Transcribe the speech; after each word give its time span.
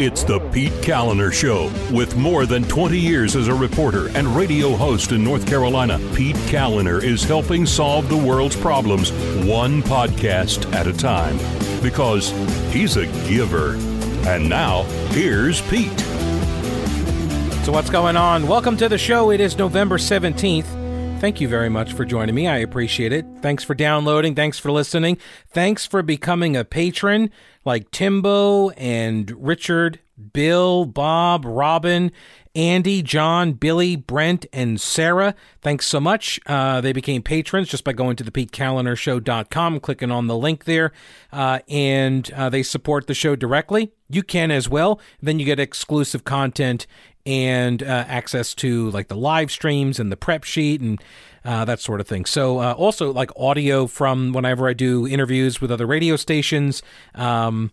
It's 0.00 0.24
the 0.24 0.40
Pete 0.50 0.72
Kaliner 0.82 1.32
Show. 1.32 1.70
With 1.94 2.16
more 2.16 2.46
than 2.46 2.64
20 2.64 2.98
years 2.98 3.36
as 3.36 3.46
a 3.46 3.54
reporter 3.54 4.08
and 4.16 4.26
radio 4.26 4.74
host 4.74 5.12
in 5.12 5.22
North 5.22 5.46
Carolina, 5.46 6.00
Pete 6.16 6.34
Kaliner 6.48 7.00
is 7.00 7.22
helping 7.22 7.64
solve 7.64 8.08
the 8.08 8.16
world's 8.16 8.56
problems 8.56 9.12
one 9.46 9.84
podcast 9.84 10.72
at 10.74 10.88
a 10.88 10.92
time. 10.92 11.38
Because 11.80 12.30
he's 12.72 12.96
a 12.96 13.06
giver. 13.28 13.76
And 14.26 14.48
now, 14.48 14.82
here's 15.12 15.60
Pete. 15.68 16.00
So, 17.62 17.70
what's 17.70 17.88
going 17.88 18.16
on? 18.16 18.48
Welcome 18.48 18.76
to 18.78 18.88
the 18.88 18.98
show. 18.98 19.30
It 19.30 19.40
is 19.40 19.56
November 19.56 19.98
17th. 19.98 20.83
Thank 21.24 21.40
you 21.40 21.48
very 21.48 21.70
much 21.70 21.94
for 21.94 22.04
joining 22.04 22.34
me. 22.34 22.48
I 22.48 22.58
appreciate 22.58 23.10
it. 23.10 23.24
Thanks 23.40 23.64
for 23.64 23.74
downloading. 23.74 24.34
Thanks 24.34 24.58
for 24.58 24.70
listening. 24.70 25.16
Thanks 25.48 25.86
for 25.86 26.02
becoming 26.02 26.54
a 26.54 26.66
patron 26.66 27.30
like 27.64 27.90
Timbo 27.90 28.68
and 28.72 29.30
Richard, 29.42 30.00
Bill, 30.32 30.84
Bob, 30.84 31.44
Robin, 31.44 32.12
Andy, 32.54 33.02
John, 33.02 33.52
Billy, 33.52 33.96
Brent, 33.96 34.46
and 34.52 34.80
Sarah. 34.80 35.34
Thanks 35.60 35.86
so 35.86 35.98
much. 35.98 36.38
Uh, 36.46 36.80
they 36.80 36.92
became 36.92 37.22
patrons 37.22 37.68
just 37.68 37.82
by 37.82 37.92
going 37.92 38.16
to 38.16 38.24
the 38.24 38.30
clicking 39.80 40.10
on 40.10 40.26
the 40.28 40.36
link 40.36 40.64
there, 40.64 40.92
uh, 41.32 41.58
and 41.68 42.30
uh, 42.32 42.48
they 42.48 42.62
support 42.62 43.06
the 43.06 43.14
show 43.14 43.34
directly. 43.34 43.92
You 44.08 44.22
can 44.22 44.50
as 44.50 44.68
well. 44.68 45.00
Then 45.20 45.38
you 45.38 45.44
get 45.44 45.58
exclusive 45.58 46.24
content 46.24 46.86
and 47.26 47.82
uh, 47.82 48.04
access 48.06 48.54
to 48.54 48.90
like 48.90 49.08
the 49.08 49.16
live 49.16 49.50
streams 49.50 49.98
and 49.98 50.12
the 50.12 50.16
prep 50.16 50.44
sheet 50.44 50.80
and 50.80 51.02
uh, 51.44 51.64
that 51.64 51.80
sort 51.80 52.00
of 52.00 52.06
thing. 52.06 52.24
So 52.24 52.60
uh, 52.60 52.72
also 52.72 53.12
like 53.12 53.30
audio 53.36 53.86
from 53.86 54.32
whenever 54.32 54.68
I 54.68 54.74
do 54.74 55.06
interviews 55.06 55.60
with 55.60 55.70
other 55.72 55.86
radio 55.86 56.16
stations. 56.16 56.82
Um, 57.14 57.72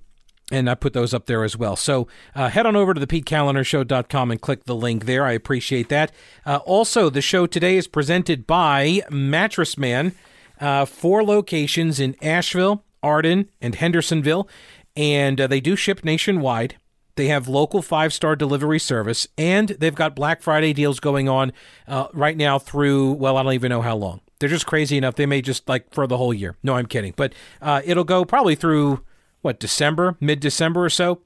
and 0.52 0.70
I 0.70 0.76
put 0.76 0.94
those 0.94 1.14
up 1.14 1.26
there 1.26 1.44
as 1.44 1.58
well. 1.58 1.76
So 1.76 2.08
uh, 2.36 2.50
head 2.50 2.66
on 2.66 2.76
over 2.76 2.94
to 2.94 3.00
the 3.00 3.08
PeteKalinershow.com 3.08 4.32
and 4.32 4.42
click 4.42 4.66
the 4.66 4.76
link 4.76 5.06
there. 5.06 5.26
I 5.26 5.32
appreciate 5.32 5.90
that. 5.90 6.12
Uh, 6.46 6.58
also, 6.66 7.10
the 7.10 7.22
show 7.22 7.48
today 7.48 7.78
is 7.78 7.88
presented 7.88 8.46
by 8.46 9.02
Mattress 9.10 9.78
Man, 9.78 10.14
uh, 10.60 10.86
four 10.86 11.24
locations 11.24 12.00
in 12.00 12.16
Asheville, 12.22 12.84
Arden, 13.02 13.50
and 13.62 13.76
Hendersonville, 13.76 14.48
and 14.96 15.40
uh, 15.40 15.48
they 15.48 15.62
do 15.62 15.76
ship 15.76 16.04
nationwide. 16.04 16.76
They 17.16 17.28
have 17.28 17.48
local 17.48 17.82
five 17.82 18.14
star 18.14 18.36
delivery 18.36 18.80
service, 18.80 19.28
and 19.38 19.70
they've 19.70 19.96
got 19.96 20.16
Black 20.16 20.42
Friday 20.42 20.74
deals 20.74 21.00
going 21.00 21.28
on 21.28 21.52
uh, 21.88 22.08
right 22.14 22.38
now 22.38 22.60
through, 22.60 23.14
well, 23.14 23.38
I 23.38 23.44
don't 23.44 23.54
even 23.54 23.70
know 23.70 23.82
how 23.82 23.96
long. 23.96 24.22
They're 24.40 24.50
just 24.50 24.66
crazy 24.66 24.98
enough. 24.98 25.16
They 25.16 25.28
may 25.28 25.42
just 25.42 25.70
like 25.70 25.94
for 25.94 26.08
the 26.08 26.18
whole 26.18 26.34
year. 26.34 26.58
No, 26.64 26.76
I'm 26.76 26.88
kidding. 26.88 27.14
But 27.16 27.34
uh, 27.62 27.82
it'll 27.86 28.04
go 28.04 28.26
probably 28.26 28.56
through 28.56 29.04
what 29.42 29.60
December, 29.60 30.18
mid 30.20 30.40
December 30.40 30.86
or 30.86 30.90
so, 30.90 31.22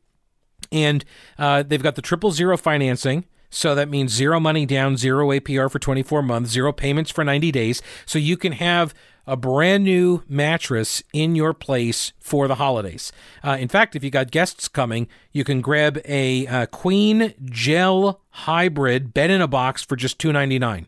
and 0.72 1.06
uh, 1.38 1.64
they've 1.64 1.84
got 1.84 1.96
the 1.96 2.02
triple 2.02 2.32
zero 2.32 2.58
financing. 2.58 3.26
So 3.50 3.74
that 3.76 3.90
means 3.90 4.12
zero 4.12 4.40
money 4.40 4.66
down, 4.66 4.98
zero 4.98 5.30
APR 5.30 5.72
for 5.72 5.80
24 5.80 6.22
months, 6.24 6.52
zero 6.52 6.74
payments 6.74 7.10
for 7.10 7.24
90 7.24 7.52
days. 7.52 7.82
So 8.06 8.20
you 8.20 8.36
can 8.36 8.54
have 8.54 8.94
a 9.28 9.36
brand 9.36 9.84
new 9.84 10.24
mattress 10.28 11.02
in 11.14 11.36
your 11.36 11.54
place 11.54 12.14
for 12.20 12.48
the 12.48 12.56
holidays. 12.56 13.12
Uh, 13.44 13.58
in 13.60 13.68
fact, 13.68 13.96
if 13.96 14.04
you 14.04 14.12
got 14.12 14.32
guests 14.32 14.68
coming, 14.68 15.08
you 15.32 15.44
can 15.44 15.62
grab 15.62 16.00
a 16.06 16.46
uh, 16.48 16.66
Queen 16.68 17.34
Gel 17.46 18.22
Hybrid 18.30 19.14
bed 19.14 19.30
in 19.30 19.42
a 19.42 19.48
box 19.48 19.84
for 19.84 19.96
just 19.96 20.20
$2.99. 20.20 20.86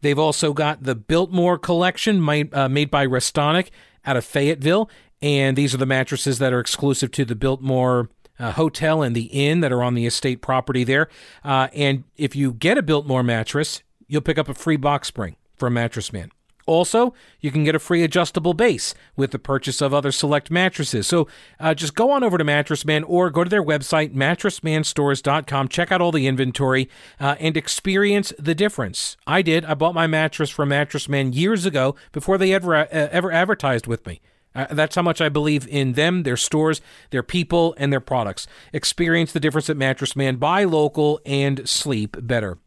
They've 0.00 0.18
also 0.18 0.52
got 0.52 0.82
the 0.82 0.94
Biltmore 0.94 1.58
collection 1.58 2.24
made, 2.24 2.52
uh, 2.54 2.68
made 2.68 2.90
by 2.90 3.06
Restonic 3.06 3.68
out 4.04 4.16
of 4.16 4.24
Fayetteville. 4.24 4.88
And 5.22 5.56
these 5.56 5.74
are 5.74 5.78
the 5.78 5.86
mattresses 5.86 6.38
that 6.38 6.52
are 6.52 6.60
exclusive 6.60 7.10
to 7.12 7.24
the 7.24 7.34
Biltmore 7.34 8.10
uh, 8.38 8.52
hotel 8.52 9.02
and 9.02 9.16
the 9.16 9.24
inn 9.24 9.60
that 9.60 9.72
are 9.72 9.82
on 9.82 9.94
the 9.94 10.06
estate 10.06 10.42
property 10.42 10.84
there. 10.84 11.08
Uh, 11.44 11.68
and 11.72 12.04
if 12.16 12.36
you 12.36 12.52
get 12.52 12.78
a 12.78 12.82
Biltmore 12.82 13.22
mattress, 13.22 13.82
you'll 14.06 14.20
pick 14.20 14.38
up 14.38 14.48
a 14.48 14.54
free 14.54 14.76
box 14.76 15.08
spring 15.08 15.36
from 15.56 15.74
Mattress 15.74 16.12
Man. 16.12 16.30
Also, 16.66 17.14
you 17.40 17.52
can 17.52 17.62
get 17.62 17.76
a 17.76 17.78
free 17.78 18.02
adjustable 18.02 18.52
base 18.52 18.92
with 19.14 19.30
the 19.30 19.38
purchase 19.38 19.80
of 19.80 19.94
other 19.94 20.10
select 20.10 20.50
mattresses. 20.50 21.06
So 21.06 21.28
uh, 21.60 21.74
just 21.74 21.94
go 21.94 22.10
on 22.10 22.24
over 22.24 22.36
to 22.36 22.44
Mattress 22.44 22.84
Man 22.84 23.04
or 23.04 23.30
go 23.30 23.44
to 23.44 23.50
their 23.50 23.62
website, 23.62 24.12
mattressmanstores.com, 24.14 25.68
check 25.68 25.92
out 25.92 26.00
all 26.00 26.10
the 26.10 26.26
inventory, 26.26 26.90
uh, 27.20 27.36
and 27.38 27.56
experience 27.56 28.32
the 28.36 28.54
difference. 28.54 29.16
I 29.28 29.42
did. 29.42 29.64
I 29.64 29.74
bought 29.74 29.94
my 29.94 30.08
mattress 30.08 30.50
from 30.50 30.70
Mattress 30.70 31.08
Man 31.08 31.32
years 31.32 31.66
ago 31.66 31.94
before 32.10 32.36
they 32.36 32.52
ever, 32.52 32.74
uh, 32.74 32.86
ever 32.90 33.30
advertised 33.30 33.86
with 33.86 34.04
me. 34.04 34.20
Uh, 34.56 34.66
that's 34.70 34.96
how 34.96 35.02
much 35.02 35.20
I 35.20 35.28
believe 35.28 35.68
in 35.68 35.92
them, 35.92 36.22
their 36.22 36.36
stores, 36.36 36.80
their 37.10 37.22
people, 37.22 37.74
and 37.76 37.92
their 37.92 38.00
products. 38.00 38.46
Experience 38.72 39.32
the 39.32 39.40
difference 39.40 39.68
at 39.68 39.76
Mattress 39.76 40.16
Man. 40.16 40.36
Buy 40.36 40.64
local 40.64 41.20
and 41.26 41.68
sleep 41.68 42.16
better. 42.22 42.58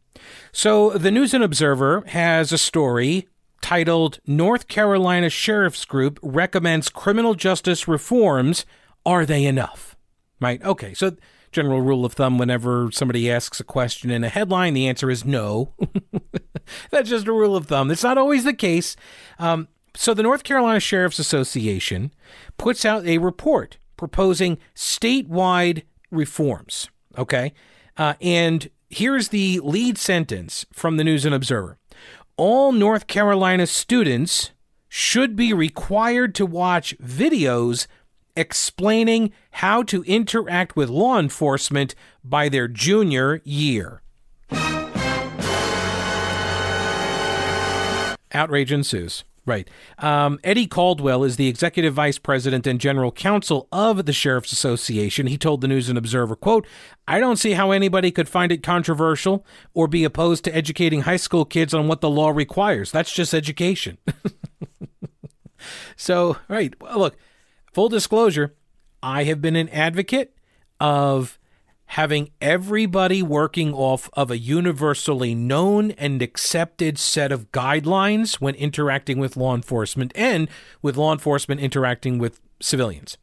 So, 0.52 0.90
the 0.90 1.10
News 1.10 1.34
and 1.34 1.42
Observer 1.42 2.04
has 2.08 2.52
a 2.52 2.58
story 2.58 3.26
titled 3.60 4.20
North 4.26 4.68
Carolina 4.68 5.28
Sheriff's 5.28 5.84
Group 5.84 6.18
recommends 6.22 6.88
criminal 6.88 7.34
justice 7.34 7.88
reforms. 7.88 8.64
Are 9.04 9.26
they 9.26 9.44
enough? 9.44 9.96
Right? 10.40 10.62
Okay, 10.62 10.94
so 10.94 11.16
general 11.52 11.80
rule 11.80 12.04
of 12.04 12.12
thumb 12.12 12.38
whenever 12.38 12.90
somebody 12.92 13.30
asks 13.30 13.60
a 13.60 13.64
question 13.64 14.10
in 14.10 14.24
a 14.24 14.28
headline, 14.28 14.74
the 14.74 14.88
answer 14.88 15.10
is 15.10 15.24
no. 15.24 15.74
That's 16.90 17.10
just 17.10 17.26
a 17.26 17.32
rule 17.32 17.56
of 17.56 17.66
thumb. 17.66 17.90
It's 17.90 18.04
not 18.04 18.18
always 18.18 18.44
the 18.44 18.54
case. 18.54 18.96
Um, 19.38 19.68
so, 19.94 20.14
the 20.14 20.22
North 20.22 20.44
Carolina 20.44 20.80
Sheriff's 20.80 21.18
Association 21.18 22.12
puts 22.56 22.84
out 22.84 23.06
a 23.06 23.18
report 23.18 23.78
proposing 23.96 24.58
statewide 24.74 25.82
reforms. 26.10 26.88
Okay. 27.18 27.52
Uh, 27.96 28.14
and 28.20 28.70
here's 28.88 29.28
the 29.28 29.60
lead 29.60 29.98
sentence 29.98 30.64
from 30.72 30.96
the 30.96 31.04
News 31.04 31.24
and 31.24 31.34
Observer 31.34 31.76
all 32.36 32.72
North 32.72 33.06
Carolina 33.06 33.66
students 33.66 34.52
should 34.88 35.36
be 35.36 35.52
required 35.52 36.34
to 36.34 36.46
watch 36.46 36.96
videos 36.98 37.86
explaining 38.34 39.30
how 39.50 39.82
to 39.82 40.02
interact 40.04 40.74
with 40.74 40.88
law 40.88 41.18
enforcement 41.18 41.94
by 42.24 42.48
their 42.48 42.66
junior 42.66 43.42
year. 43.44 44.00
Outrage 48.32 48.72
ensues. 48.72 49.24
Right. 49.46 49.68
Um, 49.98 50.38
Eddie 50.44 50.66
Caldwell 50.66 51.24
is 51.24 51.36
the 51.36 51.48
executive 51.48 51.94
vice 51.94 52.18
president 52.18 52.66
and 52.66 52.78
general 52.78 53.10
counsel 53.10 53.68
of 53.72 54.04
the 54.04 54.12
Sheriff's 54.12 54.52
Association. 54.52 55.26
He 55.26 55.38
told 55.38 55.60
the 55.60 55.68
News 55.68 55.88
and 55.88 55.96
Observer, 55.96 56.36
quote, 56.36 56.66
I 57.08 57.20
don't 57.20 57.36
see 57.36 57.52
how 57.52 57.70
anybody 57.70 58.10
could 58.10 58.28
find 58.28 58.52
it 58.52 58.62
controversial 58.62 59.44
or 59.72 59.88
be 59.88 60.04
opposed 60.04 60.44
to 60.44 60.54
educating 60.54 61.02
high 61.02 61.16
school 61.16 61.44
kids 61.44 61.72
on 61.72 61.88
what 61.88 62.02
the 62.02 62.10
law 62.10 62.28
requires. 62.28 62.92
That's 62.92 63.12
just 63.12 63.32
education. 63.32 63.96
so, 65.96 66.36
right. 66.48 66.74
Look, 66.94 67.16
full 67.72 67.88
disclosure, 67.88 68.54
I 69.02 69.24
have 69.24 69.40
been 69.40 69.56
an 69.56 69.70
advocate 69.70 70.36
of 70.78 71.39
having 71.90 72.30
everybody 72.40 73.20
working 73.20 73.74
off 73.74 74.08
of 74.12 74.30
a 74.30 74.38
universally 74.38 75.34
known 75.34 75.90
and 75.92 76.22
accepted 76.22 76.96
set 76.96 77.32
of 77.32 77.50
guidelines 77.50 78.34
when 78.34 78.54
interacting 78.54 79.18
with 79.18 79.36
law 79.36 79.56
enforcement 79.56 80.12
and 80.14 80.48
with 80.82 80.96
law 80.96 81.12
enforcement 81.12 81.60
interacting 81.60 82.16
with 82.16 82.40
civilians. 82.60 83.18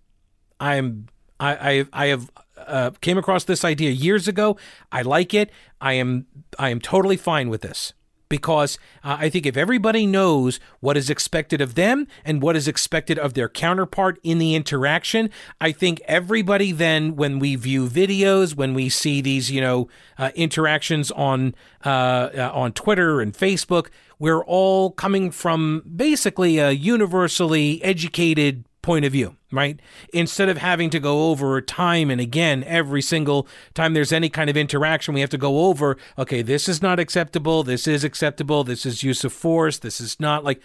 I'm 0.59 1.07
I 1.39 1.55
I, 1.55 1.85
I 1.93 2.05
have 2.07 2.29
uh, 2.57 2.91
came 2.99 3.17
across 3.17 3.45
this 3.45 3.63
idea 3.63 3.91
years 3.91 4.27
ago. 4.27 4.57
I 4.91 5.01
like 5.01 5.33
it. 5.33 5.49
I 5.79 5.93
am 5.93 6.25
I 6.59 6.69
am 6.69 6.81
totally 6.81 7.15
fine 7.15 7.47
with 7.47 7.61
this 7.61 7.93
because 8.29 8.77
uh, 9.03 9.17
I 9.19 9.29
think 9.29 9.45
if 9.45 9.57
everybody 9.57 10.05
knows 10.05 10.59
what 10.79 10.97
is 10.97 11.09
expected 11.09 11.61
of 11.61 11.75
them 11.75 12.07
and 12.25 12.41
what 12.41 12.55
is 12.55 12.67
expected 12.67 13.17
of 13.17 13.33
their 13.33 13.49
counterpart 13.49 14.19
in 14.23 14.37
the 14.37 14.55
interaction, 14.55 15.29
I 15.61 15.71
think 15.71 16.01
everybody 16.05 16.71
then, 16.71 17.15
when 17.15 17.39
we 17.39 17.55
view 17.55 17.87
videos, 17.87 18.55
when 18.55 18.73
we 18.73 18.89
see 18.89 19.21
these, 19.21 19.51
you 19.51 19.61
know, 19.61 19.87
uh, 20.17 20.31
interactions 20.35 21.11
on 21.11 21.55
uh, 21.85 21.89
uh 21.89 22.51
on 22.53 22.71
Twitter 22.73 23.21
and 23.21 23.33
Facebook, 23.33 23.89
we're 24.19 24.43
all 24.43 24.91
coming 24.91 25.31
from 25.31 25.83
basically 25.95 26.57
a 26.57 26.71
universally 26.71 27.83
educated 27.83 28.66
point 28.87 29.03
of 29.03 29.11
view, 29.11 29.35
right? 29.51 29.81
Instead 30.13 30.47
of 30.47 30.57
having 30.57 30.89
to 30.89 30.99
go 30.99 31.29
over 31.29 31.59
time 31.59 32.09
and 32.09 32.21
again 32.21 32.63
every 32.63 33.01
single 33.01 33.45
time 33.73 33.93
there's 33.93 34.13
any 34.13 34.29
kind 34.29 34.49
of 34.49 34.55
interaction, 34.55 35.13
we 35.13 35.19
have 35.19 35.29
to 35.29 35.37
go 35.37 35.65
over, 35.65 35.97
okay, 36.17 36.41
this 36.41 36.69
is 36.69 36.81
not 36.81 36.97
acceptable, 36.97 37.63
this 37.63 37.85
is 37.85 38.05
acceptable, 38.05 38.63
this 38.63 38.85
is 38.85 39.03
use 39.03 39.25
of 39.25 39.33
force, 39.33 39.77
this 39.77 39.99
is 39.99 40.21
not 40.21 40.45
like 40.45 40.61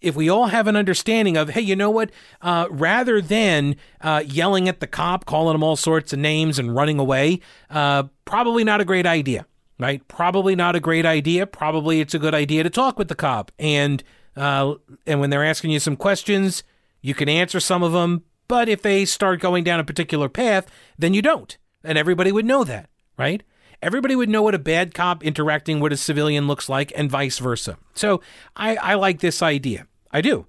if 0.00 0.14
we 0.14 0.28
all 0.28 0.46
have 0.46 0.68
an 0.68 0.76
understanding 0.76 1.36
of, 1.36 1.48
hey, 1.48 1.60
you 1.60 1.74
know 1.74 1.90
what? 1.90 2.12
Uh, 2.40 2.68
rather 2.70 3.20
than 3.20 3.74
uh, 4.00 4.22
yelling 4.24 4.68
at 4.68 4.78
the 4.78 4.86
cop, 4.86 5.24
calling 5.24 5.56
him 5.56 5.64
all 5.64 5.74
sorts 5.74 6.12
of 6.12 6.20
names 6.20 6.60
and 6.60 6.72
running 6.72 7.00
away, 7.00 7.40
uh, 7.68 8.04
probably 8.24 8.62
not 8.62 8.80
a 8.80 8.84
great 8.84 9.06
idea, 9.06 9.44
right? 9.80 10.06
Probably 10.06 10.54
not 10.54 10.76
a 10.76 10.80
great 10.80 11.04
idea. 11.04 11.48
Probably 11.48 12.00
it's 12.00 12.14
a 12.14 12.20
good 12.20 12.34
idea 12.34 12.62
to 12.62 12.70
talk 12.70 12.96
with 12.96 13.08
the 13.08 13.16
cop 13.16 13.50
and 13.58 14.04
uh, 14.36 14.74
and 15.06 15.18
when 15.18 15.30
they're 15.30 15.44
asking 15.44 15.70
you 15.70 15.80
some 15.80 15.96
questions, 15.96 16.62
you 17.06 17.14
can 17.14 17.28
answer 17.28 17.60
some 17.60 17.84
of 17.84 17.92
them, 17.92 18.24
but 18.48 18.68
if 18.68 18.82
they 18.82 19.04
start 19.04 19.38
going 19.40 19.62
down 19.62 19.78
a 19.78 19.84
particular 19.84 20.28
path, 20.28 20.66
then 20.98 21.14
you 21.14 21.22
don't. 21.22 21.56
and 21.84 21.96
everybody 21.96 22.32
would 22.32 22.44
know 22.44 22.64
that, 22.64 22.90
right? 23.16 23.44
Everybody 23.80 24.16
would 24.16 24.28
know 24.28 24.42
what 24.42 24.56
a 24.56 24.58
bad 24.58 24.92
cop 24.92 25.22
interacting 25.22 25.78
with 25.78 25.92
a 25.92 25.96
civilian 25.96 26.48
looks 26.48 26.68
like, 26.68 26.92
and 26.96 27.08
vice 27.08 27.38
versa. 27.38 27.78
So 27.94 28.20
I, 28.56 28.74
I 28.76 28.94
like 28.94 29.20
this 29.20 29.40
idea. 29.40 29.86
I 30.10 30.20
do. 30.20 30.46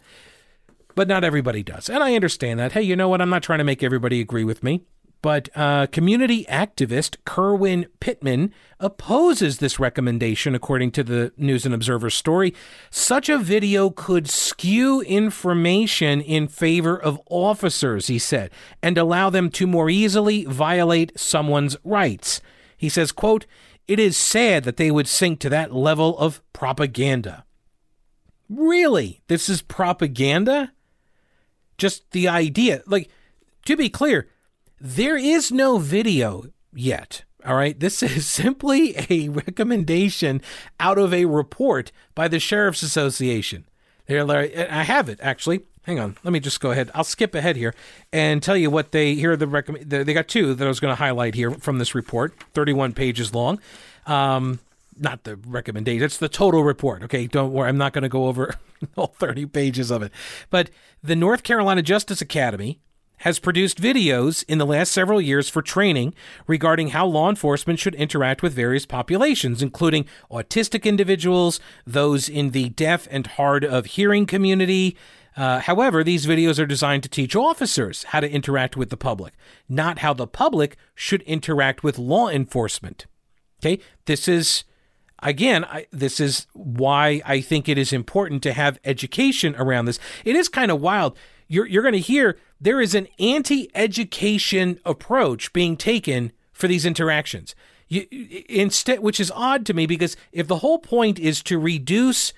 But 0.96 1.08
not 1.08 1.24
everybody 1.24 1.62
does. 1.62 1.90
And 1.90 2.04
I 2.04 2.16
understand 2.16 2.60
that. 2.60 2.72
Hey, 2.72 2.82
you 2.82 2.96
know 2.96 3.08
what? 3.08 3.22
I'm 3.22 3.30
not 3.30 3.44
trying 3.44 3.60
to 3.60 3.64
make 3.64 3.84
everybody 3.84 4.20
agree 4.20 4.44
with 4.44 4.64
me. 4.64 4.82
But 5.22 5.50
uh, 5.56 5.88
community 5.88 6.46
activist 6.46 7.18
Kerwin 7.26 7.88
Pittman 8.00 8.54
opposes 8.80 9.58
this 9.58 9.80
recommendation, 9.80 10.54
according 10.54 10.92
to 10.92 11.04
the 11.04 11.34
News 11.38 11.66
and 11.66 11.74
Observer 11.74 12.10
story. 12.10 12.54
Such 12.92 13.28
a 13.28 13.40
video 13.40 13.90
could 13.90 14.30
skew 14.30 15.02
information 15.02 16.22
in 16.22 16.48
favor 16.48 16.96
of 16.96 17.20
officers, 17.30 18.08
he 18.08 18.20
said, 18.20 18.52
and 18.82 18.98
allow 18.98 19.30
them 19.30 19.50
to 19.52 19.66
more 19.66 19.90
easily 19.90 20.46
violate 20.46 21.20
someone's 21.20 21.78
rights. 21.84 22.40
He 22.78 22.90
says, 22.90 23.12
quote, 23.12 23.48
it 23.88 24.00
is 24.00 24.18
sad 24.18 24.66
that 24.66 24.78
they 24.78 24.92
would 24.92 25.08
sink 25.08 25.40
to 25.40 25.50
that 25.50 25.74
level 25.74 26.18
of 26.20 26.42
propaganda. 26.54 27.46
Really? 28.50 29.22
This 29.28 29.50
is 29.50 29.62
propaganda? 29.62 30.74
Just 31.78 32.12
the 32.12 32.28
idea. 32.28 32.84
Like, 32.86 33.10
to 33.66 33.76
be 33.76 33.90
clear, 33.90 34.30
there 34.80 35.18
is 35.18 35.52
no 35.52 35.78
video 35.78 36.46
yet. 36.74 37.24
All 37.46 37.56
right. 37.56 37.80
This 37.80 38.04
is 38.04 38.26
simply 38.28 38.96
a 39.10 39.30
recommendation 39.30 40.42
out 40.80 40.98
of 40.98 41.14
a 41.14 41.26
report 41.26 41.92
by 42.16 42.28
the 42.28 42.40
Sheriff's 42.40 42.84
Association. 42.84 43.66
They're 44.08 44.24
like, 44.24 44.56
I 44.56 44.84
have 44.84 45.10
it 45.10 45.20
actually. 45.22 45.62
Hang 45.84 46.00
on. 46.00 46.18
Let 46.24 46.34
me 46.34 46.42
just 46.42 46.60
go 46.60 46.72
ahead. 46.72 46.92
I'll 46.94 47.06
skip 47.06 47.34
ahead 47.34 47.56
here 47.56 47.74
and 48.12 48.44
tell 48.44 48.58
you 48.58 48.70
what 48.70 48.92
they 48.92 49.16
here 49.16 49.32
are 49.32 49.38
the 49.38 49.48
recommend. 49.48 49.90
They 49.90 50.14
got 50.14 50.28
two 50.28 50.54
that 50.54 50.66
I 50.66 50.68
was 50.68 50.82
going 50.82 50.92
to 50.92 50.96
highlight 50.96 51.34
here 51.34 51.52
from 51.52 51.78
this 51.78 51.96
report, 51.96 52.34
31 52.54 52.92
pages 52.94 53.34
long. 53.34 53.60
Um, 54.06 54.60
not 55.00 55.24
the 55.24 55.38
recommendation. 55.38 56.04
It's 56.04 56.18
the 56.18 56.28
total 56.28 56.64
report. 56.64 57.04
Okay, 57.04 57.28
don't 57.28 57.54
worry. 57.54 57.70
I'm 57.70 57.78
not 57.78 57.94
going 57.94 58.02
to 58.02 58.10
go 58.10 58.26
over 58.26 58.56
all 58.98 59.08
30 59.08 59.46
pages 59.46 59.90
of 59.90 60.02
it. 60.02 60.12
But 60.50 60.70
the 61.02 61.16
North 61.16 61.44
Carolina 61.44 61.82
Justice 61.82 62.20
Academy 62.20 62.80
has 63.18 63.40
produced 63.40 63.82
videos 63.82 64.44
in 64.48 64.58
the 64.58 64.66
last 64.66 64.92
several 64.92 65.20
years 65.20 65.50
for 65.50 65.62
training 65.62 66.14
regarding 66.46 66.90
how 66.90 67.06
law 67.06 67.30
enforcement 67.30 67.80
should 67.80 67.96
interact 67.96 68.44
with 68.44 68.54
various 68.54 68.86
populations, 68.86 69.62
including 69.62 70.06
autistic 70.32 70.84
individuals, 70.84 71.60
those 71.86 72.30
in 72.30 72.52
the 72.52 72.70
deaf 72.70 73.08
and 73.10 73.28
hard 73.28 73.66
of 73.66 73.86
hearing 73.88 74.26
community. 74.26 74.96
Uh, 75.36 75.60
however, 75.60 76.04
these 76.04 76.26
videos 76.26 76.60
are 76.60 76.66
designed 76.66 77.04
to 77.04 77.10
teach 77.10 77.36
officers 77.36 78.04
how 78.06 78.20
to 78.20 78.30
interact 78.30 78.76
with 78.76 78.90
the 78.90 78.98
public, 78.98 79.34
not 79.70 80.00
how 80.00 80.14
the 80.14 80.28
public 80.28 80.78
should 80.96 81.22
interact 81.24 81.84
with 81.84 82.00
law 82.00 82.28
enforcement. 82.28 83.06
Okay, 83.60 83.80
this 84.06 84.28
is 84.28 84.64
again, 85.24 85.66
I, 85.66 85.88
this 85.92 86.20
is 86.20 86.48
why 86.54 87.22
I 87.26 87.42
think 87.42 87.68
it 87.68 87.78
is 87.78 87.92
important 87.92 88.44
to 88.44 88.54
have 88.54 88.80
education 88.86 89.56
around 89.58 89.86
this. 89.86 90.00
It 90.26 90.36
is 90.36 90.48
kind 90.50 90.72
of 90.72 90.82
wild. 90.82 91.18
You're 91.48 91.66
you're 91.66 91.84
going 91.84 91.94
to 91.94 92.00
hear 92.00 92.38
there 92.60 92.82
is 92.82 92.96
an 92.96 93.08
anti-education 93.20 94.80
approach 94.86 95.54
being 95.54 95.78
taken 95.78 96.32
for 96.52 96.68
these 96.68 96.86
interactions. 96.86 97.56
You, 97.88 98.06
instead, 98.50 99.00
which 99.00 99.20
is 99.20 99.32
odd 99.32 99.66
to 99.68 99.74
me 99.74 99.86
because 99.86 100.18
if 100.32 100.48
the 100.48 100.58
whole 100.58 100.80
point 100.80 101.20
is 101.20 101.42
to 101.44 101.58
reduce 101.58 102.34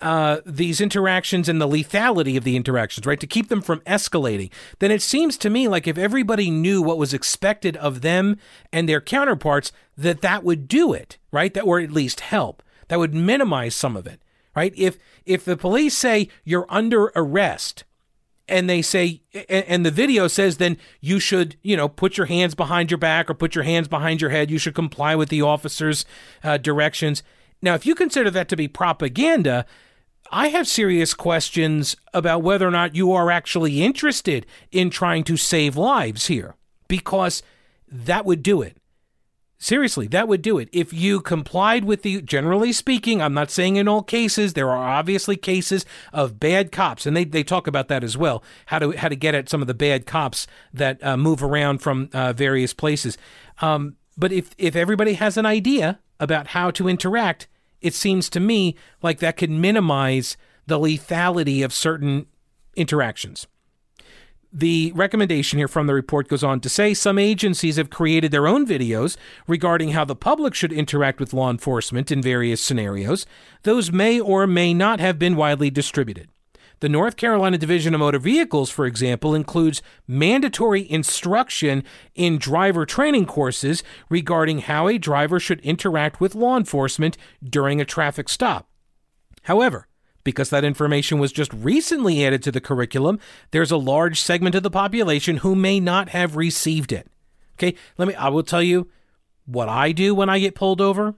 uh, 0.00 0.38
these 0.44 0.80
interactions 0.80 1.48
and 1.48 1.60
the 1.60 1.68
lethality 1.68 2.36
of 2.36 2.42
the 2.42 2.56
interactions, 2.56 3.06
right, 3.06 3.20
to 3.20 3.26
keep 3.26 3.48
them 3.48 3.62
from 3.62 3.80
escalating, 3.80 4.50
then 4.80 4.90
it 4.90 5.02
seems 5.02 5.36
to 5.38 5.50
me 5.50 5.68
like 5.68 5.86
if 5.86 5.96
everybody 5.96 6.50
knew 6.50 6.82
what 6.82 6.98
was 6.98 7.14
expected 7.14 7.76
of 7.76 8.00
them 8.00 8.36
and 8.72 8.88
their 8.88 9.00
counterparts, 9.00 9.70
that 9.96 10.22
that 10.22 10.42
would 10.42 10.66
do 10.66 10.92
it, 10.92 11.18
right, 11.30 11.54
that 11.54 11.62
or 11.62 11.78
at 11.78 11.92
least 11.92 12.20
help. 12.20 12.62
That 12.88 12.98
would 12.98 13.14
minimize 13.14 13.76
some 13.76 13.96
of 13.96 14.08
it, 14.08 14.20
right? 14.56 14.74
If 14.76 14.98
if 15.24 15.44
the 15.44 15.56
police 15.56 15.96
say 15.96 16.28
you're 16.42 16.66
under 16.68 17.12
arrest 17.14 17.84
and 18.50 18.68
they 18.68 18.82
say 18.82 19.22
and 19.48 19.86
the 19.86 19.90
video 19.90 20.26
says 20.26 20.56
then 20.56 20.76
you 21.00 21.20
should 21.20 21.56
you 21.62 21.76
know 21.76 21.88
put 21.88 22.16
your 22.16 22.26
hands 22.26 22.54
behind 22.54 22.90
your 22.90 22.98
back 22.98 23.30
or 23.30 23.34
put 23.34 23.54
your 23.54 23.64
hands 23.64 23.88
behind 23.88 24.20
your 24.20 24.30
head. 24.30 24.50
You 24.50 24.58
should 24.58 24.74
comply 24.74 25.14
with 25.14 25.28
the 25.28 25.42
officer's 25.42 26.04
uh, 26.42 26.58
directions. 26.58 27.22
Now 27.62 27.74
if 27.74 27.86
you 27.86 27.94
consider 27.94 28.30
that 28.30 28.48
to 28.48 28.56
be 28.56 28.68
propaganda 28.68 29.66
i 30.30 30.48
have 30.48 30.66
serious 30.66 31.12
questions 31.12 31.96
about 32.14 32.42
whether 32.42 32.66
or 32.66 32.70
not 32.70 32.94
you 32.94 33.12
are 33.12 33.30
actually 33.30 33.82
interested 33.82 34.46
in 34.70 34.90
trying 34.90 35.24
to 35.24 35.36
save 35.36 35.76
lives 35.76 36.26
here 36.26 36.54
because 36.88 37.42
that 37.88 38.24
would 38.24 38.42
do 38.42 38.62
it 38.62 38.76
Seriously, 39.62 40.06
that 40.06 40.26
would 40.26 40.40
do 40.40 40.56
it. 40.58 40.70
If 40.72 40.90
you 40.90 41.20
complied 41.20 41.84
with 41.84 42.00
the, 42.00 42.22
generally 42.22 42.72
speaking, 42.72 43.20
I'm 43.20 43.34
not 43.34 43.50
saying 43.50 43.76
in 43.76 43.88
all 43.88 44.02
cases, 44.02 44.54
there 44.54 44.70
are 44.70 44.88
obviously 44.88 45.36
cases 45.36 45.84
of 46.14 46.40
bad 46.40 46.72
cops, 46.72 47.04
and 47.04 47.14
they, 47.14 47.24
they 47.24 47.42
talk 47.44 47.66
about 47.66 47.88
that 47.88 48.02
as 48.02 48.16
well, 48.16 48.42
how 48.66 48.78
to, 48.78 48.92
how 48.92 49.08
to 49.08 49.14
get 49.16 49.34
at 49.34 49.50
some 49.50 49.60
of 49.60 49.66
the 49.66 49.74
bad 49.74 50.06
cops 50.06 50.46
that 50.72 51.04
uh, 51.04 51.18
move 51.18 51.42
around 51.42 51.82
from 51.82 52.08
uh, 52.14 52.32
various 52.32 52.72
places. 52.72 53.18
Um, 53.60 53.96
but 54.16 54.32
if, 54.32 54.54
if 54.56 54.74
everybody 54.74 55.12
has 55.12 55.36
an 55.36 55.44
idea 55.44 56.00
about 56.18 56.48
how 56.48 56.70
to 56.70 56.88
interact, 56.88 57.46
it 57.82 57.92
seems 57.92 58.30
to 58.30 58.40
me 58.40 58.76
like 59.02 59.18
that 59.18 59.36
could 59.36 59.50
minimize 59.50 60.38
the 60.66 60.78
lethality 60.78 61.62
of 61.62 61.74
certain 61.74 62.24
interactions. 62.76 63.46
The 64.52 64.90
recommendation 64.96 65.58
here 65.58 65.68
from 65.68 65.86
the 65.86 65.94
report 65.94 66.26
goes 66.26 66.42
on 66.42 66.58
to 66.60 66.68
say 66.68 66.92
some 66.92 67.20
agencies 67.20 67.76
have 67.76 67.88
created 67.88 68.32
their 68.32 68.48
own 68.48 68.66
videos 68.66 69.16
regarding 69.46 69.90
how 69.90 70.04
the 70.04 70.16
public 70.16 70.54
should 70.54 70.72
interact 70.72 71.20
with 71.20 71.32
law 71.32 71.50
enforcement 71.50 72.10
in 72.10 72.20
various 72.20 72.60
scenarios. 72.60 73.26
Those 73.62 73.92
may 73.92 74.18
or 74.18 74.48
may 74.48 74.74
not 74.74 74.98
have 74.98 75.20
been 75.20 75.36
widely 75.36 75.70
distributed. 75.70 76.30
The 76.80 76.88
North 76.88 77.16
Carolina 77.16 77.58
Division 77.58 77.94
of 77.94 78.00
Motor 78.00 78.18
Vehicles, 78.18 78.70
for 78.70 78.86
example, 78.86 79.34
includes 79.34 79.82
mandatory 80.08 80.90
instruction 80.90 81.84
in 82.16 82.38
driver 82.38 82.84
training 82.84 83.26
courses 83.26 83.84
regarding 84.08 84.60
how 84.60 84.88
a 84.88 84.98
driver 84.98 85.38
should 85.38 85.60
interact 85.60 86.20
with 86.20 86.34
law 86.34 86.56
enforcement 86.56 87.16
during 87.44 87.80
a 87.80 87.84
traffic 87.84 88.28
stop. 88.28 88.68
However, 89.42 89.86
because 90.24 90.50
that 90.50 90.64
information 90.64 91.18
was 91.18 91.32
just 91.32 91.52
recently 91.52 92.24
added 92.24 92.42
to 92.42 92.52
the 92.52 92.60
curriculum, 92.60 93.18
there's 93.50 93.70
a 93.70 93.76
large 93.76 94.20
segment 94.20 94.54
of 94.54 94.62
the 94.62 94.70
population 94.70 95.38
who 95.38 95.54
may 95.54 95.80
not 95.80 96.10
have 96.10 96.36
received 96.36 96.92
it. 96.92 97.06
Okay, 97.58 97.76
let 97.98 98.08
me, 98.08 98.14
I 98.14 98.28
will 98.28 98.42
tell 98.42 98.62
you 98.62 98.88
what 99.46 99.68
I 99.68 99.92
do 99.92 100.14
when 100.14 100.28
I 100.28 100.38
get 100.38 100.54
pulled 100.54 100.80
over 100.80 101.14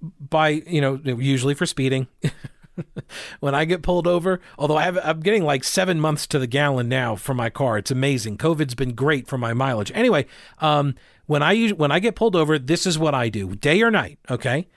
by, 0.00 0.48
you 0.48 0.80
know, 0.80 1.00
usually 1.04 1.54
for 1.54 1.66
speeding. 1.66 2.06
when 3.40 3.54
I 3.54 3.64
get 3.64 3.82
pulled 3.82 4.06
over, 4.06 4.40
although 4.58 4.76
I 4.76 4.82
have, 4.82 4.98
I'm 5.02 5.20
getting 5.20 5.44
like 5.44 5.64
seven 5.64 6.00
months 6.00 6.26
to 6.28 6.38
the 6.38 6.46
gallon 6.46 6.88
now 6.88 7.16
for 7.16 7.34
my 7.34 7.50
car. 7.50 7.78
It's 7.78 7.90
amazing. 7.90 8.38
COVID's 8.38 8.74
been 8.74 8.94
great 8.94 9.26
for 9.26 9.38
my 9.38 9.52
mileage. 9.52 9.92
Anyway, 9.94 10.26
um, 10.58 10.94
when 11.26 11.42
I 11.42 11.68
when 11.68 11.90
I 11.90 11.98
get 12.00 12.16
pulled 12.16 12.36
over, 12.36 12.58
this 12.58 12.86
is 12.86 12.98
what 12.98 13.14
I 13.14 13.28
do, 13.28 13.54
day 13.54 13.82
or 13.82 13.90
night. 13.90 14.18
Okay, 14.30 14.68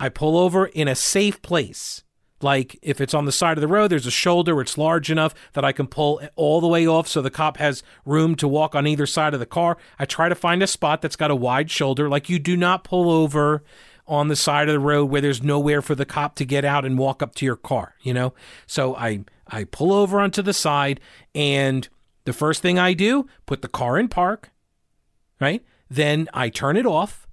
I 0.00 0.08
pull 0.08 0.36
over 0.38 0.66
in 0.66 0.88
a 0.88 0.94
safe 0.94 1.40
place. 1.42 2.02
Like 2.40 2.78
if 2.82 3.00
it's 3.00 3.14
on 3.14 3.24
the 3.24 3.32
side 3.32 3.56
of 3.56 3.62
the 3.62 3.68
road, 3.68 3.90
there's 3.90 4.06
a 4.06 4.12
shoulder 4.12 4.60
it's 4.60 4.78
large 4.78 5.10
enough 5.10 5.34
that 5.54 5.64
I 5.64 5.72
can 5.72 5.86
pull 5.86 6.20
all 6.36 6.60
the 6.60 6.68
way 6.68 6.86
off 6.86 7.08
so 7.08 7.20
the 7.20 7.30
cop 7.30 7.56
has 7.56 7.82
room 8.04 8.36
to 8.36 8.46
walk 8.46 8.74
on 8.74 8.86
either 8.86 9.06
side 9.06 9.34
of 9.34 9.40
the 9.40 9.46
car. 9.46 9.76
I 9.98 10.04
try 10.04 10.28
to 10.28 10.34
find 10.34 10.62
a 10.62 10.66
spot 10.66 11.02
that's 11.02 11.16
got 11.16 11.30
a 11.30 11.36
wide 11.36 11.70
shoulder. 11.70 12.08
Like 12.08 12.28
you 12.28 12.38
do 12.38 12.56
not 12.56 12.84
pull 12.84 13.10
over 13.10 13.62
on 14.06 14.28
the 14.28 14.36
side 14.36 14.68
of 14.68 14.72
the 14.72 14.80
road 14.80 15.06
where 15.06 15.20
there's 15.20 15.42
nowhere 15.42 15.82
for 15.82 15.94
the 15.94 16.06
cop 16.06 16.34
to 16.36 16.44
get 16.44 16.64
out 16.64 16.84
and 16.84 16.98
walk 16.98 17.22
up 17.22 17.34
to 17.36 17.44
your 17.44 17.56
car, 17.56 17.94
you 18.02 18.14
know? 18.14 18.32
So 18.66 18.96
I 18.96 19.24
I 19.46 19.64
pull 19.64 19.92
over 19.92 20.20
onto 20.20 20.42
the 20.42 20.54
side 20.54 21.00
and 21.34 21.88
the 22.24 22.32
first 22.32 22.62
thing 22.62 22.78
I 22.78 22.92
do, 22.92 23.26
put 23.46 23.62
the 23.62 23.68
car 23.68 23.98
in 23.98 24.08
park, 24.08 24.50
right? 25.40 25.64
Then 25.90 26.28
I 26.34 26.50
turn 26.50 26.76
it 26.76 26.86
off 26.86 27.27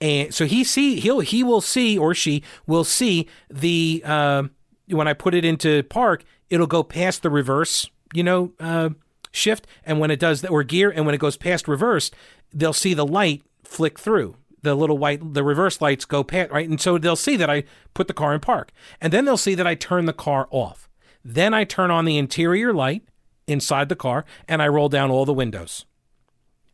and 0.00 0.34
so 0.34 0.46
he 0.46 0.64
see 0.64 0.98
he'll 0.98 1.20
he 1.20 1.42
will 1.42 1.60
see 1.60 1.98
or 1.98 2.14
she 2.14 2.42
will 2.66 2.84
see 2.84 3.28
the 3.50 4.02
uh, 4.04 4.44
when 4.88 5.06
I 5.06 5.12
put 5.12 5.34
it 5.34 5.44
into 5.44 5.82
park, 5.84 6.24
it'll 6.48 6.66
go 6.66 6.82
past 6.82 7.22
the 7.22 7.30
reverse, 7.30 7.88
you 8.12 8.22
know, 8.22 8.52
uh, 8.58 8.90
shift, 9.30 9.66
and 9.84 10.00
when 10.00 10.10
it 10.10 10.18
does 10.18 10.40
that 10.40 10.50
or 10.50 10.62
gear, 10.62 10.90
and 10.90 11.06
when 11.06 11.14
it 11.14 11.20
goes 11.20 11.36
past 11.36 11.68
reverse, 11.68 12.10
they'll 12.52 12.72
see 12.72 12.94
the 12.94 13.06
light 13.06 13.42
flick 13.62 13.98
through. 13.98 14.36
The 14.62 14.74
little 14.74 14.98
white 14.98 15.34
the 15.34 15.44
reverse 15.44 15.80
lights 15.80 16.04
go 16.04 16.22
past 16.24 16.50
right, 16.50 16.68
and 16.68 16.80
so 16.80 16.98
they'll 16.98 17.16
see 17.16 17.36
that 17.36 17.50
I 17.50 17.64
put 17.94 18.08
the 18.08 18.14
car 18.14 18.34
in 18.34 18.40
park, 18.40 18.72
and 19.00 19.12
then 19.12 19.24
they'll 19.24 19.36
see 19.36 19.54
that 19.54 19.66
I 19.66 19.74
turn 19.74 20.06
the 20.06 20.12
car 20.12 20.48
off. 20.50 20.88
Then 21.24 21.54
I 21.54 21.64
turn 21.64 21.90
on 21.90 22.04
the 22.04 22.18
interior 22.18 22.72
light 22.72 23.02
inside 23.46 23.88
the 23.88 23.96
car, 23.96 24.24
and 24.48 24.62
I 24.62 24.68
roll 24.68 24.88
down 24.88 25.10
all 25.10 25.24
the 25.24 25.32
windows, 25.32 25.86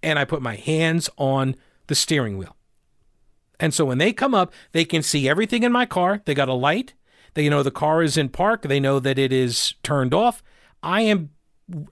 and 0.03 0.19
I 0.19 0.25
put 0.25 0.43
my 0.43 0.57
hands 0.57 1.11
on 1.17 1.57
the 1.89 1.95
steering 1.95 2.39
wheel 2.39 2.57
and 3.59 3.73
so 3.73 3.85
when 3.85 3.99
they 3.99 4.13
come 4.13 4.35
up, 4.35 4.53
they 4.73 4.85
can 4.85 5.03
see 5.03 5.29
everything 5.29 5.63
in 5.63 5.73
my 5.73 5.87
car. 5.87 6.23
They 6.25 6.35
got 6.35 6.49
a 6.49 6.55
light. 6.55 6.95
They 7.35 7.49
know 7.49 7.63
the 7.63 7.71
car 7.71 8.03
is 8.03 8.17
in 8.17 8.31
park. 8.31 8.63
They 8.63 8.81
know 8.81 8.99
that 8.99 9.19
it 9.19 9.33
is 9.33 9.75
turned 9.83 10.15
off. 10.15 10.43
I 10.83 11.03
am 11.03 11.31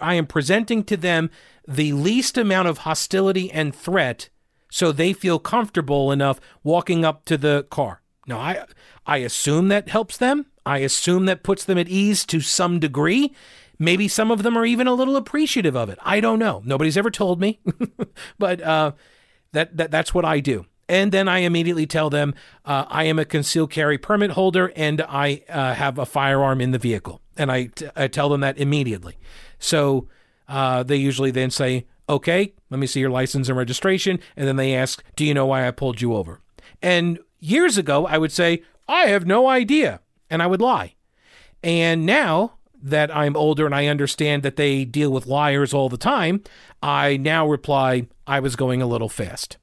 I 0.00 0.14
am 0.14 0.26
presenting 0.26 0.84
to 0.84 0.96
them 0.96 1.30
the 1.66 1.92
least 1.92 2.38
amount 2.38 2.68
of 2.68 2.78
hostility 2.78 3.50
and 3.50 3.74
threat 3.74 4.28
so 4.70 4.90
they 4.92 5.12
feel 5.12 5.38
comfortable 5.38 6.12
enough 6.12 6.40
walking 6.62 7.04
up 7.04 7.24
to 7.26 7.36
the 7.36 7.66
car. 7.70 8.02
Now 8.26 8.38
I 8.38 8.64
I 9.06 9.18
assume 9.18 9.68
that 9.68 9.88
helps 9.88 10.16
them. 10.16 10.46
I 10.66 10.78
assume 10.78 11.26
that 11.26 11.42
puts 11.42 11.64
them 11.64 11.78
at 11.78 11.88
ease 11.88 12.24
to 12.26 12.40
some 12.40 12.80
degree. 12.80 13.34
Maybe 13.78 14.08
some 14.08 14.30
of 14.30 14.42
them 14.42 14.56
are 14.56 14.64
even 14.64 14.86
a 14.86 14.94
little 14.94 15.16
appreciative 15.16 15.76
of 15.76 15.88
it. 15.90 15.98
I 16.02 16.20
don't 16.20 16.38
know. 16.38 16.62
Nobody's 16.64 16.96
ever 16.96 17.10
told 17.10 17.40
me, 17.40 17.60
but 18.38 18.62
uh, 18.62 18.92
that, 19.52 19.76
that 19.76 19.90
that's 19.90 20.14
what 20.14 20.24
I 20.24 20.40
do. 20.40 20.66
And 20.88 21.12
then 21.12 21.28
I 21.28 21.38
immediately 21.38 21.86
tell 21.86 22.10
them 22.10 22.34
uh, 22.64 22.84
I 22.88 23.04
am 23.04 23.18
a 23.18 23.24
concealed 23.24 23.70
carry 23.70 23.98
permit 23.98 24.32
holder 24.32 24.72
and 24.76 25.00
I 25.02 25.42
uh, 25.48 25.74
have 25.74 25.98
a 25.98 26.06
firearm 26.06 26.60
in 26.60 26.72
the 26.72 26.78
vehicle. 26.78 27.20
And 27.36 27.50
I, 27.50 27.64
t- 27.66 27.88
I 27.96 28.08
tell 28.08 28.28
them 28.28 28.42
that 28.42 28.58
immediately. 28.58 29.16
So 29.58 30.08
uh, 30.48 30.82
they 30.82 30.96
usually 30.96 31.30
then 31.30 31.50
say, 31.50 31.86
okay, 32.08 32.52
let 32.70 32.78
me 32.78 32.86
see 32.86 33.00
your 33.00 33.10
license 33.10 33.48
and 33.48 33.56
registration. 33.56 34.20
And 34.36 34.46
then 34.46 34.56
they 34.56 34.74
ask, 34.74 35.02
do 35.16 35.24
you 35.24 35.34
know 35.34 35.46
why 35.46 35.66
I 35.66 35.70
pulled 35.70 36.00
you 36.00 36.14
over? 36.14 36.40
And 36.82 37.18
years 37.40 37.78
ago, 37.78 38.06
I 38.06 38.18
would 38.18 38.32
say, 38.32 38.62
I 38.86 39.06
have 39.06 39.26
no 39.26 39.48
idea. 39.48 40.00
And 40.28 40.42
I 40.42 40.46
would 40.46 40.60
lie. 40.60 40.94
And 41.62 42.04
now 42.04 42.54
that 42.82 43.14
I'm 43.14 43.36
older 43.36 43.64
and 43.64 43.74
I 43.74 43.86
understand 43.86 44.42
that 44.42 44.56
they 44.56 44.84
deal 44.84 45.10
with 45.10 45.26
liars 45.26 45.72
all 45.72 45.88
the 45.88 45.96
time, 45.96 46.42
I 46.82 47.16
now 47.16 47.46
reply, 47.46 48.06
I 48.26 48.40
was 48.40 48.56
going 48.56 48.82
a 48.82 48.86
little 48.86 49.08
fast. 49.08 49.56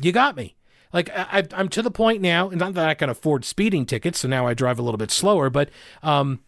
You 0.00 0.12
got 0.12 0.36
me. 0.36 0.56
Like 0.92 1.10
I, 1.14 1.46
am 1.52 1.68
to 1.68 1.82
the 1.82 1.90
point 1.90 2.20
now, 2.20 2.48
not 2.48 2.74
that 2.74 2.88
I 2.88 2.94
can 2.94 3.08
afford 3.10 3.44
speeding 3.44 3.86
tickets, 3.86 4.20
so 4.20 4.28
now 4.28 4.46
I 4.46 4.54
drive 4.54 4.78
a 4.78 4.82
little 4.82 4.98
bit 4.98 5.10
slower, 5.10 5.48
but 5.48 5.70
um, 6.02 6.40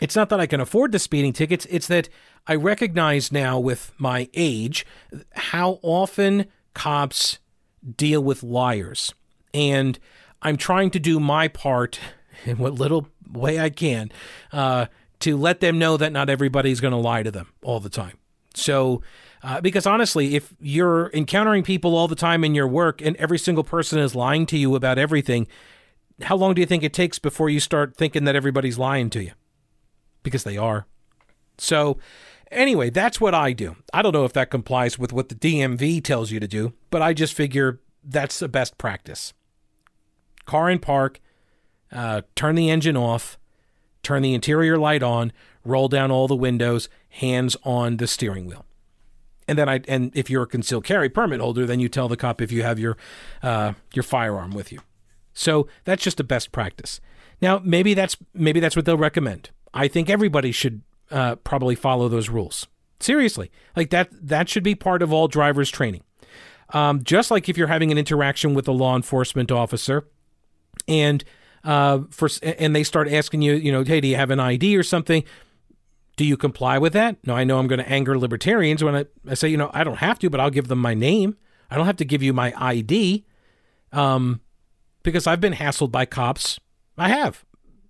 it's 0.00 0.16
not 0.16 0.28
that 0.28 0.40
I 0.40 0.46
can 0.46 0.60
afford 0.60 0.92
the 0.92 0.98
speeding 0.98 1.32
tickets. 1.32 1.66
It's 1.70 1.86
that 1.86 2.08
I 2.46 2.56
recognize 2.56 3.32
now 3.32 3.58
with 3.58 3.92
my 3.96 4.28
age 4.34 4.84
how 5.32 5.78
often 5.82 6.46
cops 6.74 7.38
deal 7.96 8.22
with 8.22 8.42
liars, 8.42 9.14
and 9.54 9.98
I'm 10.42 10.58
trying 10.58 10.90
to 10.90 11.00
do 11.00 11.18
my 11.18 11.48
part 11.48 11.98
in 12.44 12.58
what 12.58 12.74
little 12.74 13.08
way 13.32 13.58
I 13.58 13.70
can 13.70 14.12
uh, 14.52 14.86
to 15.20 15.36
let 15.38 15.60
them 15.60 15.78
know 15.78 15.96
that 15.96 16.12
not 16.12 16.28
everybody's 16.28 16.80
going 16.80 16.92
to 16.92 16.98
lie 16.98 17.22
to 17.22 17.30
them 17.30 17.48
all 17.62 17.80
the 17.80 17.88
time. 17.88 18.18
So 18.54 19.02
uh, 19.42 19.60
because 19.60 19.86
honestly, 19.86 20.34
if 20.34 20.54
you're 20.60 21.10
encountering 21.14 21.62
people 21.62 21.96
all 21.96 22.08
the 22.08 22.14
time 22.14 22.44
in 22.44 22.54
your 22.54 22.68
work 22.68 23.00
and 23.00 23.16
every 23.16 23.38
single 23.38 23.64
person 23.64 23.98
is 23.98 24.14
lying 24.14 24.44
to 24.46 24.58
you 24.58 24.74
about 24.74 24.98
everything, 24.98 25.46
how 26.22 26.36
long 26.36 26.54
do 26.54 26.60
you 26.60 26.66
think 26.66 26.82
it 26.82 26.92
takes 26.92 27.18
before 27.18 27.48
you 27.48 27.60
start 27.60 27.96
thinking 27.96 28.24
that 28.24 28.36
everybody's 28.36 28.78
lying 28.78 29.08
to 29.10 29.22
you? 29.22 29.32
Because 30.22 30.44
they 30.44 30.58
are. 30.58 30.86
So, 31.56 31.98
anyway, 32.50 32.90
that's 32.90 33.20
what 33.20 33.34
I 33.34 33.52
do. 33.54 33.76
I 33.94 34.02
don't 34.02 34.12
know 34.12 34.26
if 34.26 34.34
that 34.34 34.50
complies 34.50 34.98
with 34.98 35.12
what 35.12 35.30
the 35.30 35.34
DMV 35.34 36.04
tells 36.04 36.30
you 36.30 36.38
to 36.40 36.48
do, 36.48 36.74
but 36.90 37.00
I 37.00 37.14
just 37.14 37.32
figure 37.32 37.80
that's 38.04 38.38
the 38.38 38.48
best 38.48 38.76
practice. 38.76 39.32
Car 40.44 40.68
in 40.68 40.80
park, 40.80 41.20
uh, 41.90 42.22
turn 42.34 42.56
the 42.56 42.68
engine 42.68 42.96
off, 42.96 43.38
turn 44.02 44.20
the 44.22 44.34
interior 44.34 44.76
light 44.76 45.02
on, 45.02 45.32
roll 45.64 45.88
down 45.88 46.10
all 46.10 46.28
the 46.28 46.36
windows, 46.36 46.90
hands 47.08 47.56
on 47.64 47.96
the 47.96 48.06
steering 48.06 48.44
wheel 48.44 48.66
and 49.50 49.58
then 49.58 49.68
I 49.68 49.80
and 49.88 50.12
if 50.14 50.30
you're 50.30 50.44
a 50.44 50.46
concealed 50.46 50.84
carry 50.84 51.08
permit 51.08 51.40
holder, 51.40 51.66
then 51.66 51.80
you 51.80 51.88
tell 51.88 52.06
the 52.06 52.16
cop 52.16 52.40
if 52.40 52.52
you 52.52 52.62
have 52.62 52.78
your 52.78 52.96
uh, 53.42 53.72
your 53.92 54.04
firearm 54.04 54.52
with 54.52 54.70
you. 54.70 54.78
So 55.34 55.66
that's 55.84 56.04
just 56.04 56.20
a 56.20 56.24
best 56.24 56.52
practice. 56.52 57.00
Now 57.42 57.60
maybe 57.64 57.92
that's 57.92 58.16
maybe 58.32 58.60
that's 58.60 58.76
what 58.76 58.84
they'll 58.84 58.96
recommend. 58.96 59.50
I 59.74 59.88
think 59.88 60.08
everybody 60.08 60.52
should 60.52 60.82
uh, 61.10 61.34
probably 61.36 61.74
follow 61.74 62.08
those 62.08 62.28
rules. 62.28 62.68
Seriously, 63.00 63.50
like 63.74 63.90
that 63.90 64.08
that 64.12 64.48
should 64.48 64.62
be 64.62 64.76
part 64.76 65.02
of 65.02 65.12
all 65.12 65.26
drivers 65.26 65.68
training. 65.68 66.04
Um, 66.72 67.02
just 67.02 67.32
like 67.32 67.48
if 67.48 67.58
you're 67.58 67.66
having 67.66 67.90
an 67.90 67.98
interaction 67.98 68.54
with 68.54 68.68
a 68.68 68.72
law 68.72 68.94
enforcement 68.94 69.50
officer, 69.50 70.06
and 70.86 71.24
uh, 71.64 72.02
for 72.10 72.28
and 72.42 72.76
they 72.76 72.84
start 72.84 73.10
asking 73.10 73.42
you, 73.42 73.54
you 73.54 73.72
know, 73.72 73.82
hey, 73.82 74.00
do 74.00 74.06
you 74.06 74.14
have 74.14 74.30
an 74.30 74.38
ID 74.38 74.76
or 74.76 74.84
something? 74.84 75.24
Do 76.20 76.26
you 76.26 76.36
comply 76.36 76.76
with 76.76 76.92
that? 76.92 77.16
No, 77.26 77.34
I 77.34 77.44
know 77.44 77.58
I'm 77.58 77.66
going 77.66 77.78
to 77.78 77.88
anger 77.88 78.18
libertarians 78.18 78.84
when 78.84 78.94
I, 78.94 79.06
I 79.26 79.32
say, 79.32 79.48
you 79.48 79.56
know, 79.56 79.70
I 79.72 79.84
don't 79.84 80.00
have 80.00 80.18
to, 80.18 80.28
but 80.28 80.38
I'll 80.38 80.50
give 80.50 80.68
them 80.68 80.78
my 80.78 80.92
name. 80.92 81.38
I 81.70 81.76
don't 81.76 81.86
have 81.86 81.96
to 81.96 82.04
give 82.04 82.22
you 82.22 82.34
my 82.34 82.52
ID 82.58 83.24
um, 83.90 84.42
because 85.02 85.26
I've 85.26 85.40
been 85.40 85.54
hassled 85.54 85.90
by 85.90 86.04
cops. 86.04 86.60
I 86.98 87.08
have. 87.08 87.46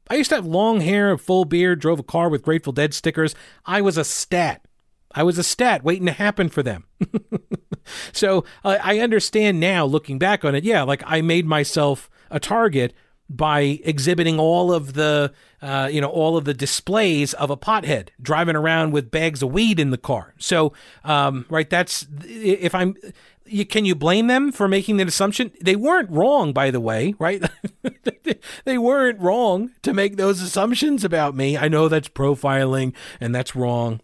I 0.08 0.14
used 0.14 0.30
to 0.30 0.36
have 0.36 0.46
long 0.46 0.80
hair, 0.80 1.10
a 1.10 1.18
full 1.18 1.44
beard, 1.44 1.80
drove 1.80 1.98
a 1.98 2.04
car 2.04 2.28
with 2.28 2.44
Grateful 2.44 2.72
Dead 2.72 2.94
stickers. 2.94 3.34
I 3.66 3.80
was 3.80 3.96
a 3.96 4.04
stat. 4.04 4.64
I 5.12 5.24
was 5.24 5.36
a 5.36 5.42
stat 5.42 5.82
waiting 5.82 6.06
to 6.06 6.12
happen 6.12 6.50
for 6.50 6.62
them. 6.62 6.84
so 8.12 8.44
uh, 8.62 8.78
I 8.80 9.00
understand 9.00 9.58
now, 9.58 9.84
looking 9.84 10.20
back 10.20 10.44
on 10.44 10.54
it. 10.54 10.62
Yeah, 10.62 10.84
like 10.84 11.02
I 11.04 11.20
made 11.20 11.46
myself 11.46 12.08
a 12.30 12.38
target 12.38 12.94
by 13.30 13.80
exhibiting 13.84 14.40
all 14.40 14.72
of 14.72 14.94
the 14.94 15.32
uh, 15.62 15.88
you 15.90 16.00
know 16.00 16.08
all 16.08 16.36
of 16.36 16.44
the 16.44 16.52
displays 16.52 17.32
of 17.34 17.48
a 17.48 17.56
pothead 17.56 18.08
driving 18.20 18.56
around 18.56 18.90
with 18.90 19.10
bags 19.10 19.42
of 19.42 19.52
weed 19.52 19.78
in 19.78 19.90
the 19.90 19.98
car. 19.98 20.34
So 20.38 20.72
um, 21.04 21.46
right, 21.48 21.70
that's 21.70 22.06
if 22.24 22.74
I'm. 22.74 22.96
You, 23.46 23.66
can 23.66 23.84
you 23.84 23.96
blame 23.96 24.28
them 24.28 24.52
for 24.52 24.68
making 24.68 24.98
that 24.98 25.08
assumption? 25.08 25.50
They 25.60 25.74
weren't 25.74 26.08
wrong, 26.08 26.52
by 26.52 26.70
the 26.70 26.78
way, 26.78 27.16
right? 27.18 27.42
they 28.64 28.78
weren't 28.78 29.18
wrong 29.18 29.72
to 29.82 29.92
make 29.92 30.16
those 30.16 30.40
assumptions 30.40 31.02
about 31.02 31.34
me. 31.34 31.56
I 31.56 31.66
know 31.66 31.88
that's 31.88 32.08
profiling 32.08 32.92
and 33.20 33.34
that's 33.34 33.56
wrong. 33.56 34.02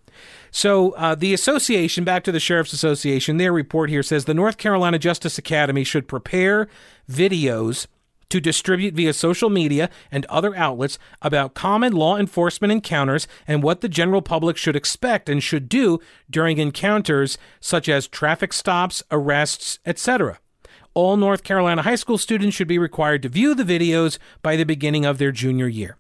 So, 0.50 0.92
uh, 0.92 1.14
the 1.14 1.33
association, 1.33 2.02
back 2.02 2.25
to 2.25 2.33
the 2.33 2.40
Sheriff's 2.40 2.73
Association, 2.73 3.37
their 3.37 3.52
report 3.52 3.88
here 3.88 4.02
says 4.02 4.25
the 4.25 4.35
North 4.35 4.56
Carolina 4.56 4.99
Justice 4.99 5.38
Academy 5.38 5.85
should 5.85 6.09
prepare 6.09 6.66
videos 7.09 7.87
to 8.28 8.40
distribute 8.40 8.95
via 8.95 9.12
social 9.12 9.50
media 9.50 9.88
and 10.11 10.25
other 10.26 10.54
outlets 10.56 10.99
about 11.23 11.54
common 11.54 11.92
law 11.92 12.16
enforcement 12.16 12.73
encounters 12.73 13.28
and 13.47 13.62
what 13.62 13.80
the 13.80 13.88
general 13.88 14.23
public 14.23 14.56
should 14.56 14.76
expect 14.76 15.28
and 15.28 15.42
should 15.42 15.68
do 15.68 16.00
during 16.28 16.59
encounters 16.59 17.38
such 17.61 17.88
as 17.88 18.09
traffic 18.09 18.52
stops, 18.52 19.02
arrests, 19.11 19.78
etc. 19.87 20.38
All 20.95 21.16
North 21.16 21.45
Carolina 21.45 21.83
high 21.83 21.95
school 21.95 22.18
students 22.18 22.56
should 22.56 22.68
be 22.68 22.78
required 22.78 23.23
to 23.23 23.28
view 23.28 23.54
the 23.54 23.64
videos 23.64 24.18
by 24.42 24.56
the 24.56 24.64
beginning 24.64 25.04
of 25.04 25.18
their 25.18 25.33
junior 25.33 25.68
year. 25.68 25.97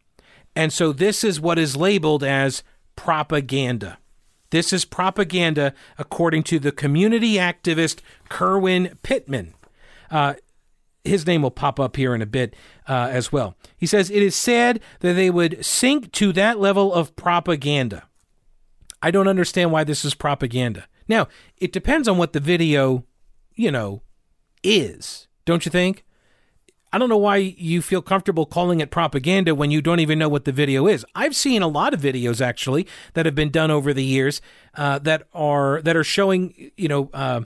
And 0.54 0.72
so 0.72 0.92
this 0.92 1.22
is 1.22 1.40
what 1.40 1.58
is 1.58 1.76
labeled 1.76 2.24
as 2.24 2.62
propaganda. 2.96 3.98
This 4.50 4.72
is 4.72 4.84
propaganda 4.84 5.74
according 5.98 6.44
to 6.44 6.58
the 6.58 6.72
community 6.72 7.34
activist 7.34 8.00
Kerwin 8.30 8.96
Pittman. 9.02 9.54
Uh, 10.10 10.34
his 11.06 11.26
name 11.26 11.42
will 11.42 11.50
pop 11.50 11.78
up 11.80 11.96
here 11.96 12.14
in 12.14 12.22
a 12.22 12.26
bit 12.26 12.54
uh, 12.88 13.08
as 13.10 13.32
well. 13.32 13.56
He 13.76 13.86
says 13.86 14.10
it 14.10 14.22
is 14.22 14.34
sad 14.34 14.80
that 15.00 15.14
they 15.14 15.30
would 15.30 15.64
sink 15.64 16.12
to 16.12 16.32
that 16.32 16.58
level 16.58 16.92
of 16.92 17.16
propaganda. 17.16 18.08
I 19.02 19.10
don't 19.10 19.28
understand 19.28 19.72
why 19.72 19.84
this 19.84 20.04
is 20.04 20.14
propaganda. 20.14 20.86
Now, 21.08 21.28
it 21.58 21.72
depends 21.72 22.08
on 22.08 22.18
what 22.18 22.32
the 22.32 22.40
video, 22.40 23.04
you 23.54 23.70
know, 23.70 24.02
is, 24.62 25.28
don't 25.44 25.64
you 25.64 25.70
think? 25.70 26.04
I 26.92 26.98
don't 26.98 27.08
know 27.08 27.18
why 27.18 27.36
you 27.36 27.82
feel 27.82 28.00
comfortable 28.00 28.46
calling 28.46 28.80
it 28.80 28.90
propaganda 28.90 29.54
when 29.54 29.70
you 29.70 29.82
don't 29.82 30.00
even 30.00 30.18
know 30.18 30.28
what 30.28 30.44
the 30.44 30.52
video 30.52 30.86
is. 30.86 31.04
I've 31.14 31.36
seen 31.36 31.62
a 31.62 31.68
lot 31.68 31.92
of 31.92 32.00
videos 32.00 32.40
actually 32.40 32.86
that 33.14 33.26
have 33.26 33.34
been 33.34 33.50
done 33.50 33.70
over 33.70 33.92
the 33.92 34.04
years 34.04 34.40
uh, 34.74 34.98
that 35.00 35.24
are 35.34 35.82
that 35.82 35.96
are 35.96 36.04
showing, 36.04 36.70
you 36.76 36.88
know, 36.88 37.10
uh, 37.12 37.42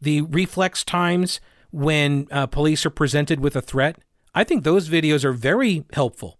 the 0.00 0.22
reflex 0.22 0.82
times 0.84 1.40
when 1.70 2.26
uh, 2.30 2.46
police 2.46 2.84
are 2.86 2.90
presented 2.90 3.40
with 3.40 3.56
a 3.56 3.60
threat. 3.60 3.96
I 4.34 4.44
think 4.44 4.64
those 4.64 4.88
videos 4.88 5.24
are 5.24 5.32
very 5.32 5.84
helpful. 5.92 6.38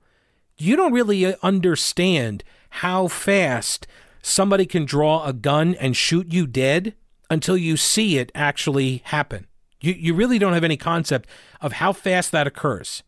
You 0.57 0.77
don't 0.77 0.93
really 0.93 1.25
uh, 1.27 1.37
understand 1.43 2.45
how 2.71 3.09
fast 3.09 3.87
somebody 4.23 4.67
can 4.67 4.85
draw 4.85 5.25
a 5.25 5.33
gun 5.33 5.75
and 5.77 5.97
shoot 5.97 6.33
you 6.33 6.47
dead 6.47 6.95
until 7.31 7.57
you 7.57 7.77
see 7.77 8.19
it 8.19 8.33
actually 8.35 9.03
happen. 9.07 9.47
You, 9.81 9.93
you 9.93 10.15
really 10.15 10.39
don't 10.39 10.55
have 10.55 10.65
any 10.65 10.77
concept 10.77 11.29
of 11.61 11.75
how 11.75 11.93
fast 11.93 12.33
that 12.33 12.47
occurs. 12.47 13.03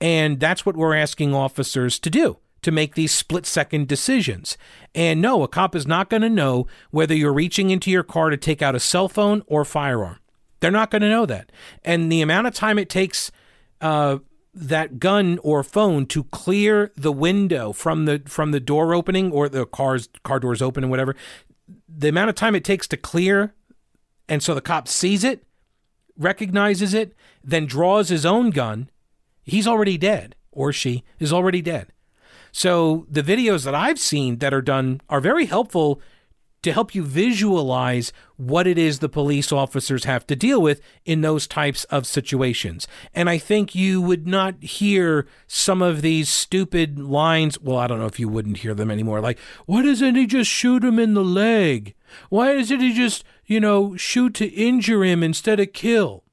And 0.00 0.40
that's 0.40 0.66
what 0.66 0.76
we're 0.76 0.94
asking 0.94 1.34
officers 1.34 1.98
to 2.00 2.10
do 2.10 2.38
to 2.62 2.72
make 2.72 2.94
these 2.94 3.12
split 3.12 3.44
second 3.44 3.86
decisions. 3.88 4.56
And 4.94 5.20
no, 5.20 5.42
a 5.42 5.48
cop 5.48 5.76
is 5.76 5.86
not 5.86 6.08
going 6.08 6.22
to 6.22 6.30
know 6.30 6.66
whether 6.90 7.14
you're 7.14 7.32
reaching 7.32 7.70
into 7.70 7.90
your 7.90 8.02
car 8.02 8.30
to 8.30 8.38
take 8.38 8.62
out 8.62 8.74
a 8.74 8.80
cell 8.80 9.08
phone 9.08 9.42
or 9.46 9.64
firearm. 9.64 10.18
They're 10.64 10.70
not 10.70 10.90
going 10.90 11.02
to 11.02 11.10
know 11.10 11.26
that. 11.26 11.52
And 11.84 12.10
the 12.10 12.22
amount 12.22 12.46
of 12.46 12.54
time 12.54 12.78
it 12.78 12.88
takes 12.88 13.30
uh, 13.82 14.20
that 14.54 14.98
gun 14.98 15.38
or 15.42 15.62
phone 15.62 16.06
to 16.06 16.24
clear 16.24 16.90
the 16.96 17.12
window 17.12 17.74
from 17.74 18.06
the 18.06 18.22
from 18.24 18.50
the 18.50 18.60
door 18.60 18.94
opening 18.94 19.30
or 19.30 19.50
the 19.50 19.66
car's 19.66 20.08
car 20.22 20.40
doors 20.40 20.62
open 20.62 20.82
and 20.82 20.90
whatever, 20.90 21.14
the 21.86 22.08
amount 22.08 22.30
of 22.30 22.34
time 22.34 22.54
it 22.54 22.64
takes 22.64 22.88
to 22.88 22.96
clear, 22.96 23.52
and 24.26 24.42
so 24.42 24.54
the 24.54 24.62
cop 24.62 24.88
sees 24.88 25.22
it, 25.22 25.44
recognizes 26.16 26.94
it, 26.94 27.14
then 27.44 27.66
draws 27.66 28.08
his 28.08 28.24
own 28.24 28.48
gun, 28.48 28.88
he's 29.42 29.66
already 29.66 29.98
dead, 29.98 30.34
or 30.50 30.72
she 30.72 31.04
is 31.18 31.30
already 31.30 31.60
dead. 31.60 31.88
So 32.52 33.06
the 33.10 33.22
videos 33.22 33.66
that 33.66 33.74
I've 33.74 33.98
seen 33.98 34.38
that 34.38 34.54
are 34.54 34.62
done 34.62 35.02
are 35.10 35.20
very 35.20 35.44
helpful 35.44 36.00
to 36.64 36.72
help 36.72 36.94
you 36.94 37.04
visualize 37.04 38.12
what 38.36 38.66
it 38.66 38.78
is 38.78 38.98
the 38.98 39.08
police 39.08 39.52
officers 39.52 40.04
have 40.04 40.26
to 40.26 40.34
deal 40.34 40.60
with 40.60 40.80
in 41.04 41.20
those 41.20 41.46
types 41.46 41.84
of 41.84 42.06
situations. 42.06 42.88
And 43.14 43.28
I 43.30 43.38
think 43.38 43.74
you 43.74 44.00
would 44.00 44.26
not 44.26 44.62
hear 44.62 45.26
some 45.46 45.82
of 45.82 46.02
these 46.02 46.28
stupid 46.28 46.98
lines. 46.98 47.60
Well, 47.60 47.76
I 47.76 47.86
don't 47.86 47.98
know 47.98 48.06
if 48.06 48.18
you 48.18 48.28
wouldn't 48.28 48.58
hear 48.58 48.74
them 48.74 48.90
anymore. 48.90 49.20
Like, 49.20 49.38
why 49.66 49.82
doesn't 49.82 50.14
he 50.14 50.26
just 50.26 50.50
shoot 50.50 50.82
him 50.82 50.98
in 50.98 51.14
the 51.14 51.24
leg? 51.24 51.94
Why 52.30 52.54
doesn't 52.54 52.80
he 52.80 52.94
just, 52.94 53.24
you 53.44 53.60
know, 53.60 53.96
shoot 53.96 54.34
to 54.34 54.46
injure 54.46 55.04
him 55.04 55.22
instead 55.22 55.60
of 55.60 55.72
kill? 55.72 56.24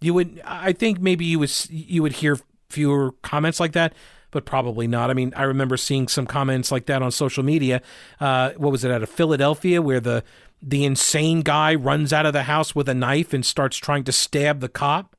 You 0.00 0.14
would, 0.14 0.40
I 0.44 0.72
think 0.72 1.00
maybe 1.00 1.24
you 1.24 1.40
would, 1.40 1.52
you 1.68 2.02
would 2.02 2.14
hear 2.14 2.38
fewer 2.70 3.12
comments 3.22 3.58
like 3.58 3.72
that 3.72 3.92
but 4.30 4.44
probably 4.44 4.86
not. 4.86 5.10
I 5.10 5.14
mean, 5.14 5.32
I 5.36 5.42
remember 5.42 5.76
seeing 5.76 6.08
some 6.08 6.26
comments 6.26 6.70
like 6.70 6.86
that 6.86 7.02
on 7.02 7.10
social 7.10 7.42
media. 7.42 7.82
Uh, 8.20 8.50
what 8.56 8.72
was 8.72 8.84
it 8.84 8.90
out 8.90 9.02
of 9.02 9.08
Philadelphia, 9.08 9.82
where 9.82 10.00
the 10.00 10.24
the 10.62 10.84
insane 10.84 11.40
guy 11.40 11.74
runs 11.74 12.12
out 12.12 12.26
of 12.26 12.32
the 12.32 12.42
house 12.42 12.74
with 12.74 12.88
a 12.88 12.94
knife 12.94 13.32
and 13.32 13.46
starts 13.46 13.76
trying 13.76 14.04
to 14.04 14.12
stab 14.12 14.60
the 14.60 14.68
cop, 14.68 15.16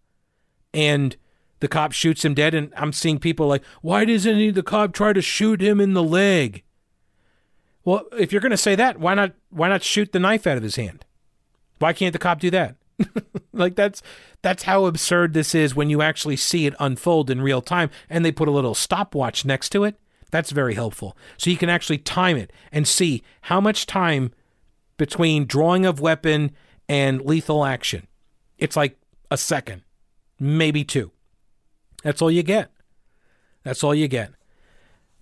and 0.74 1.16
the 1.62 1.68
cop 1.68 1.94
shoots 1.94 2.26
him 2.26 2.34
dead. 2.34 2.54
And 2.54 2.74
I'm 2.76 2.92
seeing 2.92 3.20
people 3.20 3.48
like, 3.48 3.64
why 3.82 4.06
doesn't 4.06 4.38
he, 4.38 4.52
the 4.52 4.64
cop 4.64 4.94
try 4.94 5.14
to 5.14 5.22
shoot 5.22 5.62
him 5.62 5.80
in 5.80 5.94
the 5.94 6.04
leg? 6.04 6.64
Well, 7.84 8.04
if 8.18 8.32
you're 8.32 8.42
going 8.42 8.52
to 8.52 8.58
say 8.58 8.76
that, 8.76 9.00
why 9.00 9.16
not 9.16 9.34
why 9.50 9.70
not 9.70 9.84
shoot 9.84 10.12
the 10.12 10.20
knife 10.20 10.46
out 10.46 10.58
of 10.58 10.64
his 10.64 10.76
hand? 10.76 11.06
Why 11.80 11.94
can't 11.94 12.14
the 12.14 12.20
cop 12.20 12.40
do 12.40 12.52
that? 12.52 12.76
like 13.54 13.76
that's 13.76 14.04
that's 14.42 14.64
how 14.64 14.86
absurd 14.86 15.34
this 15.34 15.54
is 15.54 15.76
when 15.76 15.90
you 15.90 16.02
actually 16.02 16.36
see 16.36 16.66
it 16.66 16.76
unfold 16.80 17.30
in 17.30 17.42
real 17.42 17.62
time 17.62 17.90
and 18.10 18.26
they 18.26 18.32
put 18.32 18.48
a 18.48 18.52
little 18.52 18.76
stopwatch 18.76 19.46
next 19.46 19.70
to 19.70 19.84
it. 19.84 20.00
That's 20.32 20.52
very 20.52 20.74
helpful. 20.74 21.16
So 21.38 21.50
you 21.50 21.58
can 21.58 21.70
actually 21.70 22.00
time 22.00 22.38
it 22.38 22.52
and 22.72 22.88
see 22.88 23.22
how 23.42 23.60
much 23.62 23.86
time 23.86 24.32
between 24.98 25.46
drawing 25.46 25.86
of 25.86 26.00
weapon 26.00 26.52
and 26.88 27.22
lethal 27.22 27.66
action. 27.66 28.08
It's 28.58 28.76
like 28.76 28.98
a 29.30 29.38
second, 29.38 29.84
maybe 30.40 30.84
two. 30.84 31.12
That's 32.04 32.22
all 32.22 32.32
you 32.32 32.44
get. 32.44 32.72
That's 33.64 33.84
all 33.84 33.94
you 33.94 34.08
get. 34.08 34.32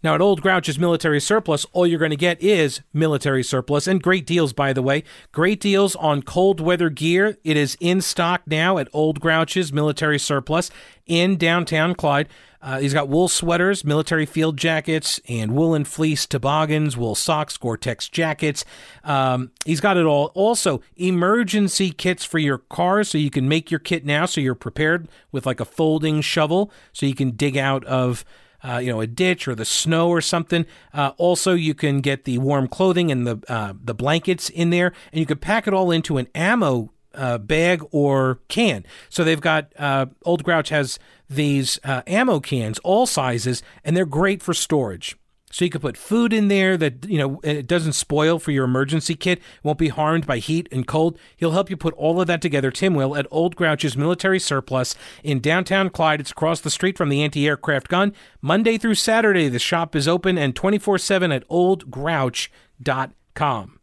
Now, 0.01 0.15
at 0.15 0.21
Old 0.21 0.41
Grouch's 0.41 0.79
military 0.79 1.19
surplus, 1.19 1.65
all 1.73 1.85
you're 1.85 1.99
going 1.99 2.11
to 2.11 2.15
get 2.15 2.41
is 2.41 2.79
military 2.93 3.43
surplus 3.43 3.85
and 3.85 4.01
great 4.01 4.25
deals, 4.25 4.53
by 4.53 4.71
the 4.71 4.81
way. 4.81 5.03
Great 5.33 5.59
deals 5.59 5.95
on 5.97 6.21
cold 6.21 6.61
weather 6.61 6.89
gear. 6.89 7.37
It 7.43 7.57
is 7.57 7.75
in 7.81 7.99
stock 7.99 8.43
now 8.47 8.77
at 8.77 8.87
Old 8.93 9.19
Grouch's 9.19 9.73
military 9.73 10.17
surplus 10.17 10.71
in 11.05 11.35
downtown 11.35 11.95
Clyde. 11.95 12.29
Uh, 12.61 12.79
he's 12.79 12.93
got 12.93 13.07
wool 13.07 13.27
sweaters, 13.27 13.83
military 13.85 14.25
field 14.25 14.57
jackets, 14.57 15.19
and 15.27 15.53
woolen 15.53 15.85
fleece 15.85 16.25
toboggans, 16.25 16.97
wool 16.97 17.15
socks, 17.15 17.55
Gore-Tex 17.57 18.09
jackets. 18.09 18.65
Um, 19.03 19.51
he's 19.65 19.79
got 19.79 19.97
it 19.97 20.05
all. 20.05 20.31
Also, 20.33 20.81
emergency 20.97 21.91
kits 21.91 22.25
for 22.25 22.37
your 22.37 22.57
car, 22.57 23.03
so 23.03 23.17
you 23.17 23.29
can 23.29 23.47
make 23.47 23.71
your 23.71 23.79
kit 23.79 24.05
now, 24.05 24.25
so 24.25 24.41
you're 24.41 24.55
prepared 24.55 25.07
with 25.31 25.45
like 25.45 25.61
a 25.61 25.65
folding 25.65 26.19
shovel, 26.21 26.71
so 26.91 27.05
you 27.05 27.15
can 27.15 27.31
dig 27.31 27.55
out 27.55 27.85
of 27.85 28.25
uh, 28.63 28.77
you 28.77 28.91
know, 28.91 29.01
a 29.01 29.07
ditch 29.07 29.47
or 29.47 29.55
the 29.55 29.65
snow 29.65 30.09
or 30.09 30.21
something. 30.21 30.65
Uh, 30.93 31.11
also, 31.17 31.53
you 31.53 31.73
can 31.73 32.01
get 32.01 32.25
the 32.25 32.37
warm 32.37 32.67
clothing 32.67 33.11
and 33.11 33.25
the 33.25 33.41
uh, 33.47 33.73
the 33.81 33.93
blankets 33.93 34.49
in 34.49 34.69
there, 34.69 34.93
and 35.11 35.19
you 35.19 35.25
can 35.25 35.37
pack 35.37 35.67
it 35.67 35.73
all 35.73 35.91
into 35.91 36.17
an 36.17 36.27
ammo 36.35 36.91
uh, 37.13 37.37
bag 37.37 37.83
or 37.91 38.39
can. 38.47 38.85
So 39.09 39.23
they've 39.23 39.41
got 39.41 39.71
uh, 39.77 40.07
Old 40.23 40.43
Grouch 40.43 40.69
has 40.69 40.99
these 41.29 41.79
uh, 41.83 42.01
ammo 42.07 42.39
cans, 42.39 42.79
all 42.79 43.05
sizes, 43.05 43.61
and 43.83 43.95
they're 43.95 44.05
great 44.05 44.41
for 44.41 44.53
storage. 44.53 45.17
So 45.51 45.65
you 45.65 45.71
could 45.71 45.81
put 45.81 45.97
food 45.97 46.31
in 46.31 46.47
there 46.47 46.77
that 46.77 47.07
you 47.07 47.17
know 47.17 47.39
it 47.43 47.65
doesn't 47.65 47.93
spoil 47.93 48.37
for 48.37 48.51
your 48.51 48.65
emergency 48.65 49.15
kit, 49.15 49.41
won't 49.63 49.79
be 49.79 49.89
harmed 49.89 50.27
by 50.27 50.37
heat 50.37 50.69
and 50.71 50.85
cold. 50.85 51.17
He'll 51.37 51.53
help 51.53 51.71
you 51.71 51.77
put 51.77 51.95
all 51.95 52.21
of 52.21 52.27
that 52.27 52.41
together. 52.41 52.69
Tim 52.69 52.93
will 52.93 53.15
at 53.15 53.25
Old 53.31 53.55
Grouch's 53.55 53.97
Military 53.97 54.39
Surplus 54.39 54.93
in 55.23 55.39
downtown 55.39 55.89
Clyde. 55.89 56.19
It's 56.19 56.29
across 56.31 56.61
the 56.61 56.69
street 56.69 56.97
from 56.97 57.09
the 57.09 57.23
anti-aircraft 57.23 57.87
gun. 57.87 58.13
Monday 58.41 58.77
through 58.77 58.93
Saturday, 58.95 59.49
the 59.49 59.57
shop 59.57 59.95
is 59.95 60.07
open 60.07 60.37
and 60.37 60.55
24/7 60.55 61.31
at 61.31 61.47
oldgrouch.com. 61.49 63.79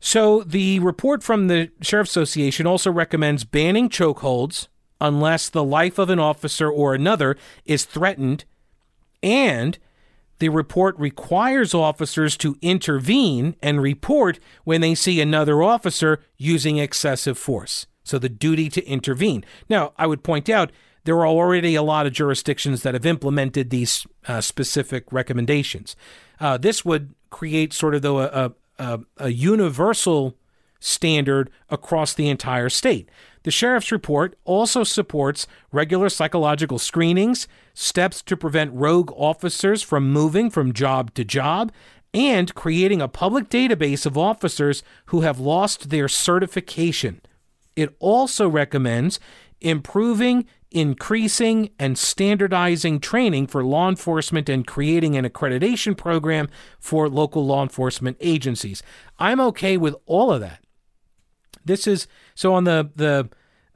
So 0.00 0.42
the 0.42 0.80
report 0.80 1.22
from 1.22 1.46
the 1.46 1.70
Sheriff's 1.80 2.10
Association 2.10 2.66
also 2.66 2.90
recommends 2.90 3.44
banning 3.44 3.88
chokeholds 3.88 4.66
unless 5.00 5.48
the 5.48 5.64
life 5.64 5.98
of 5.98 6.10
an 6.10 6.18
officer 6.18 6.68
or 6.68 6.94
another 6.94 7.36
is 7.64 7.84
threatened 7.84 8.44
and 9.22 9.78
the 10.38 10.48
report 10.48 10.98
requires 10.98 11.74
officers 11.74 12.36
to 12.38 12.56
intervene 12.62 13.56
and 13.62 13.82
report 13.82 14.38
when 14.64 14.80
they 14.80 14.94
see 14.94 15.20
another 15.20 15.62
officer 15.62 16.20
using 16.36 16.78
excessive 16.78 17.36
force. 17.36 17.86
So 18.04 18.18
the 18.18 18.28
duty 18.28 18.68
to 18.70 18.86
intervene. 18.86 19.44
Now, 19.68 19.92
I 19.98 20.06
would 20.06 20.22
point 20.22 20.48
out 20.48 20.72
there 21.04 21.16
are 21.16 21.26
already 21.26 21.74
a 21.74 21.82
lot 21.82 22.06
of 22.06 22.12
jurisdictions 22.12 22.82
that 22.82 22.94
have 22.94 23.06
implemented 23.06 23.70
these 23.70 24.06
uh, 24.26 24.40
specific 24.40 25.12
recommendations. 25.12 25.96
Uh, 26.40 26.56
this 26.56 26.84
would 26.84 27.14
create 27.30 27.72
sort 27.72 27.94
of 27.94 28.02
though 28.02 28.20
a, 28.20 28.52
a, 28.78 29.00
a 29.18 29.28
universal 29.28 30.37
standard 30.80 31.50
across 31.68 32.14
the 32.14 32.28
entire 32.28 32.68
state. 32.68 33.08
The 33.44 33.50
sheriff's 33.50 33.92
report 33.92 34.36
also 34.44 34.84
supports 34.84 35.46
regular 35.72 36.08
psychological 36.08 36.78
screenings, 36.78 37.48
steps 37.72 38.22
to 38.22 38.36
prevent 38.36 38.74
rogue 38.74 39.12
officers 39.16 39.82
from 39.82 40.12
moving 40.12 40.50
from 40.50 40.72
job 40.72 41.14
to 41.14 41.24
job, 41.24 41.72
and 42.12 42.54
creating 42.54 43.00
a 43.00 43.08
public 43.08 43.48
database 43.48 44.06
of 44.06 44.18
officers 44.18 44.82
who 45.06 45.20
have 45.22 45.38
lost 45.38 45.90
their 45.90 46.08
certification. 46.08 47.20
It 47.76 47.94
also 48.00 48.48
recommends 48.48 49.20
improving, 49.60 50.46
increasing, 50.70 51.70
and 51.78 51.98
standardizing 51.98 53.00
training 53.00 53.46
for 53.46 53.64
law 53.64 53.88
enforcement 53.88 54.48
and 54.48 54.66
creating 54.66 55.16
an 55.16 55.24
accreditation 55.24 55.96
program 55.96 56.48
for 56.78 57.08
local 57.08 57.46
law 57.46 57.62
enforcement 57.62 58.16
agencies. 58.20 58.82
I'm 59.18 59.40
okay 59.40 59.76
with 59.76 59.94
all 60.06 60.32
of 60.32 60.40
that. 60.40 60.64
This 61.64 61.86
is 61.86 62.06
so 62.34 62.54
on 62.54 62.64
the 62.64 62.90
the 62.94 63.28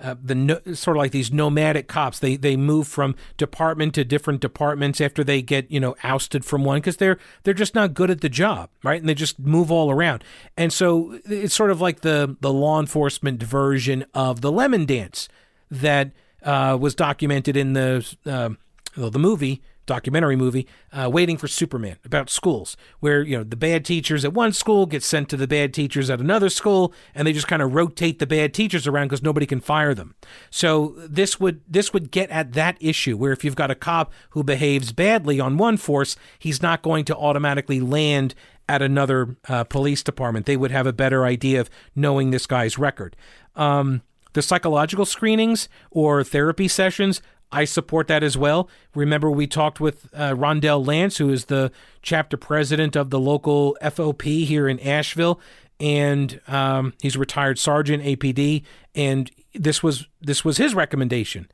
uh, 0.02 0.16
the 0.20 0.34
no, 0.34 0.60
sort 0.74 0.96
of 0.96 1.00
like 1.00 1.12
these 1.12 1.32
nomadic 1.32 1.86
cops. 1.86 2.18
They 2.18 2.36
they 2.36 2.56
move 2.56 2.88
from 2.88 3.14
department 3.36 3.94
to 3.94 4.04
different 4.04 4.40
departments 4.40 5.00
after 5.00 5.22
they 5.22 5.42
get 5.42 5.70
you 5.70 5.78
know 5.78 5.94
ousted 6.02 6.44
from 6.44 6.64
one 6.64 6.78
because 6.78 6.96
they're 6.96 7.18
they're 7.44 7.54
just 7.54 7.74
not 7.74 7.94
good 7.94 8.10
at 8.10 8.20
the 8.20 8.28
job, 8.28 8.70
right? 8.82 9.00
And 9.00 9.08
they 9.08 9.14
just 9.14 9.38
move 9.38 9.70
all 9.70 9.90
around. 9.90 10.24
And 10.56 10.72
so 10.72 11.20
it's 11.24 11.54
sort 11.54 11.70
of 11.70 11.80
like 11.80 12.00
the 12.00 12.36
the 12.40 12.52
law 12.52 12.80
enforcement 12.80 13.42
version 13.42 14.04
of 14.12 14.40
the 14.40 14.50
lemon 14.50 14.86
dance 14.86 15.28
that 15.70 16.10
uh, 16.42 16.76
was 16.80 16.94
documented 16.94 17.56
in 17.56 17.74
the 17.74 18.16
uh, 18.26 18.50
the 18.96 19.18
movie 19.18 19.62
documentary 19.86 20.36
movie, 20.36 20.66
uh, 20.92 21.08
Waiting 21.10 21.36
for 21.36 21.48
Superman, 21.48 21.96
about 22.04 22.30
schools, 22.30 22.76
where 23.00 23.22
you 23.22 23.36
know 23.36 23.44
the 23.44 23.56
bad 23.56 23.84
teachers 23.84 24.24
at 24.24 24.32
one 24.32 24.52
school 24.52 24.86
get 24.86 25.02
sent 25.02 25.28
to 25.30 25.36
the 25.36 25.48
bad 25.48 25.74
teachers 25.74 26.10
at 26.10 26.20
another 26.20 26.48
school, 26.48 26.92
and 27.14 27.26
they 27.26 27.32
just 27.32 27.48
kind 27.48 27.62
of 27.62 27.74
rotate 27.74 28.18
the 28.18 28.26
bad 28.26 28.54
teachers 28.54 28.86
around 28.86 29.08
because 29.08 29.22
nobody 29.22 29.46
can 29.46 29.60
fire 29.60 29.94
them. 29.94 30.14
So 30.50 30.94
this 30.98 31.40
would 31.40 31.60
this 31.68 31.92
would 31.92 32.10
get 32.10 32.30
at 32.30 32.52
that 32.52 32.76
issue 32.80 33.16
where 33.16 33.32
if 33.32 33.44
you've 33.44 33.56
got 33.56 33.70
a 33.70 33.74
cop 33.74 34.12
who 34.30 34.42
behaves 34.42 34.92
badly 34.92 35.40
on 35.40 35.56
one 35.56 35.76
force, 35.76 36.16
he's 36.38 36.62
not 36.62 36.82
going 36.82 37.04
to 37.06 37.16
automatically 37.16 37.80
land 37.80 38.34
at 38.68 38.82
another 38.82 39.36
uh, 39.48 39.64
police 39.64 40.02
department. 40.02 40.46
They 40.46 40.56
would 40.56 40.70
have 40.70 40.86
a 40.86 40.92
better 40.92 41.24
idea 41.24 41.60
of 41.60 41.70
knowing 41.94 42.30
this 42.30 42.46
guy's 42.46 42.78
record. 42.78 43.16
Um, 43.56 44.02
the 44.32 44.42
psychological 44.42 45.04
screenings 45.04 45.68
or 45.90 46.24
therapy 46.24 46.68
sessions, 46.68 47.20
I 47.52 47.64
support 47.64 48.08
that 48.08 48.22
as 48.22 48.36
well. 48.36 48.68
Remember, 48.94 49.30
we 49.30 49.46
talked 49.46 49.78
with 49.78 50.08
uh, 50.14 50.30
Rondell 50.30 50.84
Lance, 50.84 51.18
who 51.18 51.30
is 51.30 51.44
the 51.44 51.70
chapter 52.00 52.36
president 52.36 52.96
of 52.96 53.10
the 53.10 53.20
local 53.20 53.76
FOP 53.82 54.22
here 54.22 54.66
in 54.66 54.80
Asheville, 54.80 55.38
and 55.78 56.40
um, 56.48 56.94
he's 57.02 57.16
a 57.16 57.18
retired 57.18 57.58
sergeant 57.58 58.02
APD. 58.02 58.64
And 58.94 59.30
this 59.54 59.82
was 59.82 60.08
this 60.20 60.44
was 60.44 60.56
his 60.56 60.74
recommendation. 60.74 61.48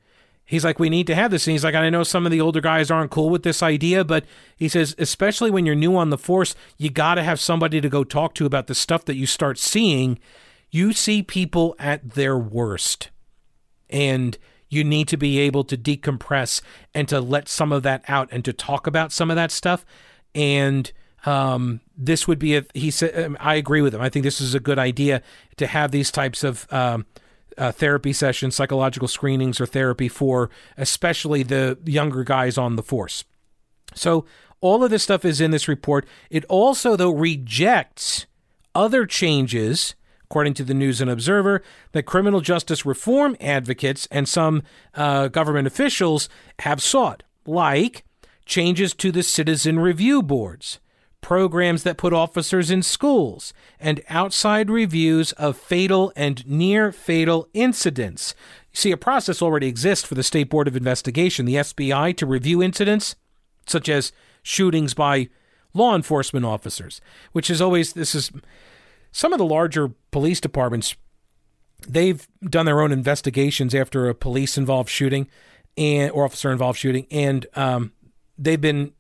He's 0.45 0.65
like, 0.65 0.79
we 0.79 0.89
need 0.89 1.07
to 1.09 1.15
have 1.15 1.31
this. 1.31 1.47
And 1.47 1.53
he's 1.53 1.65
like, 1.65 1.75
I 1.75 1.91
know 1.91 2.03
some 2.05 2.25
of 2.25 2.33
the 2.33 2.41
older 2.41 2.63
guys 2.63 2.91
aren't 2.91 3.11
cool 3.11 3.29
with 3.29 3.43
this 3.43 3.63
idea, 3.63 4.03
but 4.03 4.25
he 4.57 4.67
says, 4.67 4.95
especially 4.97 5.51
when 5.51 5.67
you're 5.67 5.75
new 5.75 5.95
on 5.95 6.09
the 6.09 6.17
force, 6.17 6.55
you 6.79 6.89
got 6.89 7.17
to 7.17 7.23
have 7.23 7.39
somebody 7.39 7.83
to 7.83 7.89
go 7.91 8.03
talk 8.03 8.33
to 8.37 8.47
about 8.47 8.67
the 8.67 8.75
stuff 8.75 9.05
that 9.05 9.17
you 9.17 9.27
start 9.27 9.59
seeing. 9.59 10.19
You 10.71 10.95
see 10.95 11.23
people 11.23 11.77
at 11.79 12.13
their 12.13 12.39
worst. 12.39 13.11
And 13.91 14.39
you 14.69 14.85
need 14.85 15.09
to 15.09 15.17
be 15.17 15.39
able 15.39 15.65
to 15.65 15.77
decompress 15.77 16.61
and 16.95 17.09
to 17.09 17.21
let 17.21 17.49
some 17.49 17.73
of 17.73 17.83
that 17.83 18.05
out 18.09 18.29
and 18.31 18.45
to 18.45 18.53
talk 18.53 18.87
about 18.87 19.13
some 19.13 19.31
of 19.31 19.37
that 19.37 19.51
stuff. 19.51 19.85
And 20.35 20.91
um, 21.27 21.81
this 21.97 22.29
would 22.29 22.39
be 22.39 22.57
a, 22.57 22.65
he 22.75 22.91
said, 22.91 23.25
um, 23.25 23.37
I 23.41 23.55
agree 23.55 23.81
with 23.81 23.95
him. 23.95 24.01
I 24.01 24.09
think 24.09 24.25
this 24.25 24.41
is 24.41 24.55
a 24.55 24.61
good 24.61 24.79
idea 24.79 25.23
to 25.57 25.67
have 25.67 25.91
these 25.91 26.11
types 26.11 26.45
of, 26.45 26.67
um, 26.73 27.07
uh, 27.57 27.73
therapy 27.73 28.13
sessions, 28.13 28.55
psychological 28.55 29.09
screenings, 29.09 29.61
or 29.61 29.67
therapy 29.67 30.09
for 30.09 30.49
especially 30.77 31.43
the 31.43 31.77
younger 31.85 32.23
guys 32.23 32.57
on 32.57 32.77
the 32.77 32.83
force. 32.83 33.25
So, 33.95 34.25
all 34.61 34.83
of 34.83 34.91
this 34.91 35.03
stuff 35.03 35.25
is 35.25 35.41
in 35.41 35.51
this 35.51 35.69
report. 35.69 36.07
It 36.31 36.45
also, 36.47 36.97
though, 36.97 37.13
rejects 37.13 38.27
other 38.75 39.07
changes, 39.07 39.95
according 40.31 40.53
to 40.55 40.65
the 40.65 40.75
News 40.75 41.01
and 41.01 41.11
Observer, 41.11 41.63
that 41.93 42.03
criminal 42.03 42.43
justice 42.43 42.85
reform 42.85 43.35
advocates 43.41 44.07
and 44.11 44.29
some 44.29 44.63
uh, 44.95 45.29
government 45.29 45.67
officials 45.67 46.29
have 46.61 46.83
sought, 46.83 47.23
like 47.47 48.05
changes 48.45 48.93
to 48.95 49.11
the 49.11 49.23
citizen 49.23 49.79
review 49.79 50.23
boards, 50.23 50.81
programs 51.23 51.83
that 51.83 51.97
put 51.97 52.13
officers 52.13 52.71
in 52.71 52.83
schools, 52.83 53.55
and 53.81 54.03
outside 54.11 54.69
reviews 54.69 55.33
of 55.33 55.57
fatal 55.57 56.13
and 56.15 56.47
near 56.47 56.93
fatal 56.93 57.49
incidents. 57.55 58.35
See, 58.75 58.93
a 58.93 58.99
process 58.99 59.41
already 59.41 59.67
exists 59.67 60.07
for 60.07 60.15
the 60.15 60.23
State 60.23 60.51
Board 60.51 60.69
of 60.69 60.77
Investigation, 60.77 61.47
the 61.47 61.55
SBI, 61.55 62.15
to 62.19 62.27
review 62.27 62.63
incidents 62.63 63.17
such 63.67 63.89
as 63.89 64.13
shootings 64.43 64.93
by 64.93 65.29
law 65.75 65.95
enforcement 65.95 66.45
officers, 66.45 67.01
which 67.33 67.49
is 67.51 67.61
always, 67.61 67.93
this 67.93 68.15
is 68.15 68.31
some 69.19 69.33
of 69.33 69.39
the 69.41 69.45
larger 69.45 69.89
police 70.13 70.41
departments, 70.41 70.95
they've 71.89 72.29
done 72.41 72.67
their 72.67 72.81
own 72.81 72.93
investigations 72.93 73.75
after 73.75 74.09
a 74.09 74.15
police 74.15 74.57
involved 74.57 74.89
shooting 74.89 75.27
and 75.77 76.13
or 76.13 76.25
officer 76.25 76.53
involved 76.53 76.79
shooting, 76.79 77.05
and 77.11 77.45
um, 77.55 77.91
they've 78.39 78.61
been 78.61 78.93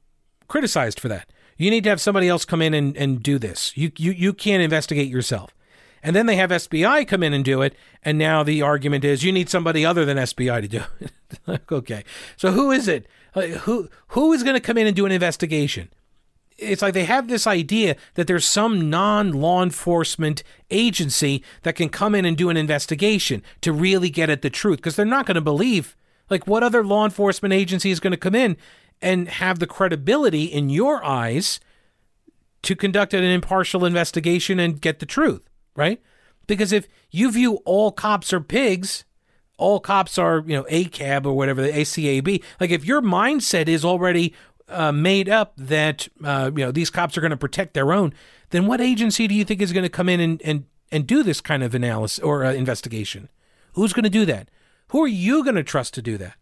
criticized 0.48 0.98
for 0.98 1.06
that. 1.06 1.30
You 1.56 1.70
need 1.70 1.84
to 1.84 1.90
have 1.90 2.00
somebody 2.00 2.26
else 2.26 2.44
come 2.44 2.60
in 2.60 2.74
and, 2.74 2.96
and 2.96 3.22
do 3.22 3.38
this. 3.38 3.76
You, 3.76 3.92
you 3.96 4.10
you 4.10 4.32
can't 4.32 4.60
investigate 4.60 5.08
yourself. 5.08 5.54
And 6.02 6.16
then 6.16 6.26
they 6.26 6.36
have 6.36 6.50
SBI 6.50 7.06
come 7.06 7.22
in 7.22 7.32
and 7.32 7.44
do 7.44 7.62
it, 7.62 7.76
and 8.02 8.18
now 8.18 8.42
the 8.42 8.60
argument 8.60 9.04
is 9.04 9.22
you 9.22 9.30
need 9.30 9.48
somebody 9.48 9.86
other 9.86 10.04
than 10.04 10.16
SBI 10.16 10.62
to 10.62 10.68
do 10.68 10.82
it. 10.98 11.60
okay, 11.72 12.02
so 12.36 12.50
who 12.50 12.72
is 12.72 12.88
it? 12.88 13.06
who 13.34 13.88
who 14.08 14.32
is 14.32 14.42
going 14.42 14.54
to 14.54 14.60
come 14.60 14.78
in 14.78 14.88
and 14.88 14.96
do 14.96 15.06
an 15.06 15.12
investigation? 15.12 15.90
It's 16.58 16.82
like 16.82 16.94
they 16.94 17.04
have 17.04 17.28
this 17.28 17.46
idea 17.46 17.96
that 18.14 18.26
there's 18.26 18.44
some 18.44 18.90
non-law 18.90 19.62
enforcement 19.62 20.42
agency 20.70 21.42
that 21.62 21.76
can 21.76 21.88
come 21.88 22.14
in 22.14 22.24
and 22.24 22.36
do 22.36 22.50
an 22.50 22.56
investigation 22.56 23.42
to 23.60 23.72
really 23.72 24.10
get 24.10 24.28
at 24.28 24.42
the 24.42 24.50
truth 24.50 24.78
because 24.78 24.96
they're 24.96 25.06
not 25.06 25.24
going 25.24 25.36
to 25.36 25.40
believe 25.40 25.96
like 26.30 26.46
what 26.46 26.62
other 26.62 26.84
law 26.84 27.04
enforcement 27.04 27.52
agency 27.52 27.90
is 27.90 28.00
going 28.00 28.10
to 28.10 28.16
come 28.16 28.34
in 28.34 28.56
and 29.00 29.28
have 29.28 29.58
the 29.58 29.66
credibility 29.66 30.44
in 30.44 30.68
your 30.68 31.04
eyes 31.04 31.60
to 32.62 32.74
conduct 32.74 33.14
an 33.14 33.22
impartial 33.22 33.84
investigation 33.84 34.58
and 34.58 34.80
get 34.80 34.98
the 34.98 35.06
truth, 35.06 35.48
right? 35.76 36.02
Because 36.46 36.72
if 36.72 36.88
you 37.10 37.30
view 37.30 37.56
all 37.64 37.92
cops 37.92 38.32
are 38.32 38.40
pigs, 38.40 39.04
all 39.58 39.80
cops 39.80 40.18
are, 40.18 40.42
you 40.46 40.56
know, 40.56 40.64
ACAB 40.64 41.26
or 41.26 41.32
whatever, 41.32 41.62
the 41.62 41.70
ACAB, 41.70 42.42
like 42.60 42.70
if 42.70 42.84
your 42.84 43.02
mindset 43.02 43.68
is 43.68 43.84
already 43.84 44.34
uh, 44.68 44.92
made 44.92 45.28
up 45.28 45.52
that, 45.56 46.08
uh, 46.24 46.50
you 46.54 46.64
know, 46.64 46.70
these 46.70 46.90
cops 46.90 47.16
are 47.16 47.20
going 47.20 47.30
to 47.30 47.36
protect 47.36 47.74
their 47.74 47.92
own, 47.92 48.12
then 48.50 48.66
what 48.66 48.80
agency 48.80 49.26
do 49.26 49.34
you 49.34 49.44
think 49.44 49.60
is 49.60 49.72
going 49.72 49.84
to 49.84 49.88
come 49.88 50.08
in 50.08 50.20
and, 50.20 50.42
and, 50.42 50.64
and 50.90 51.06
do 51.06 51.22
this 51.22 51.40
kind 51.40 51.62
of 51.62 51.74
analysis 51.74 52.22
or 52.22 52.44
uh, 52.44 52.52
investigation? 52.52 53.28
Who's 53.74 53.92
going 53.92 54.04
to 54.04 54.10
do 54.10 54.24
that? 54.26 54.48
Who 54.88 55.02
are 55.02 55.08
you 55.08 55.44
going 55.44 55.56
to 55.56 55.62
trust 55.62 55.94
to 55.94 56.02
do 56.02 56.16
that? 56.18 56.34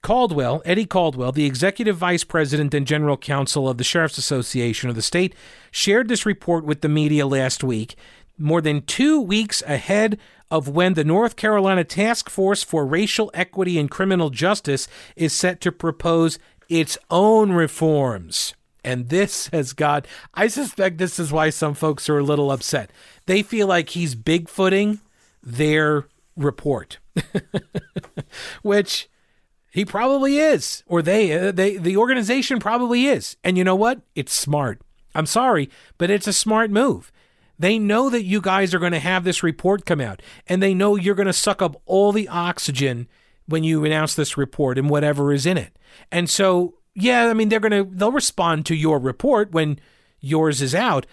Caldwell, 0.00 0.62
Eddie 0.64 0.86
Caldwell, 0.86 1.32
the 1.32 1.44
executive 1.44 1.96
vice 1.96 2.22
president 2.22 2.72
and 2.72 2.86
general 2.86 3.16
counsel 3.16 3.68
of 3.68 3.78
the 3.78 3.84
Sheriff's 3.84 4.16
Association 4.16 4.88
of 4.88 4.94
the 4.94 5.02
state, 5.02 5.34
shared 5.72 6.08
this 6.08 6.24
report 6.24 6.64
with 6.64 6.82
the 6.82 6.88
media 6.88 7.26
last 7.26 7.64
week, 7.64 7.96
more 8.38 8.60
than 8.60 8.82
two 8.82 9.20
weeks 9.20 9.62
ahead 9.66 10.18
of 10.50 10.68
when 10.68 10.94
the 10.94 11.04
North 11.04 11.36
Carolina 11.36 11.84
Task 11.84 12.30
Force 12.30 12.62
for 12.62 12.86
Racial 12.86 13.30
Equity 13.34 13.78
and 13.78 13.90
Criminal 13.90 14.30
Justice 14.30 14.88
is 15.16 15.32
set 15.32 15.60
to 15.60 15.72
propose 15.72 16.38
its 16.68 16.96
own 17.10 17.52
reforms. 17.52 18.54
And 18.84 19.08
this 19.08 19.48
has 19.48 19.72
got, 19.72 20.06
I 20.34 20.48
suspect 20.48 20.98
this 20.98 21.18
is 21.18 21.32
why 21.32 21.50
some 21.50 21.74
folks 21.74 22.08
are 22.08 22.18
a 22.18 22.24
little 22.24 22.50
upset. 22.50 22.90
They 23.26 23.42
feel 23.42 23.66
like 23.66 23.90
he's 23.90 24.14
bigfooting 24.14 25.00
their 25.42 26.06
report, 26.36 26.98
which 28.62 29.10
he 29.70 29.84
probably 29.84 30.38
is, 30.38 30.82
or 30.86 31.02
they, 31.02 31.32
uh, 31.32 31.52
they, 31.52 31.76
the 31.76 31.96
organization 31.96 32.60
probably 32.60 33.06
is. 33.06 33.36
And 33.44 33.58
you 33.58 33.64
know 33.64 33.76
what? 33.76 34.00
It's 34.14 34.32
smart. 34.32 34.80
I'm 35.14 35.26
sorry, 35.26 35.68
but 35.98 36.10
it's 36.10 36.26
a 36.26 36.32
smart 36.32 36.70
move. 36.70 37.12
They 37.58 37.78
know 37.78 38.08
that 38.10 38.24
you 38.24 38.40
guys 38.40 38.72
are 38.72 38.78
going 38.78 38.92
to 38.92 38.98
have 38.98 39.24
this 39.24 39.42
report 39.42 39.84
come 39.84 40.00
out, 40.00 40.22
and 40.46 40.62
they 40.62 40.74
know 40.74 40.96
you're 40.96 41.14
going 41.14 41.26
to 41.26 41.32
suck 41.32 41.60
up 41.60 41.80
all 41.86 42.12
the 42.12 42.28
oxygen 42.28 43.08
when 43.46 43.64
you 43.64 43.84
announce 43.84 44.14
this 44.14 44.36
report 44.36 44.78
and 44.78 44.88
whatever 44.88 45.32
is 45.32 45.46
in 45.46 45.56
it. 45.56 45.76
And 46.12 46.28
so, 46.30 46.74
yeah, 46.94 47.28
I 47.28 47.34
mean, 47.34 47.48
they're 47.48 47.60
going 47.60 47.72
to 47.72 47.90
they'll 47.90 48.12
respond 48.12 48.66
to 48.66 48.74
your 48.74 48.98
report 48.98 49.52
when 49.52 49.80
yours 50.20 50.62
is 50.62 50.74
out, 50.74 51.06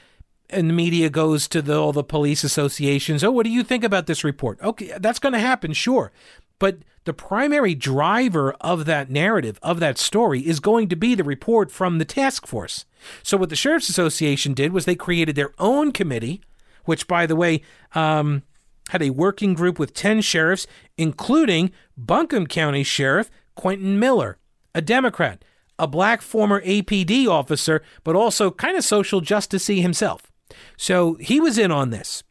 and 0.49 0.69
the 0.69 0.73
media 0.73 1.10
goes 1.10 1.47
to 1.47 1.62
the, 1.62 1.79
all 1.79 1.93
the 1.93 2.03
police 2.03 2.43
associations. 2.43 3.23
Oh, 3.23 3.31
what 3.31 3.45
do 3.45 3.51
you 3.51 3.63
think 3.63 3.84
about 3.84 4.05
this 4.05 4.23
report? 4.23 4.62
Okay, 4.62 4.93
that's 4.99 5.19
going 5.19 5.34
to 5.34 5.39
happen, 5.39 5.73
sure. 5.73 6.12
But 6.60 6.79
the 7.06 7.13
primary 7.13 7.74
driver 7.76 8.54
of 8.60 8.86
that 8.86 9.10
narrative, 9.10 9.60
of 9.63 9.80
that 9.80 9.98
story, 9.98 10.41
is 10.41 10.60
going 10.60 10.89
to 10.89 10.96
be 10.96 11.15
the 11.15 11.24
report 11.24 11.72
from 11.72 11.98
the 11.98 12.06
task 12.06 12.46
force. 12.46 12.86
So, 13.24 13.38
what 13.38 13.50
the 13.50 13.56
Sheriff's 13.56 13.89
Association 13.89 14.54
did 14.54 14.74
was 14.74 14.86
they 14.86 14.96
created 14.96 15.36
their 15.36 15.54
own 15.60 15.91
committee, 15.91 16.41
which, 16.86 17.08
by 17.08 17.26
the 17.26 17.36
way, 17.36 17.62
um, 17.94 18.44
had 18.89 19.02
a 19.02 19.12
working 19.12 19.54
group 19.54 19.80
with 19.80 19.94
10 19.94 20.22
sheriffs, 20.22 20.68
including 20.98 21.72
Buncombe 21.98 22.48
County 22.48 22.84
Sheriff 22.84 23.30
Quentin 23.56 24.00
Miller, 24.00 24.38
a 24.74 24.82
Democrat, 24.82 25.44
a 25.80 25.88
black 25.88 26.22
former 26.22 26.62
APD 26.62 27.28
officer, 27.28 27.82
but 28.04 28.15
also 28.15 28.52
kind 28.52 28.78
of 28.78 28.84
social 28.84 29.22
justicey 29.22 29.82
himself. 29.82 30.32
So 30.78 31.15
he 31.15 31.39
was 31.39 31.58
in 31.58 31.72
on 31.72 31.89
this. 31.89 32.24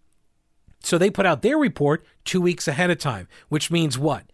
So 0.80 0.98
they 0.98 1.10
put 1.10 1.26
out 1.26 1.42
their 1.42 1.56
report 1.56 2.04
two 2.24 2.40
weeks 2.40 2.68
ahead 2.68 2.90
of 2.90 2.98
time, 2.98 3.26
which 3.48 3.70
means 3.70 3.98
what? 3.98 4.24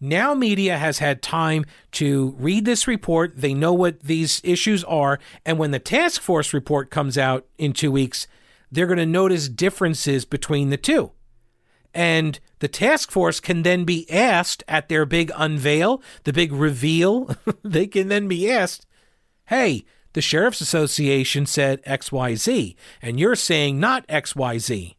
Now, 0.00 0.32
media 0.32 0.78
has 0.78 0.98
had 0.98 1.20
time 1.20 1.66
to 1.92 2.34
read 2.38 2.64
this 2.64 2.88
report. 2.88 3.34
They 3.36 3.52
know 3.52 3.74
what 3.74 4.00
these 4.00 4.40
issues 4.42 4.82
are. 4.84 5.18
And 5.44 5.58
when 5.58 5.72
the 5.72 5.78
task 5.78 6.22
force 6.22 6.54
report 6.54 6.90
comes 6.90 7.18
out 7.18 7.46
in 7.58 7.74
two 7.74 7.92
weeks, 7.92 8.26
they're 8.72 8.86
going 8.86 8.98
to 8.98 9.06
notice 9.06 9.48
differences 9.48 10.24
between 10.24 10.70
the 10.70 10.78
two. 10.78 11.12
And 11.92 12.38
the 12.60 12.68
task 12.68 13.10
force 13.10 13.40
can 13.40 13.62
then 13.62 13.84
be 13.84 14.10
asked 14.10 14.62
at 14.68 14.88
their 14.88 15.04
big 15.04 15.32
unveil, 15.36 16.02
the 16.24 16.32
big 16.32 16.52
reveal, 16.52 17.34
they 17.62 17.86
can 17.86 18.08
then 18.08 18.28
be 18.28 18.50
asked, 18.50 18.86
hey, 19.48 19.84
the 20.12 20.22
Sheriff's 20.22 20.60
Association 20.60 21.46
said 21.46 21.84
XYZ, 21.84 22.74
and 23.02 23.20
you're 23.20 23.36
saying 23.36 23.78
not 23.78 24.06
XYZ. 24.08 24.94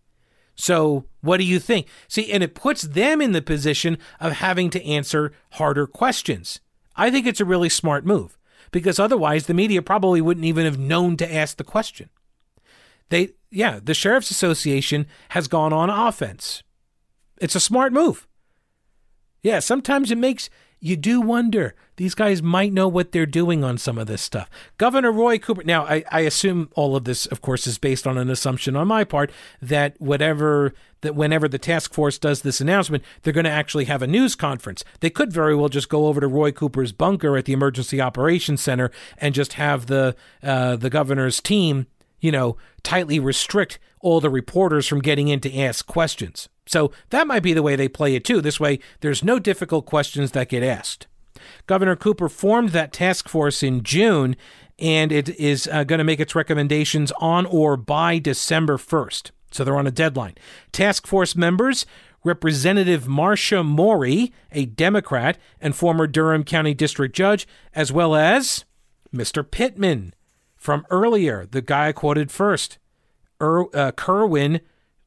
So, 0.56 1.06
what 1.22 1.38
do 1.38 1.44
you 1.44 1.60
think? 1.60 1.88
See, 2.08 2.32
and 2.32 2.44
it 2.44 2.56
puts 2.56 2.82
them 2.84 3.22
in 3.22 3.32
the 3.32 3.42
position 3.42 3.98
of 4.20 4.34
having 4.34 4.70
to 4.72 4.86
answer 4.86 5.34
harder 5.52 5.88
questions. 5.88 6.60
I 6.96 7.10
think 7.10 7.26
it's 7.26 7.40
a 7.40 7.46
really 7.46 7.70
smart 7.70 8.06
move 8.06 8.38
because 8.72 9.00
otherwise 9.00 9.46
the 9.46 9.54
media 9.54 9.82
probably 9.82 10.22
wouldn't 10.22 10.46
even 10.46 10.66
have 10.66 10.78
known 10.78 11.18
to 11.18 11.34
ask 11.34 11.58
the 11.58 11.64
question. 11.64 12.10
They, 13.10 13.32
yeah, 13.50 13.80
the 13.84 13.94
Sheriff's 13.94 14.32
Association 14.32 15.08
has 15.30 15.48
gone 15.48 15.74
on 15.74 15.90
offense. 15.90 16.64
It's 17.38 17.56
a 17.56 17.60
smart 17.60 17.92
move. 17.92 18.28
Yeah, 19.44 19.60
sometimes 19.60 20.12
it 20.12 20.18
makes 20.18 20.50
you 20.82 20.98
do 20.98 21.22
wonder 21.22 21.76
these 21.96 22.15
guys 22.15 22.41
might 22.41 22.74
know 22.74 22.88
what 22.88 23.12
they're 23.12 23.28
doing 23.28 23.63
on 23.63 23.78
some 23.78 24.00
of 24.00 24.08
this 24.08 24.22
stuff. 24.24 24.50
Governor 24.80 25.12
Roy 25.12 25.38
Cooper. 25.38 25.63
Now, 25.63 25.86
I, 25.86 26.04
I 26.12 26.22
assume 26.22 26.70
all 26.74 26.96
of 26.96 27.04
this, 27.04 27.28
of 27.28 27.41
course, 27.41 27.67
is 27.67 27.78
based 27.78 28.08
on 28.08 28.17
an 28.17 28.32
assumption 28.32 28.76
on 28.76 28.88
my 28.88 29.04
part 29.04 29.32
that 29.62 29.96
whatever 30.02 30.74
that 31.02 31.15
whenever 31.15 31.48
the 31.48 31.60
task 31.60 31.94
force 31.94 32.17
does 32.17 32.41
this 32.41 32.60
announcement, 32.60 33.04
they're 33.22 33.34
going 33.34 33.46
to 33.46 33.50
actually 33.50 33.86
have 33.86 34.02
a 34.02 34.08
news 34.08 34.36
conference. 34.36 34.84
They 35.00 35.10
could 35.10 35.32
very 35.32 35.56
well 35.56 35.70
just 35.70 35.89
go 35.89 36.08
over 36.08 36.20
to 36.20 36.28
Roy 36.28 36.52
Cooper's 36.52 36.91
bunker 36.91 37.38
at 37.38 37.46
the 37.46 37.54
Emergency 37.54 38.02
Operations 38.02 38.62
Center 38.62 38.91
and 39.17 39.36
just 39.36 39.54
have 39.54 39.86
the 39.86 40.15
uh, 40.41 40.76
the 40.76 40.89
governor's 40.89 41.39
team, 41.39 41.86
you 42.20 42.32
know, 42.32 42.58
tightly 42.82 43.20
restrict 43.20 43.78
all 44.00 44.20
the 44.20 44.30
reporters 44.30 44.88
from 44.88 45.02
getting 45.02 45.28
in 45.28 45.39
to 45.41 45.60
ask 45.60 45.86
questions. 45.86 46.50
So 46.71 46.91
that 47.10 47.27
might 47.27 47.43
be 47.43 47.53
the 47.53 47.62
way 47.62 47.75
they 47.75 47.89
play 47.89 48.15
it 48.15 48.23
too. 48.23 48.39
This 48.39 48.60
way, 48.60 48.79
there's 49.01 49.23
no 49.23 49.39
difficult 49.39 49.86
questions 49.86 50.31
that 50.31 50.47
get 50.47 50.63
asked. 50.63 51.05
Governor 51.67 51.97
Cooper 51.97 52.29
formed 52.29 52.69
that 52.69 52.93
task 52.93 53.27
force 53.27 53.62
in 53.62 53.84
June, 53.84 54.38
and 54.79 55.12
it 55.12 55.27
is 55.38 55.67
uh, 55.67 55.84
going 55.84 55.97
to 55.97 56.05
make 56.05 56.21
its 56.21 56.34
recommendations 56.34 57.12
on 57.19 57.45
or 57.45 57.75
by 57.75 58.19
December 58.19 58.77
1st. 58.77 59.31
So 59.51 59.65
they're 59.65 59.77
on 59.77 59.88
a 59.88 59.91
deadline. 59.91 60.36
Task 60.71 61.05
force 61.05 61.36
members 61.36 61.86
Representative 62.23 63.07
Marcia 63.07 63.63
Morey, 63.63 64.31
a 64.51 64.65
Democrat 64.65 65.38
and 65.60 65.75
former 65.75 66.07
Durham 66.07 66.43
County 66.43 66.73
District 66.73 67.13
Judge, 67.13 67.47
as 67.73 67.91
well 67.91 68.15
as 68.15 68.63
Mr. 69.13 69.49
Pittman 69.49 70.13
from 70.55 70.86
earlier, 70.89 71.47
the 71.47 71.63
guy 71.63 71.88
I 71.88 71.91
quoted 71.91 72.31
first, 72.31 72.77
er, 73.41 73.65
uh, 73.75 73.91
Kerwin 73.91 74.62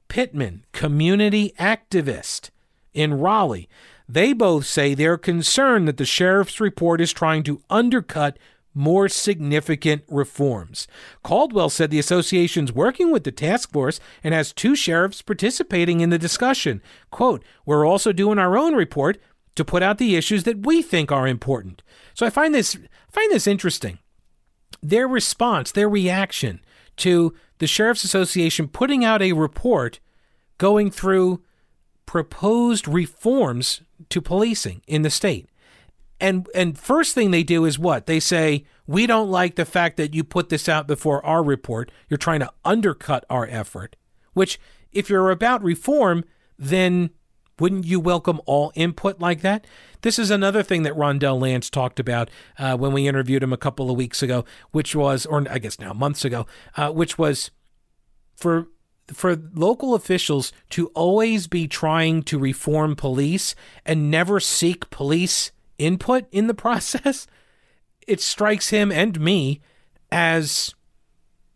Pittman, 0.09 0.65
community 0.73 1.53
activist 1.59 2.51
in 2.93 3.15
Raleigh. 3.15 3.69
They 4.09 4.33
both 4.33 4.67
say 4.67 4.95
they're 4.95 5.19
concerned 5.19 5.89
that 5.89 5.97
the 5.97 6.05
sheriff's 6.05 6.61
report 6.61 7.01
is 7.01 7.13
trying 7.13 7.43
to 7.45 7.63
undercut 7.71 8.39
more 8.75 9.09
significant 9.09 10.03
reforms. 10.09 10.89
Caldwell 11.23 11.71
said 11.71 11.91
the 11.91 11.99
association's 11.99 12.73
working 12.73 13.13
with 13.13 13.25
the 13.25 13.33
task 13.33 13.71
force 13.71 14.01
and 14.23 14.35
has 14.35 14.53
two 14.53 14.75
sheriffs 14.75 15.23
participating 15.23 16.01
in 16.01 16.11
the 16.11 16.19
discussion. 16.19 16.83
Quote, 17.11 17.45
We're 17.65 17.87
also 17.87 18.13
doing 18.13 18.39
our 18.39 18.59
own 18.59 18.75
report 18.75 19.19
to 19.55 19.65
put 19.65 19.83
out 19.83 19.99
the 19.99 20.17
issues 20.17 20.43
that 20.45 20.67
we 20.67 20.83
think 20.83 21.13
are 21.13 21.29
important. 21.29 21.83
So 22.15 22.27
I 22.27 22.31
find 22.31 22.55
this 22.55 22.77
find 23.09 23.31
this 23.31 23.47
interesting. 23.47 24.01
Their 24.83 25.07
response, 25.07 25.73
their 25.73 25.89
reaction 25.89 26.61
to 26.97 27.35
the 27.65 27.69
Sheriff's 27.69 28.05
Association 28.05 28.69
putting 28.69 29.07
out 29.07 29.23
a 29.23 29.33
report 29.33 29.99
going 30.59 30.91
through 30.91 31.43
proposed 32.05 32.87
reforms 32.87 33.81
to 34.11 34.21
policing 34.21 34.83
in 34.87 35.01
the 35.01 35.09
state. 35.09 35.49
And 36.21 36.47
and 36.55 36.79
first 36.79 37.15
thing 37.15 37.31
they 37.31 37.43
do 37.43 37.65
is 37.65 37.79
what? 37.79 38.05
They 38.05 38.21
say, 38.21 38.67
"We 38.87 39.07
don't 39.07 39.31
like 39.31 39.55
the 39.55 39.65
fact 39.65 39.97
that 39.97 40.13
you 40.13 40.25
put 40.25 40.51
this 40.51 40.69
out 40.69 40.87
before 40.87 41.25
our 41.25 41.43
report. 41.43 41.91
You're 42.11 42.19
trying 42.19 42.41
to 42.41 42.53
undercut 42.67 43.25
our 43.31 43.47
effort." 43.47 43.97
Which 44.35 44.61
if 44.93 45.09
you're 45.09 45.31
about 45.31 45.65
reform, 45.65 46.23
then 46.59 47.09
wouldn't 47.59 47.87
you 47.87 48.01
welcome 48.01 48.41
all 48.47 48.73
input 48.75 49.21
like 49.21 49.41
that? 49.43 49.67
This 50.03 50.19
is 50.19 50.31
another 50.31 50.63
thing 50.63 50.83
that 50.83 50.95
Rondell 50.95 51.41
Lance 51.41 51.71
talked 51.71 52.01
about 52.01 52.31
uh, 52.59 52.77
when 52.77 52.93
we 52.93 53.09
interviewed 53.09 53.43
him 53.43 53.53
a 53.53 53.59
couple 53.59 53.91
of 53.91 53.97
weeks 53.97 54.23
ago, 54.23 54.45
which 54.73 54.95
was, 54.95 55.25
or 55.25 55.45
I 55.51 55.59
guess 55.59 55.79
now 55.79 55.93
months 55.93 56.25
ago, 56.25 56.47
uh, 56.77 56.91
which 56.91 57.19
was 57.19 57.51
for 58.37 58.69
for 59.13 59.37
local 59.55 59.95
officials 59.95 60.51
to 60.71 60.87
always 60.89 61.47
be 61.47 61.69
trying 61.69 62.23
to 62.23 62.39
reform 62.39 62.97
police 62.97 63.55
and 63.85 64.11
never 64.11 64.41
seek 64.41 64.89
police 64.89 65.53
input 65.79 66.25
in 66.33 66.47
the 66.47 66.55
process, 66.67 67.27
it 68.07 68.21
strikes 68.21 68.71
him 68.71 68.91
and 68.91 69.21
me 69.21 69.61
as 70.11 70.75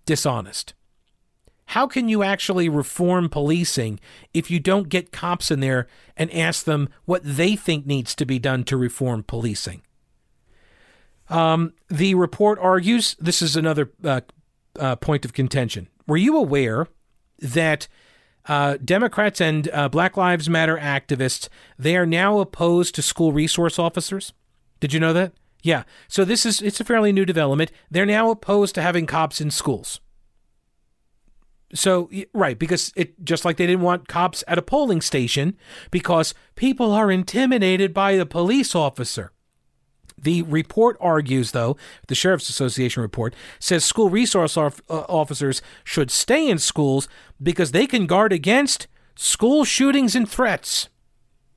dishonest. 0.04 0.74
How 1.68 1.87
can 1.87 2.09
you 2.09 2.22
actually 2.22 2.70
reform 2.70 3.28
policing 3.28 4.00
if 4.33 4.50
you 4.50 4.59
don't 4.59 4.88
get 4.88 5.12
cops 5.12 5.50
in 5.50 5.61
there 5.61 5.87
and 6.16 6.33
ask 6.33 6.64
them 6.64 6.88
what 7.04 7.20
they 7.22 7.57
think 7.57 7.85
needs 7.85 8.14
to 8.14 8.24
be 8.24 8.38
done 8.38 8.64
to 8.64 8.76
reform 8.78 9.22
policing? 9.22 9.83
Um, 11.28 11.74
the 11.88 12.14
report 12.14 12.59
argues 12.59 13.16
this 13.20 13.42
is 13.42 13.54
another 13.54 13.92
uh, 14.02 14.22
uh, 14.81 14.96
point 14.96 15.26
of 15.26 15.35
contention. 15.35 15.88
Were 16.07 16.16
you 16.16 16.38
aware 16.38 16.87
that 17.38 17.87
uh, 18.46 18.78
Democrats 18.83 19.38
and 19.38 19.68
uh, 19.70 19.90
Black 19.90 20.16
Lives 20.16 20.48
Matter 20.48 20.78
activists 20.78 21.50
they 21.78 21.98
are 21.98 22.07
now 22.07 22.38
opposed 22.38 22.94
to 22.94 23.02
school 23.02 23.35
resource 23.35 23.78
officers? 23.78 24.33
Did 24.81 24.94
you 24.94 25.00
know 25.00 25.12
that? 25.12 25.35
Yeah. 25.62 25.83
So 26.09 26.24
this 26.24 26.46
is 26.46 26.62
it's 26.62 26.81
a 26.81 26.85
fairly 26.85 27.12
new 27.12 27.26
development. 27.26 27.72
They're 27.90 28.07
now 28.07 28.31
opposed 28.31 28.74
to 28.76 28.83
having 28.83 29.04
cops 29.04 29.38
in 29.38 29.50
schools. 29.50 30.00
So 31.74 32.11
right, 32.33 32.59
because 32.59 32.92
it 32.96 33.22
just 33.24 33.44
like 33.44 33.59
they 33.59 33.66
didn't 33.66 33.83
want 33.83 34.09
cops 34.09 34.42
at 34.48 34.59
a 34.59 34.62
polling 34.62 35.02
station 35.02 35.57
because 35.90 36.35
people 36.57 36.92
are 36.92 37.11
intimidated 37.11 37.92
by 37.92 38.16
the 38.16 38.26
police 38.26 38.74
officer. 38.74 39.33
The 40.20 40.42
report 40.42 40.96
argues, 41.00 41.52
though, 41.52 41.76
the 42.09 42.14
Sheriff's 42.14 42.48
Association 42.48 43.02
report 43.02 43.35
says 43.61 43.85
school 43.85 44.11
resource 44.11 44.57
uh, 44.57 44.70
officers 44.88 45.62
should 45.85 46.11
stay 46.11 46.48
in 46.48 46.59
schools 46.59 47.09
because 47.40 47.70
they 47.70 47.87
can 47.87 48.07
guard 48.07 48.33
against 48.33 48.88
school 49.14 49.64
shootings 49.64 50.16
and 50.16 50.28
threats. 50.28 50.88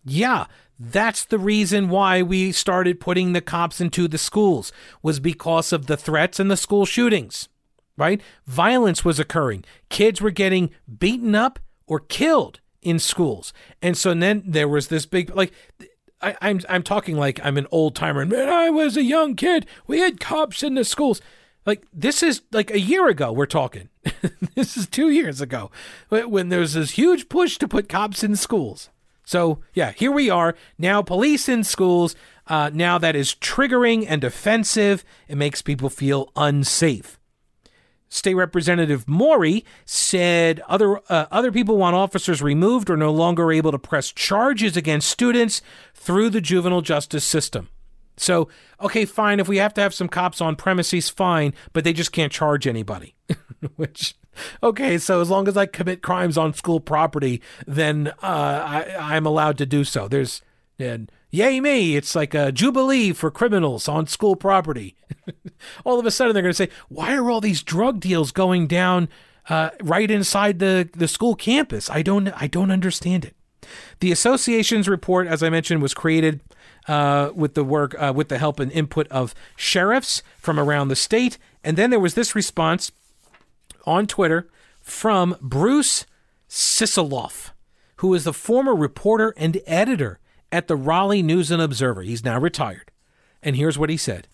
Yeah, 0.03 0.45
that's 0.79 1.25
the 1.25 1.39
reason 1.39 1.89
why 1.89 2.21
we 2.21 2.51
started 2.51 2.99
putting 2.99 3.33
the 3.33 3.41
cops 3.41 3.81
into 3.81 4.07
the 4.07 4.17
schools 4.17 4.71
was 5.01 5.19
because 5.19 5.71
of 5.73 5.87
the 5.87 5.97
threats 5.97 6.39
and 6.39 6.51
the 6.51 6.57
school 6.57 6.85
shootings 6.85 7.49
right? 7.97 8.21
Violence 8.45 9.05
was 9.05 9.19
occurring. 9.19 9.63
Kids 9.89 10.21
were 10.21 10.31
getting 10.31 10.71
beaten 10.99 11.35
up 11.35 11.59
or 11.87 11.99
killed 11.99 12.59
in 12.81 12.99
schools. 12.99 13.53
And 13.81 13.97
so 13.97 14.13
then 14.13 14.43
there 14.45 14.67
was 14.67 14.87
this 14.87 15.05
big 15.05 15.35
like 15.35 15.51
I, 16.21 16.31
am 16.31 16.37
I'm, 16.41 16.61
I'm 16.69 16.83
talking 16.83 17.17
like 17.17 17.39
I'm 17.43 17.57
an 17.57 17.67
old 17.71 17.95
timer. 17.95 18.21
And 18.21 18.33
I 18.33 18.69
was 18.69 18.97
a 18.97 19.03
young 19.03 19.35
kid. 19.35 19.65
We 19.87 19.99
had 19.99 20.19
cops 20.19 20.63
in 20.63 20.75
the 20.75 20.85
schools. 20.85 21.21
Like 21.65 21.85
this 21.93 22.23
is 22.23 22.41
like 22.51 22.71
a 22.71 22.79
year 22.79 23.07
ago. 23.07 23.31
We're 23.31 23.45
talking. 23.45 23.89
this 24.55 24.77
is 24.77 24.87
two 24.87 25.09
years 25.09 25.41
ago 25.41 25.69
when 26.09 26.49
there 26.49 26.59
was 26.59 26.73
this 26.73 26.91
huge 26.91 27.29
push 27.29 27.57
to 27.59 27.67
put 27.67 27.89
cops 27.89 28.23
in 28.23 28.35
schools. 28.35 28.89
So 29.25 29.59
yeah, 29.73 29.91
here 29.91 30.11
we 30.11 30.29
are 30.29 30.55
now. 30.77 31.01
Police 31.01 31.47
in 31.47 31.63
schools. 31.63 32.15
Uh, 32.47 32.69
now 32.73 32.97
that 32.97 33.15
is 33.15 33.35
triggering 33.35 34.05
and 34.07 34.23
offensive. 34.23 35.05
It 35.27 35.37
makes 35.37 35.61
people 35.61 35.89
feel 35.89 36.31
unsafe. 36.35 37.19
State 38.11 38.35
Representative 38.35 39.07
Morey 39.07 39.63
said 39.85 40.59
other 40.67 40.97
uh, 41.09 41.27
other 41.31 41.49
people 41.49 41.77
want 41.77 41.95
officers 41.95 42.41
removed 42.41 42.89
or 42.89 42.97
no 42.97 43.09
longer 43.09 43.51
able 43.53 43.71
to 43.71 43.79
press 43.79 44.11
charges 44.11 44.75
against 44.75 45.09
students 45.09 45.61
through 45.95 46.29
the 46.29 46.41
juvenile 46.41 46.81
justice 46.81 47.23
system. 47.23 47.69
So, 48.17 48.49
okay, 48.81 49.05
fine. 49.05 49.39
If 49.39 49.47
we 49.47 49.57
have 49.57 49.73
to 49.75 49.81
have 49.81 49.93
some 49.93 50.09
cops 50.09 50.41
on 50.41 50.57
premises, 50.57 51.09
fine, 51.09 51.53
but 51.71 51.85
they 51.85 51.93
just 51.93 52.11
can't 52.11 52.33
charge 52.33 52.67
anybody. 52.67 53.15
Which, 53.77 54.15
okay, 54.61 54.97
so 54.97 55.21
as 55.21 55.29
long 55.29 55.47
as 55.47 55.55
I 55.55 55.65
commit 55.65 56.03
crimes 56.03 56.37
on 56.37 56.53
school 56.53 56.81
property, 56.81 57.41
then 57.65 58.09
uh, 58.09 58.13
I, 58.21 58.95
I'm 58.99 59.25
allowed 59.25 59.57
to 59.59 59.65
do 59.65 59.85
so. 59.85 60.09
There's, 60.09 60.41
and 60.77 61.09
yay 61.31 61.59
me, 61.59 61.95
it's 61.95 62.13
like 62.13 62.33
a 62.33 62.51
jubilee 62.51 63.13
for 63.13 63.31
criminals 63.31 63.87
on 63.87 64.05
school 64.05 64.35
property. 64.35 64.95
all 65.85 65.99
of 65.99 66.05
a 66.05 66.11
sudden 66.11 66.33
they're 66.33 66.43
going 66.43 66.51
to 66.51 66.55
say, 66.55 66.69
why 66.89 67.15
are 67.15 67.31
all 67.31 67.41
these 67.41 67.63
drug 67.63 67.99
deals 67.99 68.31
going 68.31 68.67
down 68.67 69.09
uh, 69.49 69.71
right 69.81 70.11
inside 70.11 70.59
the, 70.59 70.87
the 70.93 71.07
school 71.07 71.35
campus? 71.35 71.89
I 71.89 72.01
don't 72.01 72.27
I 72.29 72.47
don't 72.47 72.71
understand 72.71 73.25
it. 73.25 73.35
The 73.99 74.11
association's 74.11 74.87
report, 74.87 75.27
as 75.27 75.41
I 75.41 75.49
mentioned, 75.49 75.81
was 75.81 75.93
created 75.93 76.41
uh, 76.87 77.31
with 77.33 77.53
the 77.53 77.63
work 77.63 77.95
uh, 77.99 78.11
with 78.15 78.29
the 78.29 78.37
help 78.37 78.59
and 78.59 78.71
input 78.71 79.07
of 79.07 79.33
sheriffs 79.55 80.23
from 80.37 80.59
around 80.59 80.89
the 80.89 80.95
state, 80.95 81.37
and 81.63 81.77
then 81.77 81.89
there 81.89 81.99
was 81.99 82.15
this 82.15 82.35
response 82.35 82.91
on 83.85 84.07
Twitter 84.07 84.49
from 84.81 85.35
Bruce 85.41 86.05
Siceloff, 86.49 87.51
who 87.97 88.13
is 88.13 88.23
the 88.23 88.33
former 88.33 88.75
reporter 88.75 89.33
and 89.37 89.61
editor 89.67 90.19
at 90.51 90.67
the 90.67 90.75
Raleigh 90.75 91.23
News 91.23 91.51
and 91.51 91.61
Observer. 91.61 92.01
He's 92.01 92.23
now 92.23 92.39
retired. 92.39 92.91
And 93.41 93.55
here's 93.55 93.77
what 93.77 93.89
he 93.89 93.97
said 93.97 94.27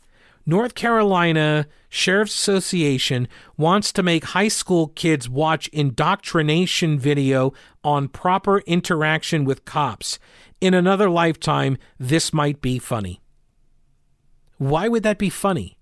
North 0.46 0.76
Carolina 0.76 1.68
Sheriff's 1.90 2.34
Association 2.34 3.28
wants 3.58 3.92
to 3.92 4.02
make 4.02 4.24
high 4.26 4.48
school 4.48 4.88
kids 4.88 5.30
watch 5.30 5.68
indoctrination 5.70 6.98
video 6.98 7.54
on 7.84 8.08
proper 8.08 8.60
interaction 8.60 9.44
with 9.44 9.66
cops. 9.66 10.20
In 10.60 10.74
another 10.74 11.10
lifetime, 11.10 11.78
this 12.00 12.34
might 12.34 12.62
be 12.62 12.80
funny. 12.80 13.22
Why 14.58 14.88
would 14.88 15.04
that 15.04 15.18
be 15.18 15.30
funny? 15.30 15.78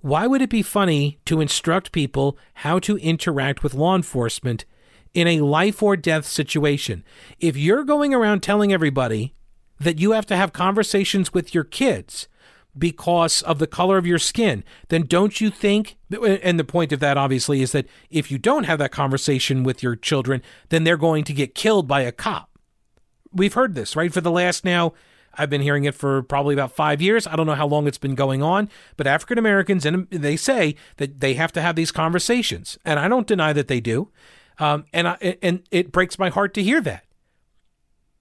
Why 0.00 0.26
would 0.26 0.42
it 0.42 0.50
be 0.50 0.62
funny 0.62 1.18
to 1.24 1.40
instruct 1.40 1.90
people 1.90 2.38
how 2.54 2.78
to 2.80 2.96
interact 2.98 3.62
with 3.62 3.74
law 3.74 3.96
enforcement 3.96 4.64
in 5.14 5.28
a 5.28 5.40
life 5.40 5.82
or 5.82 5.96
death 5.96 6.26
situation. 6.26 7.04
If 7.38 7.56
you're 7.56 7.84
going 7.84 8.12
around 8.12 8.42
telling 8.42 8.72
everybody 8.72 9.34
that 9.80 9.98
you 9.98 10.10
have 10.12 10.26
to 10.26 10.36
have 10.36 10.52
conversations 10.52 11.32
with 11.32 11.54
your 11.54 11.64
kids 11.64 12.28
because 12.76 13.40
of 13.42 13.60
the 13.60 13.68
color 13.68 13.96
of 13.96 14.06
your 14.06 14.18
skin, 14.18 14.64
then 14.88 15.02
don't 15.02 15.40
you 15.40 15.48
think? 15.48 15.96
And 16.10 16.58
the 16.58 16.64
point 16.64 16.92
of 16.92 17.00
that, 17.00 17.16
obviously, 17.16 17.62
is 17.62 17.72
that 17.72 17.86
if 18.10 18.30
you 18.30 18.38
don't 18.38 18.64
have 18.64 18.80
that 18.80 18.90
conversation 18.90 19.62
with 19.62 19.82
your 19.82 19.94
children, 19.94 20.42
then 20.68 20.82
they're 20.82 20.96
going 20.96 21.22
to 21.24 21.32
get 21.32 21.54
killed 21.54 21.86
by 21.86 22.00
a 22.00 22.12
cop. 22.12 22.50
We've 23.32 23.54
heard 23.54 23.74
this, 23.74 23.94
right? 23.94 24.12
For 24.12 24.20
the 24.20 24.30
last 24.30 24.64
now, 24.64 24.92
I've 25.36 25.50
been 25.50 25.62
hearing 25.62 25.84
it 25.84 25.94
for 25.94 26.22
probably 26.22 26.54
about 26.54 26.72
five 26.72 27.02
years. 27.02 27.26
I 27.26 27.36
don't 27.36 27.46
know 27.46 27.54
how 27.54 27.66
long 27.66 27.86
it's 27.86 27.98
been 27.98 28.14
going 28.14 28.42
on, 28.42 28.68
but 28.96 29.06
African 29.06 29.38
Americans, 29.38 29.84
and 29.84 30.08
they 30.10 30.36
say 30.36 30.76
that 30.96 31.20
they 31.20 31.34
have 31.34 31.52
to 31.52 31.60
have 31.60 31.74
these 31.74 31.90
conversations. 31.90 32.78
And 32.84 33.00
I 33.00 33.08
don't 33.08 33.26
deny 33.26 33.52
that 33.52 33.68
they 33.68 33.80
do. 33.80 34.10
Um, 34.58 34.84
and 34.92 35.08
I, 35.08 35.38
and 35.42 35.62
it 35.70 35.92
breaks 35.92 36.18
my 36.18 36.28
heart 36.28 36.54
to 36.54 36.62
hear 36.62 36.80
that. 36.82 37.04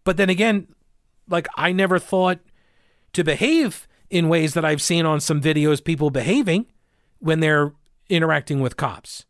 But 0.03 0.17
then 0.17 0.29
again, 0.29 0.67
like 1.29 1.47
I 1.55 1.71
never 1.71 1.99
thought 1.99 2.39
to 3.13 3.23
behave 3.23 3.87
in 4.09 4.29
ways 4.29 4.53
that 4.53 4.65
I've 4.65 4.81
seen 4.81 5.05
on 5.05 5.19
some 5.19 5.41
videos 5.41 5.83
people 5.83 6.09
behaving 6.09 6.67
when 7.19 7.39
they're 7.39 7.73
interacting 8.09 8.59
with 8.59 8.77
cops. 8.77 9.25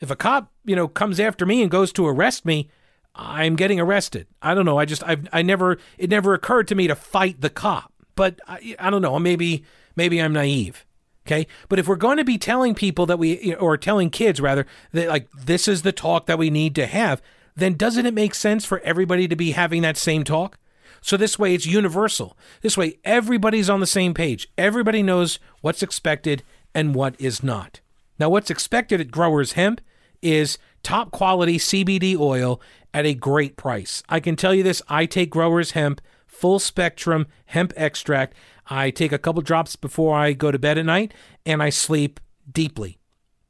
If 0.00 0.10
a 0.10 0.16
cop, 0.16 0.52
you 0.64 0.76
know, 0.76 0.88
comes 0.88 1.18
after 1.18 1.46
me 1.46 1.62
and 1.62 1.70
goes 1.70 1.92
to 1.94 2.06
arrest 2.06 2.44
me, 2.44 2.70
I'm 3.14 3.56
getting 3.56 3.80
arrested. 3.80 4.26
I 4.42 4.54
don't 4.54 4.64
know. 4.66 4.78
I 4.78 4.84
just 4.84 5.02
I've 5.04 5.26
I 5.32 5.42
never 5.42 5.78
it 5.98 6.10
never 6.10 6.34
occurred 6.34 6.68
to 6.68 6.74
me 6.74 6.86
to 6.86 6.94
fight 6.94 7.40
the 7.40 7.50
cop. 7.50 7.92
But 8.14 8.40
I, 8.46 8.76
I 8.78 8.90
don't 8.90 9.02
know. 9.02 9.18
Maybe 9.18 9.64
maybe 9.96 10.20
I'm 10.20 10.32
naive. 10.32 10.85
Okay. 11.26 11.46
But 11.68 11.78
if 11.78 11.88
we're 11.88 11.96
going 11.96 12.18
to 12.18 12.24
be 12.24 12.38
telling 12.38 12.74
people 12.74 13.04
that 13.06 13.18
we, 13.18 13.54
or 13.56 13.76
telling 13.76 14.10
kids 14.10 14.40
rather, 14.40 14.66
that 14.92 15.08
like 15.08 15.28
this 15.32 15.66
is 15.66 15.82
the 15.82 15.92
talk 15.92 16.26
that 16.26 16.38
we 16.38 16.50
need 16.50 16.74
to 16.76 16.86
have, 16.86 17.20
then 17.56 17.74
doesn't 17.74 18.06
it 18.06 18.14
make 18.14 18.34
sense 18.34 18.64
for 18.64 18.80
everybody 18.80 19.26
to 19.26 19.34
be 19.34 19.52
having 19.52 19.82
that 19.82 19.96
same 19.96 20.22
talk? 20.22 20.58
So 21.00 21.16
this 21.16 21.38
way 21.38 21.54
it's 21.54 21.66
universal. 21.66 22.36
This 22.62 22.76
way 22.76 22.98
everybody's 23.04 23.70
on 23.70 23.80
the 23.80 23.86
same 23.86 24.14
page. 24.14 24.48
Everybody 24.56 25.02
knows 25.02 25.38
what's 25.60 25.82
expected 25.82 26.42
and 26.74 26.94
what 26.94 27.14
is 27.20 27.42
not. 27.42 27.80
Now, 28.18 28.28
what's 28.28 28.50
expected 28.50 29.00
at 29.00 29.10
Growers 29.10 29.52
Hemp 29.52 29.80
is 30.22 30.58
top 30.82 31.10
quality 31.10 31.58
CBD 31.58 32.18
oil 32.18 32.60
at 32.94 33.04
a 33.04 33.14
great 33.14 33.56
price. 33.56 34.02
I 34.08 34.20
can 34.20 34.36
tell 34.36 34.54
you 34.54 34.62
this 34.62 34.82
I 34.88 35.06
take 35.06 35.30
Growers 35.30 35.72
Hemp, 35.72 36.00
full 36.26 36.58
spectrum 36.58 37.26
hemp 37.46 37.72
extract. 37.76 38.34
I 38.68 38.90
take 38.90 39.12
a 39.12 39.18
couple 39.18 39.42
drops 39.42 39.76
before 39.76 40.16
I 40.16 40.32
go 40.32 40.50
to 40.50 40.58
bed 40.58 40.78
at 40.78 40.86
night 40.86 41.14
and 41.44 41.62
I 41.62 41.70
sleep 41.70 42.20
deeply. 42.50 42.98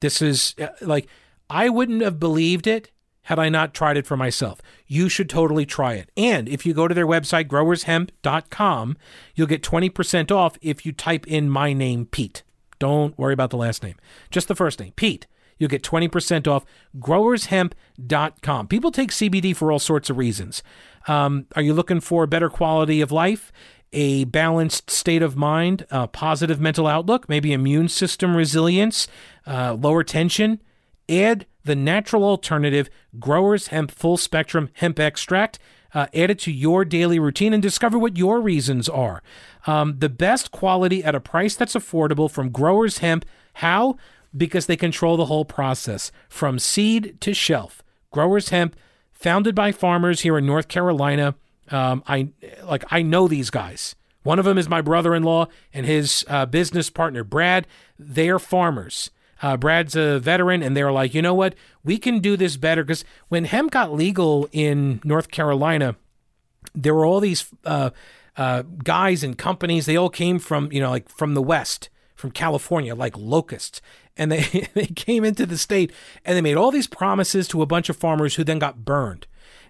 This 0.00 0.20
is 0.20 0.54
uh, 0.60 0.68
like, 0.80 1.08
I 1.48 1.68
wouldn't 1.68 2.02
have 2.02 2.20
believed 2.20 2.66
it 2.66 2.90
had 3.22 3.38
I 3.38 3.48
not 3.48 3.74
tried 3.74 3.96
it 3.96 4.06
for 4.06 4.16
myself. 4.16 4.62
You 4.86 5.08
should 5.08 5.28
totally 5.28 5.66
try 5.66 5.94
it. 5.94 6.10
And 6.16 6.48
if 6.48 6.64
you 6.64 6.72
go 6.72 6.86
to 6.86 6.94
their 6.94 7.06
website, 7.06 7.48
growershemp.com, 7.48 8.96
you'll 9.34 9.46
get 9.48 9.62
20% 9.62 10.30
off 10.30 10.56
if 10.62 10.86
you 10.86 10.92
type 10.92 11.26
in 11.26 11.50
my 11.50 11.72
name, 11.72 12.06
Pete. 12.06 12.44
Don't 12.78 13.18
worry 13.18 13.32
about 13.32 13.50
the 13.50 13.56
last 13.56 13.82
name, 13.82 13.96
just 14.30 14.48
the 14.48 14.54
first 14.54 14.78
name, 14.78 14.92
Pete. 14.94 15.26
You'll 15.58 15.70
get 15.70 15.82
20% 15.82 16.46
off 16.46 16.64
growershemp.com. 16.98 18.68
People 18.68 18.90
take 18.90 19.10
CBD 19.10 19.56
for 19.56 19.72
all 19.72 19.78
sorts 19.78 20.10
of 20.10 20.18
reasons. 20.18 20.62
Um, 21.08 21.46
are 21.56 21.62
you 21.62 21.72
looking 21.72 22.00
for 22.00 22.26
better 22.26 22.50
quality 22.50 23.00
of 23.00 23.10
life? 23.10 23.52
A 23.96 24.24
balanced 24.24 24.90
state 24.90 25.22
of 25.22 25.36
mind, 25.36 25.86
a 25.90 26.06
positive 26.06 26.60
mental 26.60 26.86
outlook, 26.86 27.30
maybe 27.30 27.54
immune 27.54 27.88
system 27.88 28.36
resilience, 28.36 29.08
uh, 29.46 29.72
lower 29.72 30.04
tension, 30.04 30.60
add 31.08 31.46
the 31.64 31.74
natural 31.74 32.22
alternative 32.22 32.90
Growers 33.18 33.68
Hemp 33.68 33.90
Full 33.90 34.18
Spectrum 34.18 34.68
Hemp 34.74 35.00
Extract. 35.00 35.58
Uh, 35.94 36.08
add 36.12 36.30
it 36.30 36.38
to 36.40 36.52
your 36.52 36.84
daily 36.84 37.18
routine 37.18 37.54
and 37.54 37.62
discover 37.62 37.98
what 37.98 38.18
your 38.18 38.38
reasons 38.38 38.86
are. 38.86 39.22
Um, 39.66 39.98
the 39.98 40.10
best 40.10 40.50
quality 40.50 41.02
at 41.02 41.14
a 41.14 41.20
price 41.20 41.56
that's 41.56 41.74
affordable 41.74 42.30
from 42.30 42.50
Growers 42.50 42.98
Hemp. 42.98 43.24
How? 43.54 43.96
Because 44.36 44.66
they 44.66 44.76
control 44.76 45.16
the 45.16 45.24
whole 45.24 45.46
process 45.46 46.12
from 46.28 46.58
seed 46.58 47.18
to 47.22 47.32
shelf. 47.32 47.82
Growers 48.10 48.50
Hemp, 48.50 48.76
founded 49.14 49.54
by 49.54 49.72
farmers 49.72 50.20
here 50.20 50.36
in 50.36 50.44
North 50.44 50.68
Carolina. 50.68 51.34
Um, 51.70 52.02
I 52.06 52.28
like 52.64 52.84
I 52.90 53.02
know 53.02 53.28
these 53.28 53.50
guys. 53.50 53.94
One 54.22 54.38
of 54.38 54.44
them 54.44 54.58
is 54.58 54.68
my 54.68 54.80
brother-in-law 54.80 55.46
and 55.72 55.86
his 55.86 56.24
uh, 56.28 56.46
business 56.46 56.90
partner 56.90 57.22
Brad. 57.22 57.66
They 57.98 58.28
are 58.28 58.40
farmers. 58.40 59.10
Uh, 59.42 59.56
Brad's 59.56 59.94
a 59.94 60.18
veteran, 60.18 60.62
and 60.62 60.76
they're 60.76 60.90
like, 60.90 61.14
you 61.14 61.22
know 61.22 61.34
what? 61.34 61.54
We 61.84 61.98
can 61.98 62.20
do 62.20 62.36
this 62.36 62.56
better 62.56 62.82
because 62.82 63.04
when 63.28 63.44
hemp 63.44 63.70
got 63.70 63.92
legal 63.92 64.48
in 64.50 65.00
North 65.04 65.30
Carolina, 65.30 65.94
there 66.74 66.94
were 66.94 67.04
all 67.04 67.20
these 67.20 67.48
uh, 67.64 67.90
uh, 68.36 68.62
guys 68.82 69.22
and 69.22 69.36
companies. 69.36 69.86
They 69.86 69.96
all 69.96 70.10
came 70.10 70.38
from 70.38 70.72
you 70.72 70.80
know 70.80 70.90
like 70.90 71.08
from 71.08 71.34
the 71.34 71.42
West, 71.42 71.88
from 72.14 72.30
California, 72.30 72.94
like 72.94 73.16
locusts, 73.16 73.80
and 74.16 74.32
they 74.32 74.68
they 74.74 74.86
came 74.86 75.24
into 75.24 75.46
the 75.46 75.58
state 75.58 75.92
and 76.24 76.36
they 76.36 76.42
made 76.42 76.56
all 76.56 76.70
these 76.70 76.86
promises 76.86 77.46
to 77.48 77.62
a 77.62 77.66
bunch 77.66 77.88
of 77.88 77.96
farmers 77.96 78.34
who 78.36 78.44
then 78.44 78.58
got 78.58 78.84
burned. 78.84 79.26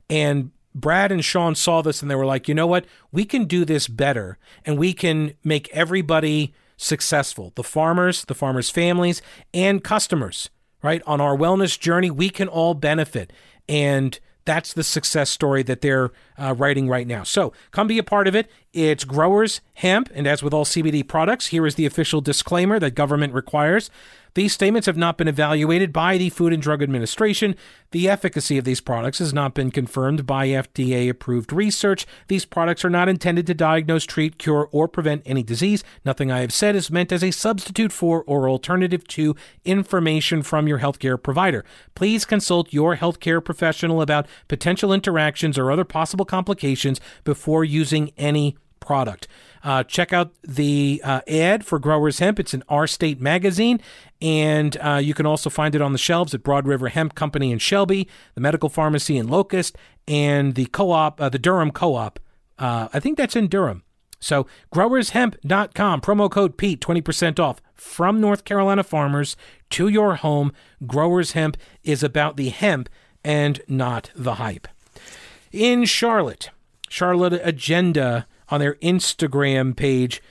And 0.09 0.53
Brad 0.77 1.11
and 1.11 1.25
Sean 1.25 1.55
saw 1.55 1.81
this 1.81 2.03
and 2.03 2.11
they 2.11 2.15
were 2.15 2.27
like, 2.27 2.49
you 2.49 2.55
know 2.55 2.67
what? 2.67 2.85
We 3.11 3.25
can 3.25 3.47
do 3.47 3.65
this 3.65 3.89
better, 3.89 4.39
and 4.65 4.79
we 4.79 4.93
can 4.93 5.33
make 5.43 5.69
everybody 5.73 6.55
successful 6.77 7.53
the 7.55 7.65
farmers, 7.65 8.27
the 8.27 8.35
farmers' 8.35 8.69
families, 8.69 9.23
and 9.55 9.83
customers, 9.83 10.51
right? 10.83 11.03
On 11.07 11.21
our 11.21 11.35
wellness 11.35 11.79
journey, 11.79 12.11
we 12.11 12.29
can 12.29 12.47
all 12.47 12.75
benefit. 12.75 13.33
And 13.67 14.21
that's 14.45 14.75
the 14.75 14.85
success 14.85 15.31
story 15.31 15.63
that 15.65 15.81
they're 15.81 16.13
uh, 16.39 16.55
writing 16.57 16.89
right 16.89 17.07
now. 17.07 17.23
So 17.25 17.53
come 17.73 17.87
be 17.89 17.99
a 17.99 18.05
part 18.05 18.29
of 18.29 18.37
it. 18.37 18.51
It's 18.73 19.05
Growers 19.05 19.61
Hemp. 19.75 20.11
And 20.15 20.27
as 20.27 20.43
with 20.43 20.55
all 20.55 20.65
CBD 20.65 21.07
products, 21.07 21.49
here 21.49 21.67
is 21.67 21.75
the 21.75 21.87
official 21.87 22.21
disclaimer 22.21 22.79
that 22.79 22.93
government 22.93 23.33
requires. 23.33 23.91
These 24.37 24.53
statements 24.53 24.85
have 24.85 24.99
not 24.99 25.17
been 25.17 25.29
evaluated 25.29 25.95
by 25.95 26.19
the 26.19 26.29
Food 26.29 26.53
and 26.53 26.61
Drug 26.61 26.83
Administration. 26.83 27.57
The 27.93 28.07
efficacy 28.07 28.59
of 28.59 28.67
these 28.67 28.83
products 28.83 29.19
has 29.19 29.33
not 29.33 29.55
been 29.55 29.71
confirmed 29.71 30.27
by 30.27 30.49
FDA 30.49 31.09
approved 31.09 31.55
research. 31.55 32.07
These 32.29 32.45
products 32.45 32.85
are 32.85 32.91
not 32.91 33.09
intended 33.09 33.47
to 33.47 33.55
diagnose, 33.55 34.05
treat, 34.05 34.37
cure, 34.37 34.69
or 34.73 34.89
prevent 34.89 35.23
any 35.25 35.43
disease. 35.43 35.83
Nothing 36.05 36.31
I 36.31 36.41
have 36.41 36.53
said 36.53 36.77
is 36.77 36.91
meant 36.91 37.13
as 37.13 37.25
a 37.25 37.31
substitute 37.31 37.93
for 37.93 38.25
or 38.25 38.47
alternative 38.47 39.09
to 39.09 39.35
information 39.65 40.43
from 40.43 40.69
your 40.69 40.81
healthcare 40.81 41.21
provider. 41.21 41.65
Please 41.95 42.27
consult 42.27 42.75
your 42.75 42.97
healthcare 42.97 43.43
professional 43.43 44.03
about 44.03 44.27
potential 44.49 44.93
interactions 44.93 45.57
or 45.57 45.73
other 45.73 45.87
possible 45.87 46.27
complications 46.27 47.01
before 47.25 47.65
using 47.65 48.13
any 48.19 48.59
product. 48.81 49.29
Uh, 49.63 49.83
check 49.83 50.13
out 50.13 50.33
the 50.43 51.01
uh, 51.05 51.21
ad 51.27 51.65
for 51.65 51.79
Growers 51.79 52.21
Hemp. 52.21 52.39
It's 52.39 52.55
in 52.55 52.63
Our 52.69 52.87
State 52.87 53.21
magazine, 53.21 53.81
and 54.23 54.77
uh, 54.81 55.01
you 55.03 55.13
can 55.13 55.27
also 55.27 55.51
find 55.51 55.75
it 55.75 55.81
on 55.81 55.93
the 55.93 55.99
shelves 55.99 56.35
at 56.35 56.43
Broad 56.43 56.67
River 56.67 56.89
Hemp 56.89 57.15
Company 57.15 57.51
in 57.51 57.59
Shelby, 57.59 58.09
the 58.35 58.41
Medical 58.41 58.69
Pharmacy 58.69 59.17
in 59.17 59.29
Locust, 59.29 59.77
and 60.07 60.55
the 60.55 60.67
co-op, 60.67 61.21
uh, 61.21 61.29
the 61.29 61.39
Durham 61.39 61.73
Co-op. 61.73 62.21
Uh, 62.59 62.89
I 62.93 63.01
think 63.01 63.19
that's 63.19 63.37
in 63.37 63.49
Durham. 63.49 63.83
So 64.21 64.47
growershemp.com, 64.73 66.01
promo 66.01 66.31
code 66.31 66.57
Pete, 66.57 66.81
20% 66.81 67.39
off 67.39 67.61
from 67.75 68.21
North 68.21 68.45
Carolina 68.45 68.83
farmers 68.83 69.37
to 69.71 69.89
your 69.89 70.17
home. 70.17 70.53
Growers 70.87 71.33
Hemp 71.33 71.57
is 71.83 72.03
about 72.03 72.37
the 72.37 72.49
hemp 72.49 72.89
and 73.25 73.61
not 73.69 74.11
the 74.15 74.35
hype. 74.35 74.69
In 75.53 75.85
Charlotte, 75.85 76.51
Charlotte 76.89 77.41
Agenda 77.43 78.27
on 78.49 78.61
their 78.61 78.75
Instagram 78.77 79.75
page 79.77 80.23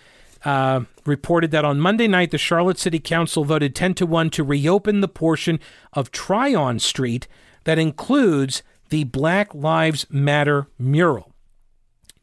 uh, 0.46 0.82
reported 1.06 1.50
that 1.52 1.66
on 1.66 1.80
Monday 1.80 2.08
night, 2.08 2.30
the 2.32 2.38
Charlotte 2.38 2.78
City 2.78 3.00
Council 3.00 3.44
voted 3.44 3.76
10 3.76 3.96
to 3.96 4.06
1 4.06 4.30
to 4.30 4.44
reopen 4.44 5.02
the 5.02 5.08
portion 5.08 5.60
of 5.94 6.12
Tryon 6.12 6.80
Street 6.80 7.28
that 7.64 7.80
includes 7.80 8.62
the 8.90 9.04
Black 9.06 9.54
Lives 9.56 10.06
Matter 10.10 10.68
mural. 10.78 11.34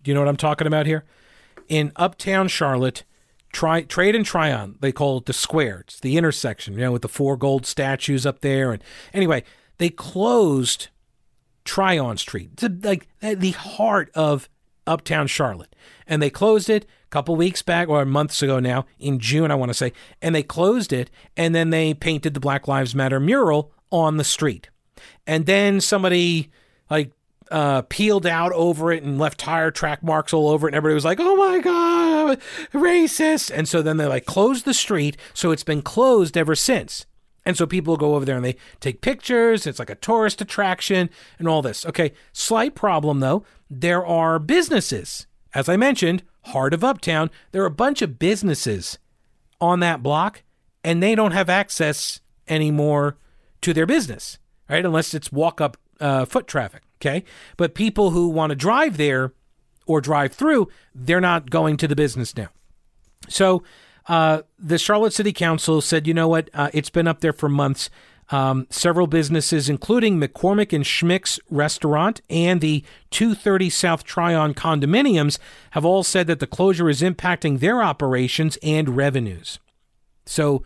Do 0.02 0.11
you 0.11 0.14
know 0.14 0.20
what 0.20 0.28
I'm 0.28 0.37
talking 0.37 0.68
about 0.68 0.87
here? 0.87 1.05
In 1.68 1.90
uptown 1.96 2.46
Charlotte, 2.46 3.02
Tri- 3.52 3.83
Trade 3.83 4.14
and 4.14 4.24
Tryon, 4.24 4.76
they 4.81 4.92
call 4.92 5.18
it 5.18 5.26
the 5.26 5.33
square. 5.33 5.81
It's 5.81 5.98
the 5.98 6.16
intersection, 6.16 6.74
you 6.74 6.81
know, 6.81 6.92
with 6.92 7.02
the 7.02 7.09
four 7.09 7.37
gold 7.37 7.66
statues 7.66 8.24
up 8.24 8.40
there. 8.40 8.72
And 8.72 8.83
anyway, 9.12 9.42
they 9.78 9.88
closed 9.90 10.88
Tryon 11.64 12.18
Street. 12.18 12.50
It's 12.62 12.85
like 12.85 13.09
the 13.20 13.50
heart 13.50 14.11
of 14.14 14.48
uptown 14.87 15.27
Charlotte. 15.27 15.75
And 16.07 16.23
they 16.23 16.31
closed 16.31 16.68
it 16.68 16.85
a 16.85 17.09
couple 17.11 17.37
weeks 17.37 17.62
back, 17.62 17.88
or 17.88 18.05
months 18.05 18.42
ago 18.42 18.59
now, 18.59 18.87
in 18.99 19.18
June, 19.18 19.51
I 19.51 19.55
want 19.55 19.71
to 19.71 19.75
say. 19.75 19.92
And 20.21 20.35
they 20.35 20.42
closed 20.42 20.92
it, 20.92 21.11
and 21.37 21.55
then 21.55 21.71
they 21.71 21.95
painted 21.95 22.35
the 22.35 22.40
Black 22.40 22.68
Lives 22.68 22.95
Matter 22.95 23.21
mural 23.21 23.73
on 23.90 24.16
the 24.16 24.25
street. 24.25 24.71
And 25.27 25.47
then 25.47 25.81
somebody, 25.81 26.51
like, 26.90 27.12
uh, 27.51 27.83
peeled 27.83 28.27
out 28.27 28.51
over 28.53 28.90
it 28.92 29.03
and 29.03 29.18
left 29.18 29.38
tire 29.38 29.71
track 29.71 30.03
marks 30.03 30.33
all 30.33 30.49
over 30.49 30.66
it. 30.66 30.71
And 30.71 30.77
everybody 30.77 30.95
was 30.95 31.05
like, 31.05 31.21
oh 31.21 31.37
my 31.37 31.59
God, 31.59 32.40
racist. 32.73 33.51
And 33.55 33.68
so 33.68 33.83
then 33.83 33.99
they 33.99 34.07
like 34.07 34.25
closed 34.25 34.64
the 34.64 34.73
street. 34.73 35.18
So 35.35 35.51
it's 35.51 35.64
been 35.64 35.83
closed 35.83 36.38
ever 36.38 36.55
since. 36.55 37.05
And 37.44 37.57
so 37.57 37.66
people 37.66 37.96
go 37.96 38.14
over 38.14 38.24
there 38.24 38.37
and 38.37 38.44
they 38.44 38.57
take 38.81 39.00
pictures. 39.00 39.66
It's 39.66 39.78
like 39.78 39.90
a 39.90 39.96
tourist 39.96 40.40
attraction 40.40 41.11
and 41.38 41.48
all 41.48 41.62
this. 41.62 41.85
Okay, 41.87 42.12
slight 42.33 42.74
problem 42.74 43.20
though. 43.20 43.44
There 43.68 44.07
are 44.07 44.38
businesses, 44.38 45.26
as 45.55 45.68
I 45.68 45.76
mentioned, 45.76 46.22
heart 46.46 46.74
of 46.74 46.85
Uptown. 46.85 47.31
There 47.50 47.62
are 47.62 47.66
a 47.66 47.70
bunch 47.70 48.02
of 48.02 48.18
businesses 48.18 48.98
on 49.61 49.81
that 49.81 50.02
block, 50.02 50.42
and 50.85 51.02
they 51.02 51.14
don't 51.14 51.33
have 51.33 51.48
access 51.48 52.20
anymore 52.48 53.16
to 53.62 53.72
their 53.72 53.87
business, 53.87 54.38
right? 54.68 54.85
Unless 54.85 55.14
it's 55.14 55.33
walk 55.33 55.61
up 55.61 55.76
uh, 56.00 56.24
foot 56.24 56.46
traffic. 56.46 56.83
Okay, 57.00 57.24
but 57.57 57.74
people 57.74 58.11
who 58.11 58.28
want 58.28 58.50
to 58.50 58.57
drive 58.57 58.96
there 58.96 59.33
or 59.87 60.00
drive 60.00 60.33
through, 60.33 60.68
they're 60.94 61.20
not 61.20 61.50
going 61.50 61.76
to 61.78 61.88
the 61.88 61.96
business 61.96 62.37
now. 62.37 62.48
So 63.28 63.64
uh, 64.07 64.43
the 64.59 64.79
Charlotte 64.79 65.12
City 65.12 65.33
Council 65.33 65.81
said, 65.81 66.07
you 66.07 66.14
know 66.14 66.29
what? 66.29 66.51
Uh, 66.55 66.70
it's 66.72 66.91
been 66.91 67.09
up 67.09 67.20
there 67.20 67.33
for 67.33 67.49
months. 67.49 67.91
Um, 68.31 68.66
several 68.70 69.07
businesses, 69.07 69.68
including 69.68 70.18
McCormick 70.18 70.72
and 70.72 70.85
Schmick's 70.85 71.39
restaurant 71.51 72.22
and 72.31 72.61
the 72.61 72.83
230 73.11 73.68
South 73.68 74.05
Tryon 74.05 74.55
condominiums, 74.55 75.39
have 75.72 75.85
all 75.85 76.03
said 76.03 76.26
that 76.29 76.41
the 76.41 76.47
closure 76.47 76.89
is 76.89 77.03
impacting 77.03 77.61
their 77.61 77.83
operations 77.83 78.57
and 78.62 78.97
revenues. 78.97 79.59
So, 80.24 80.62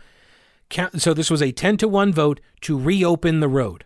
so 0.95 1.13
this 1.13 1.29
was 1.29 1.41
a 1.41 1.51
10 1.51 1.77
to 1.77 1.87
1 1.87 2.13
vote 2.13 2.39
to 2.61 2.79
reopen 2.79 3.41
the 3.41 3.49
road. 3.49 3.83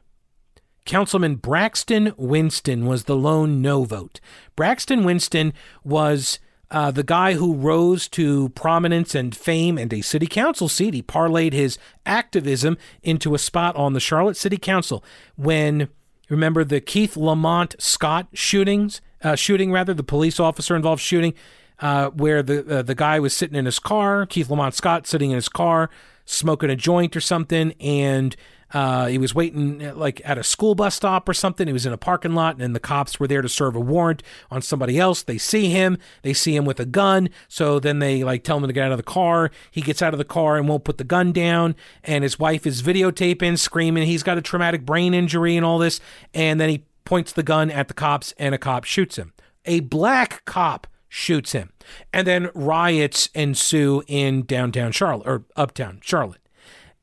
Councilman 0.86 1.36
Braxton 1.36 2.14
Winston 2.18 2.86
was 2.86 3.06
the 3.06 3.16
lone 3.16 3.62
no 3.62 3.84
vote. 3.84 4.20
Braxton 4.56 5.04
Winston 5.04 5.54
was 5.84 6.40
uh, 6.72 6.90
the 6.90 7.04
guy 7.04 7.34
who 7.34 7.54
rose 7.54 8.08
to 8.08 8.50
prominence 8.50 9.14
and 9.14 9.36
fame 9.36 9.78
and 9.78 9.94
a 9.94 10.02
city 10.02 10.26
council 10.26 10.70
seat. 10.70 10.94
He 10.94 11.04
parlayed 11.04 11.54
his 11.54 11.78
activism 12.06 12.78
into 13.04 13.36
a 13.36 13.38
spot 13.38 13.76
on 13.76 13.94
the 13.94 14.00
Charlotte 14.00 14.38
City 14.38 14.58
Council 14.58 15.04
when, 15.36 15.90
remember 16.30 16.64
the 16.64 16.80
Keith 16.80 17.18
Lamont 17.18 17.76
Scott 17.78 18.28
shootings 18.34 19.02
uh, 19.24 19.36
shooting, 19.36 19.72
rather 19.72 19.94
the 19.94 20.04
police 20.04 20.40
officer 20.40 20.76
involved 20.76 21.02
shooting, 21.02 21.34
uh, 21.80 22.10
where 22.10 22.42
the 22.42 22.80
uh, 22.80 22.82
the 22.82 22.96
guy 22.96 23.20
was 23.20 23.34
sitting 23.36 23.56
in 23.56 23.66
his 23.66 23.80
car, 23.80 24.26
Keith 24.26 24.50
Lamont 24.50 24.74
Scott 24.74 25.08
sitting 25.08 25.32
in 25.32 25.36
his 25.36 25.50
car, 25.50 25.90
smoking 26.26 26.70
a 26.70 26.76
joint 26.76 27.16
or 27.16 27.22
something, 27.22 27.74
and 27.80 28.36
uh, 28.74 29.08
he 29.08 29.18
was 29.18 29.36
waiting 29.36 29.80
like 29.96 30.22
at 30.24 30.38
a 30.38 30.44
school 30.44 30.76
bus 30.76 30.96
stop 30.96 31.28
or 31.28 31.34
something. 31.34 31.68
He 31.68 31.74
was 31.74 31.86
in 31.86 31.94
a 31.94 31.98
parking 31.98 32.34
lot, 32.34 32.62
and 32.62 32.76
the 32.76 32.80
cops 32.80 33.20
were 33.20 33.28
there 33.28 33.42
to 33.42 33.50
serve 33.50 33.76
a 33.76 33.80
warrant 33.80 34.24
on 34.50 34.62
somebody 34.62 35.00
else. 35.00 35.24
They 35.24 35.38
see 35.38 35.70
him. 35.70 35.98
They 36.22 36.34
see 36.34 36.56
him 36.56 36.66
with 36.66 36.80
a 36.80 36.86
gun. 36.86 37.30
So 37.48 37.80
then 37.80 38.00
they 38.00 38.24
like 38.24 38.44
tell 38.44 38.58
him 38.58 38.68
to 38.68 38.74
get 38.74 38.86
out 38.86 38.92
of 38.92 38.98
the 38.98 39.04
car. 39.04 39.52
He 39.72 39.82
gets 39.82 40.02
out 40.02 40.14
of 40.14 40.18
the 40.18 40.26
car 40.26 40.58
and 40.58 40.68
won't 40.68 40.84
put 40.84 40.98
the 40.98 41.04
gun 41.04 41.32
down. 41.32 41.76
And 42.04 42.24
his 42.24 42.40
wife 42.40 42.66
is 42.66 42.82
videotaping, 42.82 43.58
screaming. 43.60 44.08
He's 44.08 44.24
got 44.24 44.38
a 44.38 44.42
traumatic 44.42 44.86
brain 44.86 45.14
injury 45.14 45.56
and 45.56 45.66
all 45.66 45.78
this. 45.78 46.00
And 46.34 46.60
then 46.60 46.70
he 46.70 46.86
points 47.06 47.34
the 47.34 47.44
gun 47.44 47.70
at 47.70 47.88
the 47.88 47.94
cops, 47.94 48.34
and 48.38 48.56
a 48.56 48.58
cop 48.58 48.86
shoots 48.86 49.18
him. 49.18 49.34
A 49.66 49.82
black 49.82 50.46
cop 50.46 50.88
shoots 51.10 51.52
him. 51.52 51.72
And 52.14 52.26
then 52.26 52.50
riots 52.56 53.28
ensue 53.34 54.02
in 54.08 54.44
downtown 54.44 54.92
Charlotte 54.94 55.28
or 55.28 55.44
uptown 55.58 56.00
Charlotte. 56.02 56.40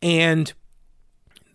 And 0.00 0.52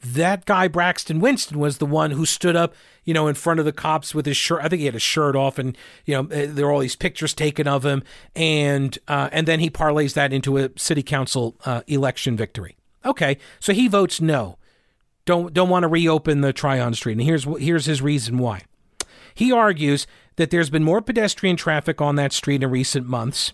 that 0.04 0.46
guy 0.46 0.68
Braxton 0.68 1.20
Winston 1.20 1.60
was 1.60 1.78
the 1.78 1.86
one 1.86 2.12
who 2.12 2.26
stood 2.26 2.56
up, 2.56 2.76
you 3.04 3.14
know, 3.14 3.28
in 3.28 3.36
front 3.36 3.60
of 3.60 3.66
the 3.66 3.72
cops 3.72 4.14
with 4.14 4.26
his 4.26 4.38
shirt. 4.38 4.62
I 4.64 4.68
think 4.68 4.80
he 4.80 4.86
had 4.86 4.96
his 4.96 5.04
shirt 5.04 5.36
off, 5.36 5.58
and 5.58 5.78
you 6.06 6.16
know 6.16 6.28
eh, 6.30 6.48
there 6.50 6.68
are 6.68 6.72
all 6.72 6.80
these 6.80 6.96
pictures 6.96 7.34
taken 7.34 7.68
of 7.68 7.86
him, 7.86 8.04
and 8.36 8.98
uh, 9.08 9.30
and 9.32 9.48
then 9.48 9.60
he 9.60 9.70
parlays 9.70 10.14
that 10.14 10.34
into 10.34 10.58
a 10.58 10.70
city 10.76 11.04
council 11.04 11.56
uh, 11.66 11.82
election 11.88 12.36
victory. 12.36 12.76
Okay, 13.06 13.38
so 13.60 13.74
he 13.74 13.88
votes 13.88 14.20
no, 14.20 14.58
don't 15.26 15.54
don't 15.54 15.70
want 15.70 15.84
to 15.84 15.88
reopen 15.88 16.42
the 16.42 16.54
Tryon 16.54 16.94
Street, 16.94 17.14
and 17.14 17.22
here's 17.22 17.46
here's 17.60 17.86
his 17.86 18.02
reason 18.02 18.38
why. 18.38 18.62
He 19.36 19.52
argues 19.52 20.06
that 20.36 20.52
there's 20.52 20.70
been 20.70 20.84
more 20.84 21.02
pedestrian 21.02 21.56
traffic 21.56 22.02
on 22.02 22.16
that 22.18 22.34
street 22.34 22.62
in 22.62 22.70
recent 22.70 23.08
months 23.08 23.54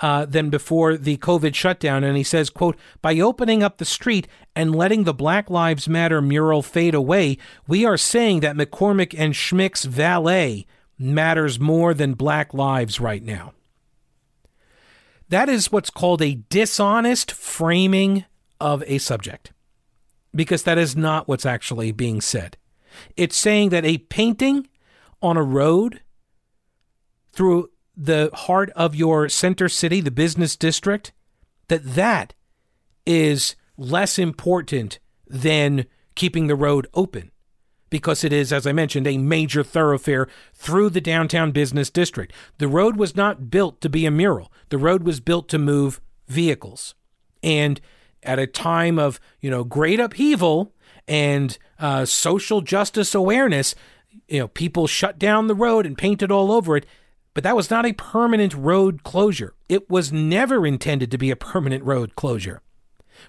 uh, 0.00 0.26
than 0.26 0.50
before 0.50 0.96
the 0.96 1.16
COVID 1.16 1.54
shutdown. 1.54 2.04
And 2.04 2.16
he 2.16 2.22
says, 2.22 2.50
quote, 2.50 2.76
by 3.00 3.18
opening 3.18 3.62
up 3.62 3.78
the 3.78 3.84
street 3.84 4.28
and 4.54 4.74
letting 4.74 5.04
the 5.04 5.14
Black 5.14 5.48
Lives 5.48 5.88
Matter 5.88 6.20
mural 6.20 6.62
fade 6.62 6.94
away, 6.94 7.38
we 7.66 7.84
are 7.84 7.96
saying 7.96 8.40
that 8.40 8.56
McCormick 8.56 9.14
and 9.16 9.34
Schmick's 9.34 9.84
valet 9.84 10.66
matters 10.98 11.60
more 11.60 11.94
than 11.94 12.14
black 12.14 12.54
lives 12.54 13.00
right 13.00 13.22
now. 13.22 13.52
That 15.28 15.48
is 15.48 15.72
what's 15.72 15.90
called 15.90 16.22
a 16.22 16.36
dishonest 16.48 17.32
framing 17.32 18.24
of 18.60 18.82
a 18.86 18.98
subject, 18.98 19.52
because 20.34 20.62
that 20.62 20.78
is 20.78 20.96
not 20.96 21.26
what's 21.26 21.44
actually 21.44 21.92
being 21.92 22.20
said. 22.20 22.56
It's 23.16 23.36
saying 23.36 23.70
that 23.70 23.84
a 23.84 23.98
painting 23.98 24.68
on 25.20 25.36
a 25.36 25.42
road 25.42 26.00
through 27.32 27.70
the 27.96 28.30
heart 28.32 28.70
of 28.76 28.94
your 28.94 29.28
center 29.28 29.68
city, 29.68 30.00
the 30.00 30.10
business 30.10 30.56
district, 30.56 31.12
that 31.68 31.84
that 31.94 32.34
is 33.06 33.56
less 33.76 34.18
important 34.18 34.98
than 35.26 35.86
keeping 36.14 36.46
the 36.46 36.54
road 36.54 36.86
open 36.94 37.30
because 37.90 38.24
it 38.24 38.32
is, 38.32 38.52
as 38.52 38.66
I 38.66 38.72
mentioned, 38.72 39.06
a 39.06 39.18
major 39.18 39.62
thoroughfare 39.62 40.28
through 40.54 40.90
the 40.90 41.00
downtown 41.00 41.52
business 41.52 41.90
district. 41.90 42.32
The 42.58 42.68
road 42.68 42.96
was 42.96 43.14
not 43.14 43.50
built 43.50 43.80
to 43.80 43.88
be 43.88 44.06
a 44.06 44.10
mural. 44.10 44.52
The 44.70 44.78
road 44.78 45.04
was 45.04 45.20
built 45.20 45.48
to 45.50 45.58
move 45.58 46.00
vehicles. 46.26 46.94
And 47.42 47.80
at 48.22 48.38
a 48.38 48.46
time 48.46 48.98
of, 48.98 49.20
you 49.40 49.50
know, 49.50 49.62
great 49.62 50.00
upheaval 50.00 50.74
and 51.06 51.56
uh, 51.78 52.04
social 52.04 52.60
justice 52.60 53.14
awareness, 53.14 53.74
you 54.28 54.40
know, 54.40 54.48
people 54.48 54.86
shut 54.86 55.18
down 55.18 55.46
the 55.46 55.54
road 55.54 55.86
and 55.86 55.96
painted 55.96 56.32
all 56.32 56.50
over 56.50 56.76
it. 56.76 56.86
But 57.36 57.42
that 57.42 57.54
was 57.54 57.68
not 57.68 57.84
a 57.84 57.92
permanent 57.92 58.54
road 58.54 59.02
closure. 59.02 59.52
It 59.68 59.90
was 59.90 60.10
never 60.10 60.66
intended 60.66 61.10
to 61.10 61.18
be 61.18 61.30
a 61.30 61.36
permanent 61.52 61.84
road 61.84 62.16
closure. 62.16 62.62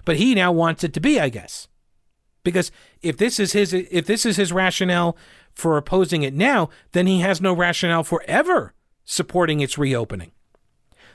But 0.06 0.16
he 0.16 0.34
now 0.34 0.50
wants 0.50 0.82
it 0.82 0.94
to 0.94 1.00
be, 1.00 1.20
I 1.20 1.28
guess. 1.28 1.68
Because 2.42 2.72
if 3.02 3.18
this 3.18 3.38
is 3.38 3.52
his 3.52 3.74
if 3.74 4.06
this 4.06 4.24
is 4.24 4.38
his 4.38 4.50
rationale 4.50 5.14
for 5.52 5.76
opposing 5.76 6.22
it 6.22 6.32
now, 6.32 6.70
then 6.92 7.06
he 7.06 7.20
has 7.20 7.42
no 7.42 7.52
rationale 7.52 8.02
for 8.02 8.22
ever 8.26 8.72
supporting 9.04 9.60
its 9.60 9.76
reopening. 9.76 10.32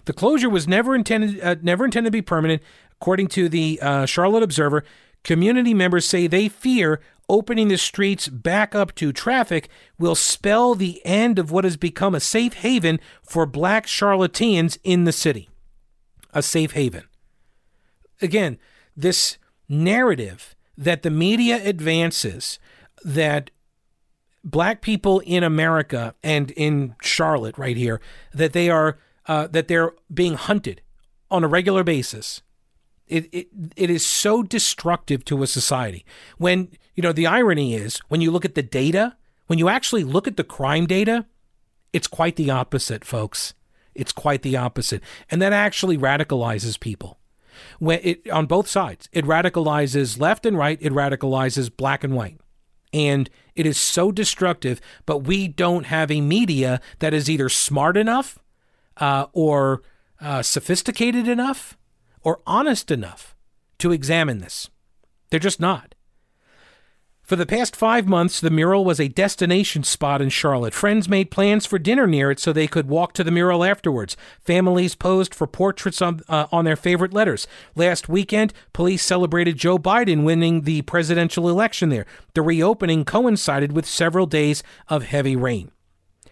The 0.05 0.13
closure 0.13 0.49
was 0.49 0.67
never 0.67 0.93
intended 0.93 1.41
uh, 1.41 1.55
never 1.63 1.85
intended 1.85 2.09
to 2.09 2.17
be 2.17 2.21
permanent, 2.21 2.61
according 2.91 3.29
to 3.29 3.49
the 3.49 3.79
uh, 3.81 4.05
Charlotte 4.05 4.43
Observer. 4.43 4.83
Community 5.23 5.73
members 5.73 6.05
say 6.05 6.27
they 6.27 6.47
fear 6.47 6.99
opening 7.30 7.67
the 7.67 7.78
streets 7.78 8.28
back 8.28 8.76
up 8.76 8.93
to 8.95 9.11
traffic 9.11 9.69
will 9.97 10.15
spell 10.15 10.76
the 10.76 11.03
end 11.05 11.39
of 11.39 11.51
what 11.51 11.63
has 11.63 11.78
become 11.78 12.13
a 12.15 12.19
safe 12.19 12.53
haven 12.55 12.99
for 13.24 13.45
black 13.45 13.86
Charlotteans 13.86 14.78
in 14.84 15.03
the 15.05 15.11
city. 15.11 15.49
A 16.34 16.41
safe 16.41 16.71
haven. 16.71 17.03
Again, 18.21 18.57
this 18.95 19.38
narrative 19.67 20.55
that 20.78 21.03
the 21.03 21.09
media 21.09 21.61
advances 21.63 22.59
that 23.03 23.51
black 24.43 24.82
people 24.82 25.19
in 25.21 25.43
America 25.43 26.15
and 26.24 26.51
in 26.51 26.95
Charlotte 27.01 27.57
right 27.57 27.78
here 27.78 28.01
that 28.34 28.53
they 28.53 28.69
are 28.69 28.97
uh, 29.26 29.47
that 29.47 29.67
they're 29.67 29.93
being 30.13 30.34
hunted 30.34 30.82
on 31.32 31.43
a 31.43 31.47
regular 31.47 31.84
basis 31.84 32.41
it, 33.08 33.30
it 33.32 33.47
it 33.76 33.89
is 33.89 34.06
so 34.06 34.43
destructive 34.43 35.26
to 35.26 35.43
a 35.43 35.47
society. 35.47 36.06
When 36.38 36.70
you 36.95 37.04
know 37.04 37.14
the 37.14 37.28
irony 37.28 37.76
is 37.76 37.99
when 38.10 38.22
you 38.22 38.32
look 38.32 38.45
at 38.45 38.56
the 38.56 38.64
data, 38.64 39.16
when 39.47 39.60
you 39.60 39.70
actually 39.70 40.04
look 40.04 40.28
at 40.28 40.38
the 40.38 40.43
crime 40.43 40.86
data, 40.86 41.26
it's 41.91 42.08
quite 42.08 42.36
the 42.36 42.49
opposite, 42.49 43.04
folks. 43.06 43.54
It's 43.93 44.12
quite 44.12 44.41
the 44.41 44.58
opposite, 44.58 45.04
and 45.30 45.41
that 45.41 45.54
actually 45.54 45.97
radicalizes 45.97 46.80
people. 46.80 47.20
When 47.78 47.99
it 48.01 48.30
on 48.30 48.47
both 48.47 48.68
sides, 48.68 49.10
it 49.12 49.26
radicalizes 49.26 50.20
left 50.20 50.45
and 50.45 50.58
right. 50.58 50.80
It 50.82 50.93
radicalizes 50.93 51.76
black 51.76 52.04
and 52.04 52.16
white, 52.16 52.39
and 52.91 53.30
it 53.56 53.66
is 53.66 53.78
so 53.78 54.12
destructive. 54.12 54.82
But 55.06 55.20
we 55.20 55.47
don't 55.47 55.86
have 55.86 56.10
a 56.10 56.22
media 56.22 56.82
that 56.99 57.14
is 57.14 57.30
either 57.30 57.49
smart 57.49 57.97
enough 57.97 58.39
uh, 58.97 59.28
or 59.34 59.84
uh, 60.20 60.41
sophisticated 60.41 61.28
enough 61.28 61.78
or 62.24 62.41
honest 62.47 62.91
enough 62.91 63.36
to 63.80 63.91
examine 63.91 64.39
this. 64.39 64.69
They're 65.30 65.39
just 65.39 65.59
not. 65.59 65.95
For 67.24 67.38
the 67.38 67.45
past 67.45 67.74
five 67.74 68.05
months, 68.05 68.41
the 68.41 68.49
mural 68.49 68.84
was 68.84 68.99
a 68.99 69.07
destination 69.07 69.84
spot 69.84 70.21
in 70.21 70.28
Charlotte. 70.28 70.74
Friends 70.74 71.07
made 71.07 71.32
plans 71.32 71.65
for 71.65 71.80
dinner 71.80 72.05
near 72.05 72.32
it 72.32 72.39
so 72.39 72.51
they 72.51 72.67
could 72.67 72.89
walk 72.89 73.13
to 73.13 73.24
the 73.24 73.32
mural 73.32 73.63
afterwards. 73.63 74.17
Families 74.41 74.93
posed 74.93 75.34
for 75.34 75.47
portraits 75.47 76.01
on, 76.01 76.19
uh, 76.28 76.47
on 76.51 76.65
their 76.65 76.76
favorite 76.76 77.13
letters. 77.13 77.47
Last 77.76 78.09
weekend, 78.09 78.53
police 78.74 79.03
celebrated 79.03 79.55
Joe 79.55 79.80
Biden 79.80 80.26
winning 80.26 80.63
the 80.63 80.82
presidential 80.82 81.47
election 81.47 81.88
there. 81.88 82.05
The 82.34 82.41
reopening 82.41 83.05
coincided 83.05 83.71
with 83.71 83.86
several 83.86 84.26
days 84.26 84.61
of 84.89 85.03
heavy 85.03 85.38
rain. 85.38 85.71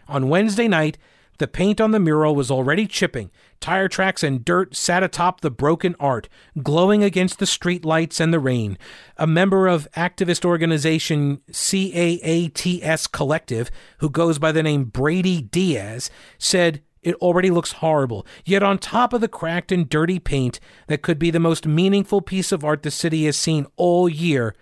On 0.09 0.27
Wednesday 0.27 0.67
night, 0.67 0.97
the 1.41 1.47
paint 1.47 1.81
on 1.81 1.89
the 1.89 1.99
mural 1.99 2.35
was 2.35 2.51
already 2.51 2.85
chipping. 2.85 3.31
Tire 3.59 3.87
tracks 3.87 4.21
and 4.21 4.45
dirt 4.45 4.75
sat 4.75 5.01
atop 5.01 5.41
the 5.41 5.49
broken 5.49 5.95
art, 5.99 6.29
glowing 6.61 7.03
against 7.03 7.39
the 7.39 7.47
street 7.47 7.83
lights 7.83 8.19
and 8.19 8.31
the 8.31 8.39
rain. 8.39 8.77
A 9.17 9.25
member 9.25 9.67
of 9.67 9.87
activist 9.97 10.45
organization 10.45 11.41
CAATS 11.51 13.11
Collective, 13.11 13.71
who 13.97 14.09
goes 14.09 14.37
by 14.37 14.51
the 14.51 14.61
name 14.61 14.83
Brady 14.83 15.41
Diaz, 15.41 16.11
said, 16.37 16.83
it 17.01 17.15
already 17.15 17.49
looks 17.49 17.71
horrible. 17.71 18.27
Yet, 18.45 18.61
on 18.61 18.77
top 18.77 19.11
of 19.11 19.21
the 19.21 19.27
cracked 19.27 19.71
and 19.71 19.89
dirty 19.89 20.19
paint 20.19 20.59
that 20.85 21.01
could 21.01 21.17
be 21.17 21.31
the 21.31 21.39
most 21.39 21.65
meaningful 21.65 22.21
piece 22.21 22.51
of 22.51 22.63
art 22.63 22.83
the 22.83 22.91
city 22.91 23.25
has 23.25 23.35
seen 23.35 23.65
all 23.77 24.07
year, 24.07 24.53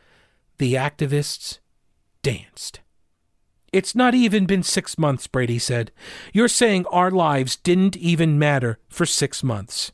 the 0.57 0.75
activists 0.75 1.59
danced. 2.23 2.79
It's 3.71 3.95
not 3.95 4.15
even 4.15 4.45
been 4.45 4.63
six 4.63 4.97
months, 4.97 5.27
Brady 5.27 5.59
said. 5.59 5.91
You're 6.33 6.47
saying 6.47 6.85
our 6.87 7.11
lives 7.11 7.55
didn't 7.55 7.97
even 7.97 8.39
matter 8.39 8.79
for 8.87 9.05
six 9.05 9.43
months. 9.43 9.91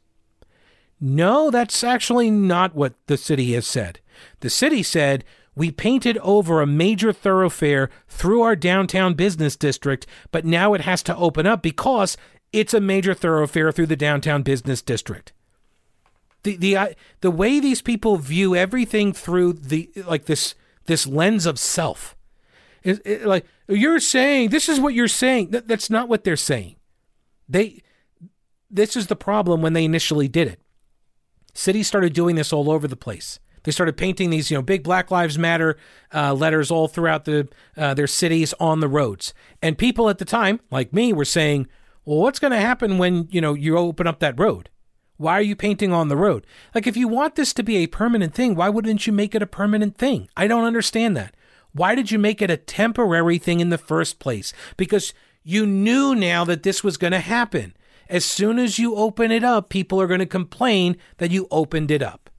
No, 1.00 1.52
that's 1.52 1.84
actually 1.84 2.32
not 2.32 2.74
what 2.74 2.94
the 3.08 3.18
city 3.18 3.54
has 3.54 3.68
said. 3.68 4.00
The 4.40 4.50
city 4.50 4.82
said, 4.82 5.24
we 5.56 5.72
painted 5.72 6.18
over 6.20 6.62
a 6.62 6.68
major 6.68 7.14
thoroughfare 7.14 7.90
through 8.08 8.42
our 8.42 8.56
downtown 8.56 9.14
business 9.14 9.56
district, 9.56 10.06
but 10.32 10.46
now 10.46 10.74
it 10.74 10.82
has 10.82 11.02
to 11.04 11.16
open 11.16 11.48
up 11.48 11.62
because 11.62 12.18
it's 12.52 12.74
a 12.74 12.82
major 12.82 13.14
thoroughfare 13.14 13.72
through 13.72 13.88
the 13.88 13.96
downtown 13.96 14.44
business 14.44 14.82
district. 14.82 15.34
The 16.44 16.58
the 16.58 16.78
uh, 16.78 16.88
the 17.22 17.32
way 17.32 17.60
these 17.60 17.82
people 17.82 18.18
view 18.18 18.56
everything 18.56 19.14
through 19.14 19.54
the 19.54 19.90
like 20.06 20.26
this 20.26 20.56
this 20.86 21.08
lens 21.08 21.46
of 21.46 21.58
self 21.58 22.15
is 22.86 23.02
it, 23.04 23.26
like 23.26 23.46
you're 23.68 24.00
saying 24.00 24.50
this 24.50 24.70
is 24.70 24.80
what 24.80 24.94
you're 24.94 25.08
saying. 25.08 25.50
That, 25.50 25.68
that's 25.68 25.90
not 25.90 26.08
what 26.08 26.24
they're 26.24 26.38
saying. 26.38 26.76
They 27.50 27.82
this 28.70 28.96
is 28.96 29.08
the 29.08 29.16
problem 29.16 29.62
when 29.62 29.74
they 29.74 29.84
initially 29.84 30.28
did 30.28 30.48
it. 30.48 30.62
Cities 31.54 31.88
started 31.88 32.14
doing 32.14 32.36
this 32.36 32.54
all 32.54 32.70
over 32.70 32.88
the 32.88 32.96
place. 32.96 33.40
They 33.64 33.72
started 33.72 33.98
painting 33.98 34.30
these, 34.30 34.52
you 34.52 34.58
know, 34.58 34.62
big 34.62 34.84
Black 34.84 35.10
Lives 35.10 35.40
Matter 35.40 35.78
uh, 36.14 36.36
letters 36.36 36.70
all 36.70 36.88
throughout 36.88 37.26
the 37.26 37.48
uh, 37.76 37.96
their 37.96 38.08
cities 38.08 38.54
on 38.60 38.80
the 38.80 38.88
roads. 38.88 39.34
And 39.62 39.78
people 39.78 40.08
at 40.08 40.20
the 40.20 40.26
time, 40.26 40.60
like 40.70 40.94
me, 40.94 41.12
were 41.12 41.26
saying, 41.26 41.68
"Well, 42.06 42.20
what's 42.20 42.40
going 42.40 42.52
to 42.54 42.60
happen 42.60 43.00
when 43.00 43.28
you 43.32 43.42
know 43.42 43.56
you 43.56 43.78
open 43.78 44.06
up 44.06 44.20
that 44.20 44.40
road? 44.40 44.70
Why 45.18 45.34
are 45.34 45.42
you 45.42 45.56
painting 45.56 45.92
on 45.92 46.10
the 46.10 46.18
road? 46.18 46.46
Like, 46.76 46.86
if 46.86 46.98
you 46.98 47.08
want 47.08 47.36
this 47.36 47.54
to 47.54 47.64
be 47.64 47.78
a 47.78 47.88
permanent 47.88 48.36
thing, 48.36 48.54
why 48.54 48.70
wouldn't 48.70 49.08
you 49.08 49.14
make 49.14 49.34
it 49.34 49.42
a 49.42 49.48
permanent 49.48 49.98
thing? 49.98 50.30
I 50.36 50.48
don't 50.48 50.66
understand 50.66 51.16
that. 51.18 51.34
Why 51.76 51.94
did 51.94 52.10
you 52.10 52.18
make 52.18 52.42
it 52.42 52.50
a 52.50 52.56
temporary 52.56 53.38
thing 53.38 53.60
in 53.60 53.70
the 53.70 53.78
first 53.78 54.18
place? 54.18 54.54
Because 54.78 55.14
you 55.44 55.66
knew 55.66 56.16
now 56.16 56.46
that 56.46 56.64
this 56.64 56.86
was 56.86 56.96
going 56.96 57.12
to 57.12 57.20
happen. 57.20 57.76
As 58.08 58.24
soon 58.24 58.60
as 58.60 58.80
you 58.80 58.96
open 58.96 59.30
it 59.30 59.44
up, 59.44 59.68
people 59.68 60.00
are 60.00 60.08
going 60.08 60.22
to 60.22 60.26
complain 60.26 60.96
that 61.18 61.32
you 61.32 61.50
opened 61.52 61.92
it 61.92 62.02
up. 62.02 62.30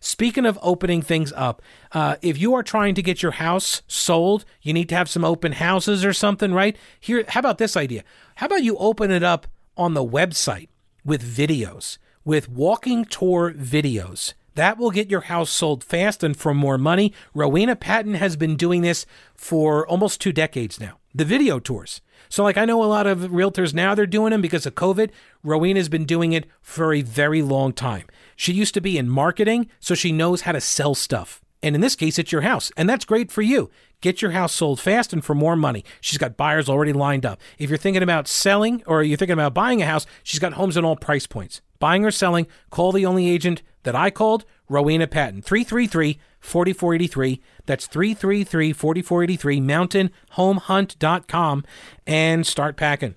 Speaking 0.00 0.44
of 0.44 0.58
opening 0.62 1.00
things 1.00 1.32
up, 1.36 1.62
uh, 1.92 2.16
if 2.22 2.36
you 2.38 2.54
are 2.54 2.64
trying 2.64 2.96
to 2.96 3.02
get 3.02 3.22
your 3.22 3.32
house 3.32 3.82
sold, 3.86 4.44
you 4.62 4.72
need 4.72 4.88
to 4.88 4.96
have 4.96 5.08
some 5.08 5.24
open 5.24 5.52
houses 5.52 6.04
or 6.04 6.12
something, 6.12 6.52
right? 6.52 6.76
Here, 6.98 7.24
how 7.28 7.38
about 7.38 7.58
this 7.58 7.76
idea? 7.76 8.02
How 8.36 8.46
about 8.46 8.64
you 8.64 8.76
open 8.78 9.12
it 9.12 9.22
up 9.22 9.46
on 9.76 9.94
the 9.94 10.04
website 10.04 10.70
with 11.04 11.22
videos, 11.22 11.98
with 12.24 12.48
walking 12.48 13.04
tour 13.04 13.52
videos? 13.52 14.34
That 14.54 14.76
will 14.78 14.90
get 14.90 15.10
your 15.10 15.22
house 15.22 15.50
sold 15.50 15.82
fast 15.82 16.22
and 16.22 16.36
for 16.36 16.52
more 16.52 16.78
money. 16.78 17.12
Rowena 17.34 17.76
Patton 17.76 18.14
has 18.14 18.36
been 18.36 18.56
doing 18.56 18.82
this 18.82 19.06
for 19.34 19.86
almost 19.88 20.20
two 20.20 20.32
decades 20.32 20.78
now. 20.78 20.98
The 21.14 21.24
video 21.24 21.58
tours. 21.58 22.00
So, 22.28 22.42
like, 22.42 22.56
I 22.56 22.64
know 22.64 22.82
a 22.82 22.86
lot 22.86 23.06
of 23.06 23.20
realtors 23.20 23.74
now, 23.74 23.94
they're 23.94 24.06
doing 24.06 24.30
them 24.30 24.40
because 24.40 24.64
of 24.64 24.74
COVID. 24.74 25.10
Rowena's 25.42 25.88
been 25.88 26.04
doing 26.04 26.32
it 26.32 26.46
for 26.60 26.94
a 26.94 27.02
very 27.02 27.42
long 27.42 27.72
time. 27.72 28.06
She 28.36 28.52
used 28.52 28.74
to 28.74 28.80
be 28.80 28.96
in 28.96 29.08
marketing, 29.08 29.68
so 29.80 29.94
she 29.94 30.12
knows 30.12 30.42
how 30.42 30.52
to 30.52 30.60
sell 30.60 30.94
stuff. 30.94 31.42
And 31.62 31.74
in 31.74 31.80
this 31.80 31.94
case, 31.94 32.18
it's 32.18 32.32
your 32.32 32.40
house. 32.40 32.72
And 32.76 32.88
that's 32.88 33.04
great 33.04 33.30
for 33.30 33.42
you. 33.42 33.70
Get 34.00 34.20
your 34.20 34.32
house 34.32 34.52
sold 34.52 34.80
fast 34.80 35.12
and 35.12 35.24
for 35.24 35.34
more 35.34 35.54
money. 35.54 35.84
She's 36.00 36.18
got 36.18 36.36
buyers 36.36 36.68
already 36.68 36.92
lined 36.92 37.24
up. 37.24 37.40
If 37.58 37.70
you're 37.70 37.78
thinking 37.78 38.02
about 38.02 38.26
selling 38.26 38.82
or 38.86 39.02
you're 39.02 39.16
thinking 39.16 39.34
about 39.34 39.54
buying 39.54 39.80
a 39.80 39.86
house, 39.86 40.06
she's 40.24 40.40
got 40.40 40.54
homes 40.54 40.76
at 40.76 40.84
all 40.84 40.96
price 40.96 41.26
points. 41.26 41.60
Buying 41.82 42.04
or 42.04 42.12
selling, 42.12 42.46
call 42.70 42.92
the 42.92 43.04
only 43.04 43.28
agent 43.28 43.60
that 43.82 43.96
I 43.96 44.08
called, 44.08 44.44
Rowena 44.68 45.08
Patton, 45.08 45.42
333 45.42 46.20
4483. 46.38 47.42
That's 47.66 47.88
333 47.88 48.72
4483, 48.72 49.60
mountainhomehunt.com, 49.60 51.64
and 52.06 52.46
start 52.46 52.76
packing. 52.76 53.16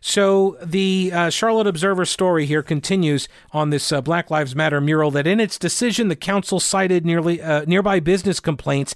So 0.00 0.56
the 0.64 1.10
uh, 1.12 1.28
Charlotte 1.28 1.66
Observer 1.66 2.06
story 2.06 2.46
here 2.46 2.62
continues 2.62 3.28
on 3.52 3.68
this 3.68 3.92
uh, 3.92 4.00
Black 4.00 4.30
Lives 4.30 4.56
Matter 4.56 4.80
mural 4.80 5.10
that 5.10 5.26
in 5.26 5.38
its 5.38 5.58
decision, 5.58 6.08
the 6.08 6.16
council 6.16 6.58
cited 6.58 7.04
nearly 7.04 7.42
uh, 7.42 7.66
nearby 7.66 8.00
business 8.00 8.40
complaints 8.40 8.94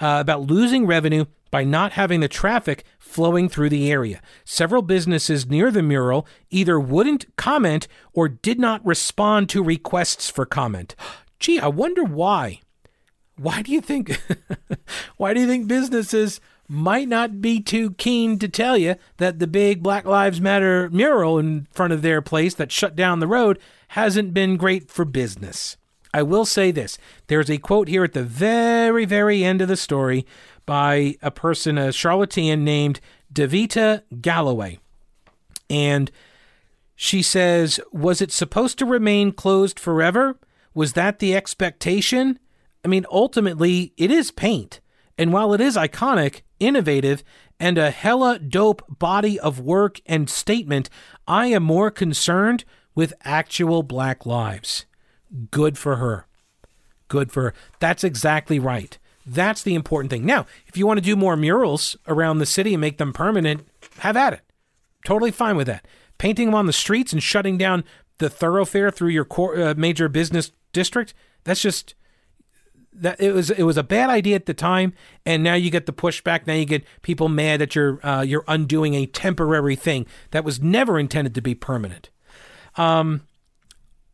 uh, 0.00 0.16
about 0.18 0.46
losing 0.46 0.86
revenue 0.86 1.26
by 1.50 1.62
not 1.62 1.92
having 1.92 2.20
the 2.20 2.28
traffic 2.28 2.84
flowing 3.16 3.48
through 3.48 3.70
the 3.70 3.90
area. 3.90 4.20
Several 4.44 4.82
businesses 4.82 5.48
near 5.48 5.70
the 5.70 5.82
mural 5.82 6.26
either 6.50 6.78
wouldn't 6.78 7.34
comment 7.36 7.88
or 8.12 8.28
did 8.28 8.60
not 8.60 8.84
respond 8.84 9.48
to 9.48 9.62
requests 9.62 10.28
for 10.28 10.44
comment. 10.44 10.94
Gee, 11.40 11.58
I 11.58 11.68
wonder 11.68 12.04
why. 12.04 12.60
Why 13.38 13.62
do 13.62 13.72
you 13.72 13.80
think 13.80 14.20
why 15.16 15.32
do 15.32 15.40
you 15.40 15.46
think 15.46 15.66
businesses 15.66 16.42
might 16.68 17.08
not 17.08 17.40
be 17.40 17.58
too 17.58 17.92
keen 17.92 18.38
to 18.38 18.48
tell 18.48 18.76
you 18.76 18.96
that 19.16 19.38
the 19.38 19.46
big 19.46 19.82
Black 19.82 20.04
Lives 20.04 20.38
Matter 20.38 20.90
mural 20.90 21.38
in 21.38 21.66
front 21.70 21.94
of 21.94 22.02
their 22.02 22.20
place 22.20 22.52
that 22.56 22.70
shut 22.70 22.94
down 22.94 23.20
the 23.20 23.26
road 23.26 23.58
hasn't 23.88 24.34
been 24.34 24.58
great 24.58 24.90
for 24.90 25.06
business. 25.06 25.78
I 26.16 26.22
will 26.22 26.46
say 26.46 26.70
this 26.70 26.96
there's 27.26 27.50
a 27.50 27.58
quote 27.58 27.88
here 27.88 28.02
at 28.02 28.14
the 28.14 28.22
very, 28.22 29.04
very 29.04 29.44
end 29.44 29.60
of 29.60 29.68
the 29.68 29.76
story 29.76 30.24
by 30.64 31.16
a 31.20 31.30
person, 31.30 31.76
a 31.76 31.92
Charlottean 31.92 32.64
named 32.64 33.00
Davita 33.30 34.00
Galloway. 34.22 34.78
And 35.68 36.10
she 36.94 37.20
says, 37.20 37.78
Was 37.92 38.22
it 38.22 38.32
supposed 38.32 38.78
to 38.78 38.86
remain 38.86 39.30
closed 39.30 39.78
forever? 39.78 40.38
Was 40.72 40.94
that 40.94 41.18
the 41.18 41.36
expectation? 41.36 42.38
I 42.82 42.88
mean, 42.88 43.04
ultimately, 43.12 43.92
it 43.98 44.10
is 44.10 44.30
paint. 44.30 44.80
And 45.18 45.34
while 45.34 45.52
it 45.52 45.60
is 45.60 45.76
iconic, 45.76 46.40
innovative, 46.58 47.24
and 47.60 47.76
a 47.76 47.90
hella 47.90 48.38
dope 48.38 48.82
body 48.88 49.38
of 49.38 49.60
work 49.60 50.00
and 50.06 50.30
statement, 50.30 50.88
I 51.28 51.48
am 51.48 51.62
more 51.62 51.90
concerned 51.90 52.64
with 52.94 53.12
actual 53.22 53.82
black 53.82 54.24
lives. 54.24 54.86
Good 55.50 55.76
for 55.78 55.96
her. 55.96 56.26
Good 57.08 57.32
for 57.32 57.44
her. 57.44 57.54
That's 57.78 58.04
exactly 58.04 58.58
right. 58.58 58.98
That's 59.26 59.62
the 59.62 59.74
important 59.74 60.10
thing. 60.10 60.24
Now, 60.24 60.46
if 60.66 60.76
you 60.76 60.86
want 60.86 60.98
to 60.98 61.04
do 61.04 61.16
more 61.16 61.36
murals 61.36 61.96
around 62.06 62.38
the 62.38 62.46
city 62.46 62.74
and 62.74 62.80
make 62.80 62.98
them 62.98 63.12
permanent, 63.12 63.66
have 63.98 64.16
at 64.16 64.32
it. 64.32 64.40
Totally 65.04 65.32
fine 65.32 65.56
with 65.56 65.66
that. 65.66 65.86
Painting 66.18 66.46
them 66.46 66.54
on 66.54 66.66
the 66.66 66.72
streets 66.72 67.12
and 67.12 67.22
shutting 67.22 67.58
down 67.58 67.84
the 68.18 68.30
thoroughfare 68.30 68.90
through 68.90 69.10
your 69.10 69.24
core, 69.24 69.60
uh, 69.60 69.74
major 69.76 70.08
business 70.08 70.52
district, 70.72 71.12
that's 71.44 71.60
just 71.60 71.94
that 72.92 73.20
it 73.20 73.32
was 73.32 73.50
it 73.50 73.64
was 73.64 73.76
a 73.76 73.82
bad 73.82 74.08
idea 74.08 74.36
at 74.36 74.46
the 74.46 74.54
time, 74.54 74.94
and 75.26 75.42
now 75.42 75.54
you 75.54 75.70
get 75.70 75.86
the 75.86 75.92
pushback. 75.92 76.46
Now 76.46 76.54
you 76.54 76.64
get 76.64 76.84
people 77.02 77.28
mad 77.28 77.60
that 77.60 77.74
you're 77.74 78.04
uh, 78.04 78.22
you're 78.22 78.44
undoing 78.48 78.94
a 78.94 79.06
temporary 79.06 79.76
thing 79.76 80.06
that 80.30 80.44
was 80.44 80.60
never 80.60 80.98
intended 80.98 81.34
to 81.34 81.42
be 81.42 81.54
permanent. 81.54 82.10
Um, 82.76 83.22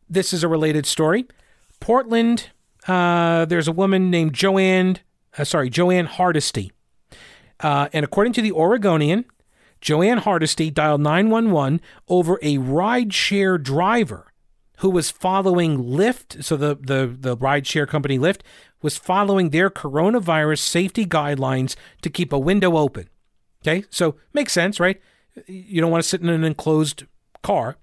this 0.09 0.33
is 0.33 0.43
a 0.43 0.47
related 0.47 0.85
story. 0.85 1.25
Portland, 1.79 2.49
uh, 2.87 3.45
there's 3.45 3.67
a 3.67 3.71
woman 3.71 4.09
named 4.09 4.33
Jo 4.33 4.57
Ann, 4.57 4.99
uh, 5.37 5.43
sorry, 5.43 5.69
Jo 5.69 5.91
Ann 5.91 6.05
Hardesty, 6.05 6.71
uh, 7.59 7.89
and 7.93 8.03
according 8.03 8.33
to 8.33 8.41
the 8.41 8.51
Oregonian, 8.51 9.25
Jo 9.81 10.01
Ann 10.01 10.19
Hardesty 10.19 10.69
dialed 10.69 11.01
911 11.01 11.81
over 12.07 12.39
a 12.41 12.57
rideshare 12.57 13.61
driver 13.61 14.33
who 14.77 14.89
was 14.89 15.11
following 15.11 15.77
Lyft, 15.77 16.43
so 16.43 16.57
the 16.57 16.75
the 16.75 17.15
the 17.19 17.37
rideshare 17.37 17.87
company 17.87 18.17
Lyft 18.17 18.41
was 18.81 18.97
following 18.97 19.49
their 19.49 19.69
coronavirus 19.69 20.59
safety 20.59 21.05
guidelines 21.05 21.75
to 22.01 22.09
keep 22.09 22.31
a 22.31 22.39
window 22.39 22.77
open. 22.77 23.09
Okay, 23.61 23.85
so 23.89 24.15
makes 24.33 24.51
sense, 24.51 24.79
right? 24.79 25.01
You 25.47 25.81
don't 25.81 25.89
want 25.89 26.03
to 26.03 26.07
sit 26.07 26.21
in 26.21 26.29
an 26.29 26.43
enclosed 26.43 27.05
car 27.41 27.77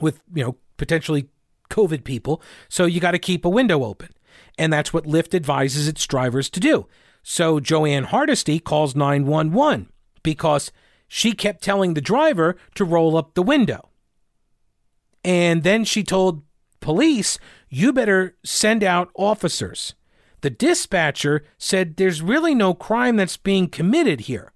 with, 0.00 0.20
you 0.32 0.44
know, 0.44 0.56
potentially 0.76 1.28
COVID 1.70 2.04
people, 2.04 2.42
so 2.68 2.84
you 2.84 3.00
got 3.00 3.12
to 3.12 3.18
keep 3.18 3.44
a 3.44 3.48
window 3.48 3.84
open. 3.84 4.10
And 4.58 4.72
that's 4.72 4.92
what 4.92 5.04
Lyft 5.04 5.34
advises 5.34 5.88
its 5.88 6.06
drivers 6.06 6.50
to 6.50 6.60
do. 6.60 6.86
So 7.22 7.60
Jo 7.60 7.86
Ann 7.86 8.04
Hardesty 8.04 8.58
calls 8.58 8.94
911 8.94 9.90
because 10.22 10.72
she 11.08 11.32
kept 11.32 11.62
telling 11.62 11.94
the 11.94 12.00
driver 12.00 12.56
to 12.74 12.84
roll 12.84 13.16
up 13.16 13.34
the 13.34 13.42
window. 13.42 13.88
And 15.24 15.62
then 15.62 15.84
she 15.84 16.02
told 16.02 16.42
police, 16.80 17.38
you 17.68 17.92
better 17.92 18.36
send 18.44 18.82
out 18.82 19.10
officers. 19.14 19.94
The 20.40 20.50
dispatcher 20.50 21.44
said 21.58 21.96
there's 21.96 22.22
really 22.22 22.54
no 22.54 22.74
crime 22.74 23.16
that's 23.16 23.36
being 23.36 23.68
committed 23.68 24.22
here. 24.22 24.52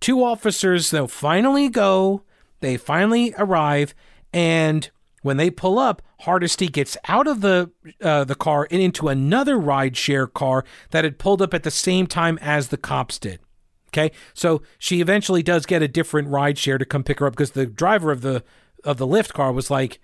Two 0.00 0.22
officers, 0.24 0.90
they'll 0.90 1.06
finally 1.08 1.68
go, 1.68 2.22
they 2.60 2.76
finally 2.76 3.34
arrive, 3.38 3.94
and 4.32 4.90
when 5.24 5.38
they 5.38 5.50
pull 5.50 5.78
up, 5.78 6.02
Hardesty 6.20 6.68
gets 6.68 6.98
out 7.08 7.26
of 7.26 7.40
the 7.40 7.70
uh, 8.02 8.24
the 8.24 8.34
car 8.34 8.68
and 8.70 8.82
into 8.82 9.08
another 9.08 9.56
rideshare 9.56 10.30
car 10.30 10.66
that 10.90 11.02
had 11.02 11.18
pulled 11.18 11.40
up 11.40 11.54
at 11.54 11.62
the 11.62 11.70
same 11.70 12.06
time 12.06 12.38
as 12.42 12.68
the 12.68 12.76
cops 12.76 13.18
did. 13.18 13.40
Okay, 13.88 14.14
so 14.34 14.60
she 14.78 15.00
eventually 15.00 15.42
does 15.42 15.64
get 15.64 15.80
a 15.80 15.88
different 15.88 16.28
rideshare 16.28 16.78
to 16.78 16.84
come 16.84 17.02
pick 17.02 17.20
her 17.20 17.26
up 17.26 17.32
because 17.32 17.52
the 17.52 17.64
driver 17.64 18.12
of 18.12 18.20
the 18.20 18.44
of 18.84 18.98
the 18.98 19.06
Lyft 19.06 19.32
car 19.32 19.50
was 19.50 19.70
like, 19.70 19.98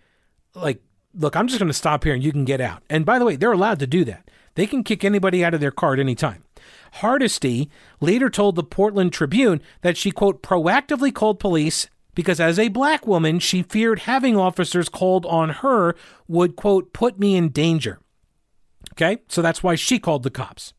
like, 0.54 0.80
look, 1.14 1.36
I'm 1.36 1.48
just 1.48 1.58
going 1.58 1.68
to 1.68 1.74
stop 1.74 2.04
here 2.04 2.14
and 2.14 2.24
you 2.24 2.32
can 2.32 2.46
get 2.46 2.62
out. 2.62 2.82
And 2.88 3.04
by 3.04 3.18
the 3.18 3.26
way, 3.26 3.36
they're 3.36 3.52
allowed 3.52 3.78
to 3.80 3.86
do 3.86 4.06
that. 4.06 4.30
They 4.54 4.66
can 4.66 4.82
kick 4.82 5.04
anybody 5.04 5.44
out 5.44 5.52
of 5.52 5.60
their 5.60 5.70
car 5.70 5.92
at 5.92 6.00
any 6.00 6.14
time. 6.14 6.44
Hardesty 6.94 7.68
later 8.00 8.30
told 8.30 8.56
the 8.56 8.62
Portland 8.62 9.12
Tribune 9.12 9.60
that 9.82 9.98
she, 9.98 10.12
quote, 10.12 10.42
proactively 10.42 11.14
called 11.14 11.38
police 11.38 11.88
because 12.20 12.38
as 12.38 12.58
a 12.58 12.68
black 12.68 13.06
woman, 13.06 13.38
she 13.38 13.62
feared 13.62 14.00
having 14.00 14.36
officers 14.36 14.90
called 14.90 15.24
on 15.24 15.48
her 15.48 15.94
would, 16.28 16.54
quote, 16.54 16.92
put 16.92 17.18
me 17.18 17.34
in 17.34 17.48
danger. 17.48 17.98
Okay, 18.92 19.22
so 19.26 19.40
that's 19.40 19.62
why 19.62 19.74
she 19.74 19.98
called 19.98 20.22
the 20.22 20.28
cops. 20.28 20.74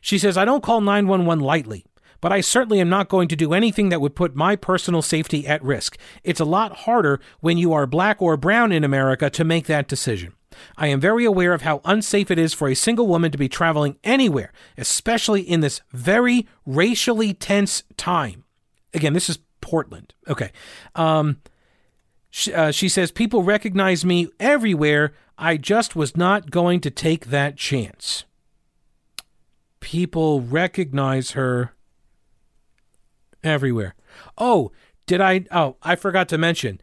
She 0.00 0.18
says, 0.18 0.36
I 0.36 0.44
don't 0.44 0.64
call 0.64 0.80
911 0.80 1.44
lightly, 1.44 1.84
but 2.20 2.32
I 2.32 2.40
certainly 2.40 2.80
am 2.80 2.88
not 2.88 3.08
going 3.08 3.28
to 3.28 3.36
do 3.36 3.52
anything 3.52 3.90
that 3.90 4.00
would 4.00 4.16
put 4.16 4.34
my 4.34 4.56
personal 4.56 5.00
safety 5.00 5.46
at 5.46 5.62
risk. 5.62 5.96
It's 6.24 6.40
a 6.40 6.44
lot 6.44 6.78
harder 6.78 7.20
when 7.38 7.56
you 7.56 7.72
are 7.72 7.86
black 7.86 8.20
or 8.20 8.36
brown 8.36 8.72
in 8.72 8.82
America 8.82 9.30
to 9.30 9.44
make 9.44 9.66
that 9.66 9.86
decision. 9.86 10.32
I 10.76 10.88
am 10.88 10.98
very 10.98 11.24
aware 11.24 11.54
of 11.54 11.62
how 11.62 11.82
unsafe 11.84 12.32
it 12.32 12.38
is 12.40 12.52
for 12.52 12.66
a 12.66 12.74
single 12.74 13.06
woman 13.06 13.30
to 13.30 13.38
be 13.38 13.48
traveling 13.48 13.96
anywhere, 14.02 14.52
especially 14.76 15.42
in 15.42 15.60
this 15.60 15.82
very 15.92 16.48
racially 16.66 17.32
tense 17.32 17.84
time. 17.96 18.42
Again, 18.92 19.12
this 19.12 19.30
is 19.30 19.38
Portland. 19.60 20.14
Okay. 20.28 20.50
Um, 20.94 21.40
She, 22.30 22.52
uh, 22.54 22.70
she 22.70 22.88
says, 22.88 23.10
People 23.10 23.42
recognize 23.42 24.04
me 24.04 24.28
everywhere. 24.38 25.12
I 25.36 25.56
just 25.56 25.96
was 25.96 26.16
not 26.16 26.50
going 26.50 26.80
to 26.82 26.90
take 26.90 27.26
that 27.26 27.56
chance. 27.56 28.24
People 29.80 30.40
recognize 30.40 31.32
her 31.32 31.74
everywhere. 33.42 33.94
Oh, 34.36 34.70
did 35.06 35.20
I? 35.20 35.44
Oh, 35.50 35.76
I 35.82 35.96
forgot 35.96 36.28
to 36.28 36.38
mention. 36.38 36.80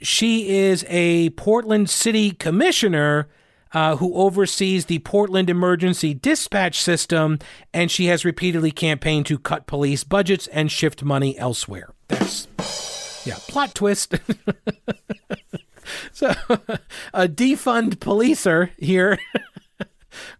She 0.00 0.48
is 0.48 0.84
a 0.88 1.30
Portland 1.30 1.90
City 1.90 2.30
Commissioner 2.30 3.28
uh, 3.72 3.96
who 3.96 4.14
oversees 4.14 4.86
the 4.86 4.98
Portland 5.00 5.50
Emergency 5.50 6.14
Dispatch 6.14 6.80
System, 6.82 7.38
and 7.72 7.90
she 7.90 8.06
has 8.06 8.24
repeatedly 8.24 8.70
campaigned 8.70 9.26
to 9.26 9.38
cut 9.38 9.66
police 9.66 10.02
budgets 10.02 10.46
and 10.48 10.72
shift 10.72 11.04
money 11.04 11.38
elsewhere. 11.38 11.92
That's, 12.10 13.22
yeah, 13.24 13.36
plot 13.48 13.74
twist. 13.74 14.14
so, 16.12 16.28
a 17.14 17.28
defund 17.28 17.96
policer 17.96 18.70
here. 18.78 19.18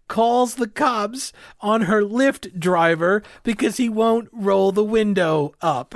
calls 0.09 0.57
the 0.57 0.67
cops 0.67 1.33
on 1.61 1.83
her 1.83 2.03
Lyft 2.03 2.59
driver 2.59 3.23
because 3.45 3.77
he 3.77 3.89
won't 3.89 4.29
roll 4.33 4.73
the 4.73 4.85
window 4.85 5.55
up. 5.61 5.95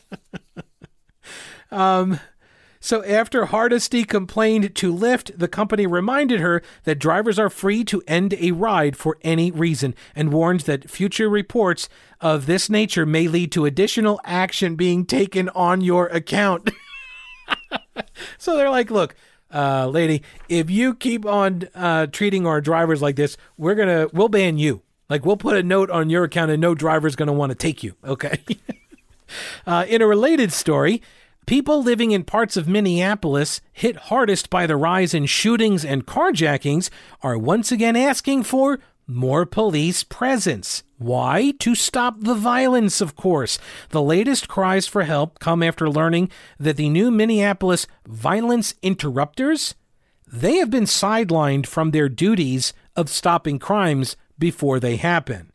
um, 1.70 2.18
so 2.80 3.04
after 3.04 3.44
Hardesty 3.44 4.04
complained 4.04 4.74
to 4.76 4.92
Lyft, 4.92 5.38
the 5.38 5.48
company 5.48 5.86
reminded 5.86 6.40
her 6.40 6.62
that 6.84 6.98
drivers 6.98 7.38
are 7.38 7.50
free 7.50 7.84
to 7.84 8.02
end 8.06 8.32
a 8.34 8.52
ride 8.52 8.96
for 8.96 9.18
any 9.20 9.50
reason 9.50 9.94
and 10.16 10.32
warned 10.32 10.60
that 10.60 10.88
future 10.88 11.28
reports 11.28 11.90
of 12.22 12.46
this 12.46 12.70
nature 12.70 13.04
may 13.04 13.28
lead 13.28 13.52
to 13.52 13.66
additional 13.66 14.18
action 14.24 14.76
being 14.76 15.04
taken 15.04 15.50
on 15.50 15.82
your 15.82 16.06
account. 16.06 16.70
so 18.38 18.56
they're 18.56 18.70
like, 18.70 18.90
look, 18.90 19.14
uh, 19.52 19.86
lady, 19.86 20.22
if 20.48 20.70
you 20.70 20.94
keep 20.94 21.26
on 21.26 21.68
uh, 21.74 22.06
treating 22.06 22.46
our 22.46 22.62
drivers 22.62 23.02
like 23.02 23.16
this, 23.16 23.36
we're 23.58 23.74
gonna 23.74 24.06
we'll 24.12 24.28
ban 24.28 24.56
you. 24.56 24.80
Like 25.10 25.26
we'll 25.26 25.36
put 25.36 25.56
a 25.56 25.62
note 25.62 25.90
on 25.90 26.08
your 26.08 26.24
account, 26.24 26.50
and 26.50 26.60
no 26.60 26.74
driver's 26.74 27.16
gonna 27.16 27.32
want 27.32 27.50
to 27.50 27.56
take 27.56 27.82
you. 27.82 27.94
Okay. 28.04 28.38
uh, 29.66 29.84
in 29.88 30.00
a 30.02 30.06
related 30.06 30.52
story, 30.52 31.02
People 31.50 31.82
living 31.82 32.12
in 32.12 32.22
parts 32.22 32.56
of 32.56 32.68
Minneapolis 32.68 33.60
hit 33.72 33.96
hardest 33.96 34.50
by 34.50 34.68
the 34.68 34.76
rise 34.76 35.12
in 35.12 35.26
shootings 35.26 35.84
and 35.84 36.06
carjackings 36.06 36.90
are 37.22 37.36
once 37.36 37.72
again 37.72 37.96
asking 37.96 38.44
for 38.44 38.78
more 39.08 39.44
police 39.44 40.04
presence. 40.04 40.84
Why? 40.96 41.52
To 41.58 41.74
stop 41.74 42.20
the 42.20 42.36
violence, 42.36 43.00
of 43.00 43.16
course. 43.16 43.58
The 43.88 44.00
latest 44.00 44.46
cries 44.46 44.86
for 44.86 45.02
help 45.02 45.40
come 45.40 45.60
after 45.60 45.90
learning 45.90 46.30
that 46.60 46.76
the 46.76 46.88
new 46.88 47.10
Minneapolis 47.10 47.88
violence 48.06 48.74
interrupters, 48.80 49.74
they 50.32 50.58
have 50.58 50.70
been 50.70 50.84
sidelined 50.84 51.66
from 51.66 51.90
their 51.90 52.08
duties 52.08 52.72
of 52.94 53.08
stopping 53.08 53.58
crimes 53.58 54.16
before 54.38 54.78
they 54.78 54.94
happen. 54.98 55.50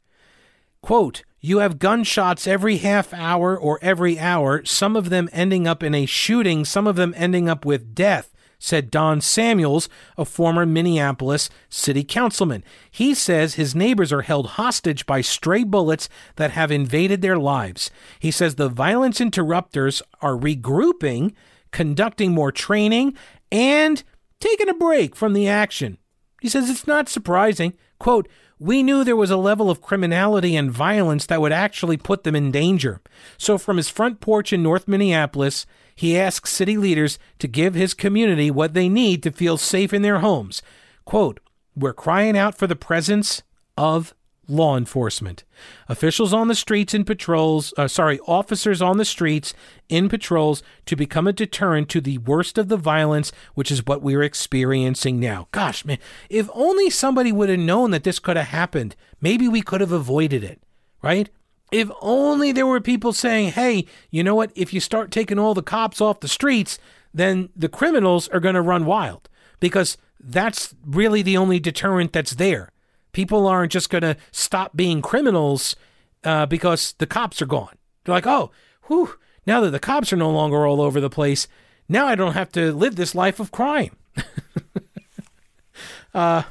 Quote, 0.82 1.24
you 1.46 1.60
have 1.60 1.78
gunshots 1.78 2.48
every 2.48 2.78
half 2.78 3.14
hour 3.14 3.56
or 3.56 3.78
every 3.82 4.18
hour, 4.18 4.66
some 4.66 4.96
of 4.96 5.10
them 5.10 5.30
ending 5.32 5.68
up 5.68 5.84
in 5.84 5.94
a 5.94 6.08
shooting, 6.08 6.66
some 6.66 6.88
of 6.88 6.96
them 6.96 7.14
ending 7.16 7.48
up 7.48 7.64
with 7.64 7.94
death, 7.94 8.34
said 8.58 8.90
Don 8.90 9.22
Samuels, 9.22 9.88
a 10.18 10.26
former 10.26 10.66
Minneapolis 10.66 11.52
city 11.70 12.04
councilman. 12.04 12.64
He 12.90 13.14
says 13.14 13.54
his 13.54 13.76
neighbors 13.76 14.12
are 14.12 14.24
held 14.24 14.48
hostage 14.52 15.06
by 15.06 15.22
stray 15.22 15.64
bullets 15.64 16.10
that 16.38 16.52
have 16.52 16.72
invaded 16.72 17.22
their 17.22 17.38
lives. 17.38 17.92
He 18.20 18.32
says 18.32 18.56
the 18.56 18.70
violence 18.70 19.22
interrupters 19.22 20.02
are 20.22 20.36
regrouping, 20.36 21.34
conducting 21.72 22.32
more 22.32 22.52
training, 22.52 23.16
and 23.52 24.04
taking 24.40 24.70
a 24.70 24.74
break 24.74 25.16
from 25.16 25.34
the 25.34 25.48
action. 25.48 26.00
He 26.42 26.50
says 26.50 26.72
it's 26.72 26.88
not 26.88 27.08
surprising. 27.08 27.74
Quote, 28.00 28.28
we 28.60 28.84
knew 28.84 29.04
there 29.04 29.16
was 29.16 29.32
a 29.32 29.38
level 29.38 29.70
of 29.70 29.82
criminality 29.82 30.56
and 30.56 30.72
violence 30.72 31.26
that 31.26 31.42
would 31.42 31.52
actually 31.52 31.98
put 31.98 32.24
them 32.24 32.36
in 32.36 32.52
danger. 32.52 33.02
So, 33.38 33.58
from 33.58 33.78
his 33.78 33.90
front 33.90 34.22
porch 34.22 34.54
in 34.54 34.64
North 34.64 34.88
Minneapolis, 34.88 35.66
he 35.94 36.18
asks 36.18 36.52
city 36.52 36.78
leaders 36.78 37.20
to 37.40 37.48
give 37.48 37.76
his 37.76 37.94
community 37.94 38.50
what 38.50 38.74
they 38.74 38.88
need 38.90 39.24
to 39.24 39.32
feel 39.32 39.58
safe 39.58 39.94
in 39.94 40.02
their 40.02 40.20
homes. 40.20 40.62
Quote, 41.04 41.40
We're 41.76 41.94
crying 41.94 42.38
out 42.38 42.58
for 42.58 42.68
the 42.68 42.76
presence 42.76 43.44
of 43.78 44.15
law 44.48 44.78
enforcement. 44.78 45.44
Officials 45.88 46.34
on 46.34 46.48
the 46.48 46.56
streets 46.56 46.94
in 46.94 47.06
patrols, 47.06 47.74
uh, 47.78 47.88
sorry, 47.88 48.20
officers 48.28 48.82
on 48.82 48.98
the 48.98 49.06
streets 49.06 49.54
in 49.90 50.10
patrols 50.10 50.64
to 50.86 50.96
become 50.96 51.28
a 51.28 51.34
deterrent 51.34 51.90
to 51.90 52.02
the 52.02 52.18
worst 52.20 52.58
of 52.58 52.68
the 52.68 52.78
violence, 52.78 53.32
which 53.54 53.72
is 53.72 53.86
what 53.86 54.02
we're 54.02 54.24
experiencing 54.24 55.20
now. 55.20 55.48
Gosh, 55.52 55.86
man, 55.86 55.98
if 56.30 56.50
only 56.54 56.90
somebody 56.90 57.32
would 57.32 57.50
have 57.50 57.60
known 57.60 57.92
that 57.92 58.04
this 58.04 58.20
could 58.20 58.38
have 58.38 58.48
happened, 58.48 58.96
maybe 59.22 59.48
we 59.48 59.62
could 59.62 59.82
have 59.82 59.92
avoided 59.92 60.44
it, 60.44 60.62
right? 61.02 61.30
If 61.72 61.90
only 62.02 62.52
there 62.52 62.68
were 62.68 62.82
people 62.82 63.14
saying, 63.14 63.52
hey, 63.52 63.86
you 64.12 64.24
know 64.24 64.36
what? 64.36 64.52
If 64.56 64.74
you 64.74 64.80
start 64.80 65.12
taking 65.12 65.40
all 65.40 65.54
the 65.54 65.64
cops 65.64 66.00
off 66.00 66.20
the 66.20 66.28
streets, 66.28 66.78
then 67.14 67.50
the 67.56 67.70
criminals 67.70 68.28
are 68.30 68.40
going 68.40 68.56
to 68.56 68.62
run 68.62 68.86
wild 68.86 69.30
because 69.60 69.98
that's 70.20 70.76
really 70.86 71.22
the 71.22 71.38
only 71.38 71.60
deterrent 71.60 72.14
that's 72.14 72.36
there 72.36 72.72
People 73.16 73.48
aren't 73.48 73.72
just 73.72 73.90
going 73.90 74.02
to 74.02 74.18
stop 74.34 74.76
being 74.76 75.02
criminals 75.02 75.78
uh, 76.26 76.46
because 76.46 76.96
the 76.98 77.08
cops 77.08 77.42
are 77.42 77.46
gone. 77.46 77.78
They're 78.04 78.14
like, 78.14 78.28
oh, 78.28 78.52
whew, 78.88 79.18
now 79.48 79.62
that 79.62 79.70
the 79.70 79.80
cops 79.80 80.12
are 80.12 80.18
no 80.18 80.30
longer 80.30 80.68
all 80.68 80.82
over 80.82 81.00
the 81.00 81.10
place, 81.10 81.48
now 81.88 82.08
I 82.08 82.16
don't 82.16 82.34
have 82.34 82.52
to 82.52 82.74
live 82.74 82.98
this 82.98 83.16
life 83.16 83.40
of 83.40 83.54
crime. 83.54 83.96
uh, 86.14 86.44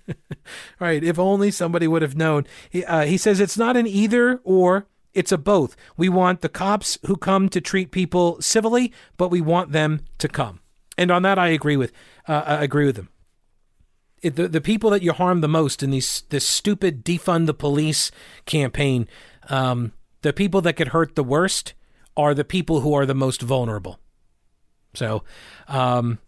right. 0.80 1.04
If 1.04 1.18
only 1.18 1.50
somebody 1.50 1.86
would 1.86 2.00
have 2.00 2.16
known. 2.16 2.46
He, 2.70 2.82
uh, 2.82 3.04
he 3.04 3.18
says 3.18 3.38
it's 3.38 3.58
not 3.58 3.76
an 3.76 3.86
either 3.86 4.40
or, 4.42 4.86
it's 5.12 5.32
a 5.32 5.36
both. 5.36 5.76
We 5.98 6.08
want 6.08 6.40
the 6.40 6.48
cops 6.48 6.96
who 7.04 7.16
come 7.16 7.50
to 7.50 7.60
treat 7.60 7.90
people 7.90 8.40
civilly, 8.40 8.90
but 9.18 9.28
we 9.28 9.42
want 9.42 9.72
them 9.72 10.00
to 10.16 10.28
come. 10.28 10.60
And 10.96 11.10
on 11.10 11.20
that, 11.24 11.38
I 11.38 11.48
agree 11.48 11.76
with. 11.76 11.92
Uh, 12.26 12.42
I 12.46 12.64
agree 12.64 12.86
with 12.86 12.96
him 12.96 13.10
it, 14.22 14.36
the 14.36 14.48
the 14.48 14.60
people 14.60 14.90
that 14.90 15.02
you 15.02 15.12
harm 15.12 15.40
the 15.40 15.48
most 15.48 15.82
in 15.82 15.90
these 15.90 16.22
this 16.28 16.46
stupid 16.46 17.04
defund 17.04 17.46
the 17.46 17.54
police 17.54 18.10
campaign, 18.46 19.08
um, 19.48 19.92
the 20.22 20.32
people 20.32 20.60
that 20.62 20.76
get 20.76 20.88
hurt 20.88 21.14
the 21.14 21.24
worst 21.24 21.74
are 22.16 22.34
the 22.34 22.44
people 22.44 22.80
who 22.80 22.92
are 22.94 23.06
the 23.06 23.14
most 23.14 23.42
vulnerable. 23.42 23.98
So, 24.94 25.22
um, 25.68 26.18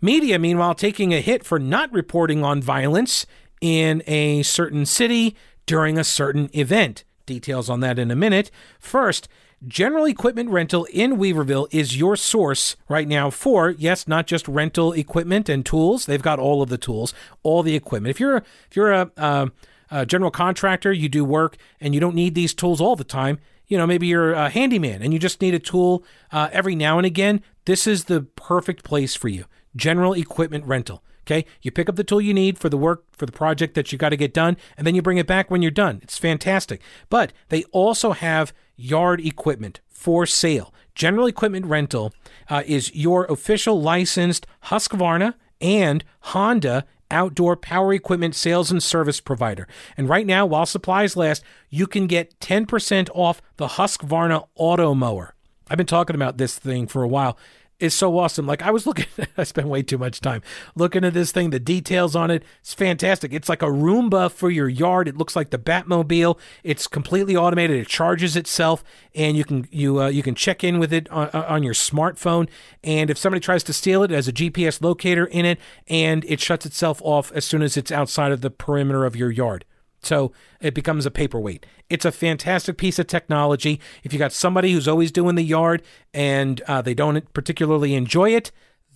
media, 0.00 0.38
meanwhile, 0.38 0.74
taking 0.74 1.14
a 1.14 1.20
hit 1.20 1.44
for 1.44 1.58
not 1.58 1.92
reporting 1.92 2.44
on 2.44 2.60
violence 2.60 3.24
in 3.60 4.02
a 4.06 4.42
certain 4.42 4.84
city 4.84 5.36
during 5.66 5.96
a 5.96 6.04
certain 6.04 6.50
event. 6.52 7.04
Details 7.26 7.70
on 7.70 7.80
that 7.80 7.98
in 7.98 8.10
a 8.10 8.16
minute. 8.16 8.50
First, 8.78 9.28
General 9.66 10.04
Equipment 10.04 10.50
Rental 10.50 10.84
in 10.86 11.16
Weaverville 11.16 11.68
is 11.70 11.96
your 11.96 12.16
source 12.16 12.76
right 12.88 13.08
now 13.08 13.30
for, 13.30 13.70
yes, 13.70 14.06
not 14.06 14.26
just 14.26 14.46
rental 14.48 14.92
equipment 14.92 15.48
and 15.48 15.64
tools. 15.64 16.06
They've 16.06 16.20
got 16.20 16.38
all 16.38 16.60
of 16.60 16.68
the 16.68 16.78
tools, 16.78 17.14
all 17.42 17.62
the 17.62 17.74
equipment. 17.76 18.10
If 18.10 18.20
you're 18.20 18.38
if 18.38 18.76
you're 18.76 18.92
a, 18.92 19.10
a, 19.16 19.50
a 19.90 20.06
general 20.06 20.30
contractor, 20.30 20.92
you 20.92 21.08
do 21.08 21.24
work 21.24 21.56
and 21.80 21.94
you 21.94 22.00
don't 22.00 22.14
need 22.14 22.34
these 22.34 22.52
tools 22.52 22.80
all 22.80 22.96
the 22.96 23.04
time. 23.04 23.38
You 23.66 23.78
know, 23.78 23.86
maybe 23.86 24.06
you're 24.06 24.32
a 24.32 24.50
handyman 24.50 25.02
and 25.02 25.12
you 25.12 25.18
just 25.18 25.40
need 25.40 25.54
a 25.54 25.58
tool 25.58 26.04
uh, 26.30 26.48
every 26.52 26.74
now 26.74 26.98
and 26.98 27.06
again. 27.06 27.42
This 27.64 27.86
is 27.86 28.04
the 28.04 28.22
perfect 28.22 28.84
place 28.84 29.14
for 29.14 29.28
you. 29.28 29.44
General 29.74 30.12
Equipment 30.12 30.66
Rental. 30.66 31.02
Okay, 31.26 31.46
you 31.62 31.70
pick 31.70 31.88
up 31.88 31.96
the 31.96 32.04
tool 32.04 32.20
you 32.20 32.34
need 32.34 32.58
for 32.58 32.68
the 32.68 32.76
work 32.76 33.04
for 33.12 33.24
the 33.24 33.32
project 33.32 33.74
that 33.74 33.90
you 33.90 33.96
got 33.96 34.10
to 34.10 34.16
get 34.16 34.34
done, 34.34 34.58
and 34.76 34.86
then 34.86 34.94
you 34.94 35.00
bring 35.00 35.16
it 35.16 35.26
back 35.26 35.50
when 35.50 35.62
you're 35.62 35.70
done. 35.70 36.00
It's 36.02 36.18
fantastic. 36.18 36.82
But 37.08 37.32
they 37.48 37.64
also 37.72 38.12
have 38.12 38.52
yard 38.76 39.20
equipment 39.20 39.80
for 39.88 40.26
sale. 40.26 40.72
General 40.94 41.26
Equipment 41.26 41.66
Rental 41.66 42.12
uh, 42.48 42.62
is 42.66 42.94
your 42.94 43.24
official 43.26 43.80
licensed 43.80 44.46
Husqvarna 44.64 45.34
and 45.60 46.04
Honda 46.20 46.84
outdoor 47.10 47.56
power 47.56 47.92
equipment 47.92 48.34
sales 48.34 48.70
and 48.70 48.82
service 48.82 49.20
provider. 49.20 49.68
And 49.96 50.08
right 50.08 50.26
now, 50.26 50.46
while 50.46 50.66
supplies 50.66 51.16
last, 51.16 51.42
you 51.70 51.86
can 51.86 52.06
get 52.06 52.38
10% 52.40 53.08
off 53.14 53.42
the 53.56 53.68
Husqvarna 53.68 54.46
Auto 54.54 54.94
Mower. 54.94 55.34
I've 55.68 55.78
been 55.78 55.86
talking 55.86 56.16
about 56.16 56.38
this 56.38 56.58
thing 56.58 56.86
for 56.86 57.02
a 57.02 57.08
while 57.08 57.38
is 57.80 57.94
so 57.94 58.18
awesome. 58.18 58.46
Like 58.46 58.62
I 58.62 58.70
was 58.70 58.86
looking, 58.86 59.06
I 59.36 59.44
spent 59.44 59.68
way 59.68 59.82
too 59.82 59.98
much 59.98 60.20
time 60.20 60.42
looking 60.74 61.04
at 61.04 61.14
this 61.14 61.32
thing. 61.32 61.50
The 61.50 61.60
details 61.60 62.14
on 62.14 62.30
it, 62.30 62.44
it's 62.60 62.74
fantastic. 62.74 63.32
It's 63.32 63.48
like 63.48 63.62
a 63.62 63.66
Roomba 63.66 64.30
for 64.30 64.50
your 64.50 64.68
yard. 64.68 65.08
It 65.08 65.16
looks 65.16 65.36
like 65.36 65.50
the 65.50 65.58
Batmobile. 65.58 66.38
It's 66.62 66.86
completely 66.86 67.36
automated. 67.36 67.78
It 67.78 67.88
charges 67.88 68.36
itself, 68.36 68.84
and 69.14 69.36
you 69.36 69.44
can 69.44 69.68
you 69.70 70.02
uh, 70.02 70.08
you 70.08 70.22
can 70.22 70.34
check 70.34 70.64
in 70.64 70.78
with 70.78 70.92
it 70.92 71.08
on, 71.10 71.28
on 71.30 71.62
your 71.62 71.74
smartphone. 71.74 72.48
And 72.82 73.10
if 73.10 73.18
somebody 73.18 73.40
tries 73.40 73.64
to 73.64 73.72
steal 73.72 74.02
it, 74.02 74.10
it 74.10 74.14
has 74.14 74.28
a 74.28 74.32
GPS 74.32 74.82
locator 74.82 75.26
in 75.26 75.44
it, 75.44 75.58
and 75.88 76.24
it 76.26 76.40
shuts 76.40 76.66
itself 76.66 77.00
off 77.02 77.32
as 77.32 77.44
soon 77.44 77.62
as 77.62 77.76
it's 77.76 77.92
outside 77.92 78.32
of 78.32 78.40
the 78.40 78.50
perimeter 78.50 79.04
of 79.04 79.16
your 79.16 79.30
yard. 79.30 79.64
So 80.04 80.32
it 80.60 80.74
becomes 80.74 81.06
a 81.06 81.10
paperweight. 81.10 81.66
It's 81.88 82.04
a 82.04 82.12
fantastic 82.12 82.78
piece 82.78 82.98
of 82.98 83.06
technology. 83.06 83.80
If 84.02 84.12
you 84.12 84.18
got 84.18 84.32
somebody 84.32 84.72
who's 84.72 84.88
always 84.88 85.12
doing 85.12 85.34
the 85.34 85.42
yard 85.42 85.82
and 86.12 86.60
uh, 86.62 86.82
they 86.82 86.94
don't 86.94 87.32
particularly 87.32 87.94
enjoy 87.94 88.30
it, 88.30 88.50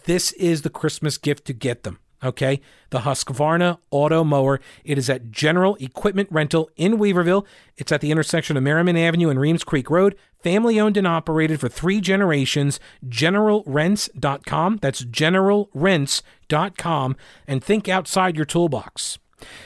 this 0.05 0.33
is 0.33 0.63
the 0.63 0.71
Christmas 0.71 1.19
gift 1.19 1.45
to 1.47 1.53
get 1.53 1.83
them. 1.83 1.99
Okay, 2.23 2.61
the 2.91 3.01
Husqvarna 3.01 3.79
Auto 3.93 4.25
Mower. 4.25 4.61
It 4.83 4.99
is 4.99 5.09
at 5.09 5.31
General 5.31 5.77
Equipment 5.79 6.29
Rental 6.33 6.69
in 6.77 6.99
Weaverville. 6.99 7.47
It's 7.77 7.93
at 7.93 8.01
the 8.01 8.11
intersection 8.11 8.57
of 8.57 8.65
Merrimon 8.65 8.99
Avenue 8.99 9.29
and 9.29 9.39
Reems 9.39 9.63
Creek 9.63 9.89
Road. 9.89 10.17
Family 10.43 10.81
owned 10.81 10.97
and 10.97 11.07
operated 11.07 11.61
for 11.61 11.69
three 11.69 12.01
generations. 12.01 12.81
GeneralRents.com. 13.07 14.79
That's 14.83 15.05
GeneralRents.com. 15.05 17.17
And 17.47 17.63
think 17.63 17.89
outside 17.89 18.35
your 18.35 18.47
toolbox. 18.47 19.19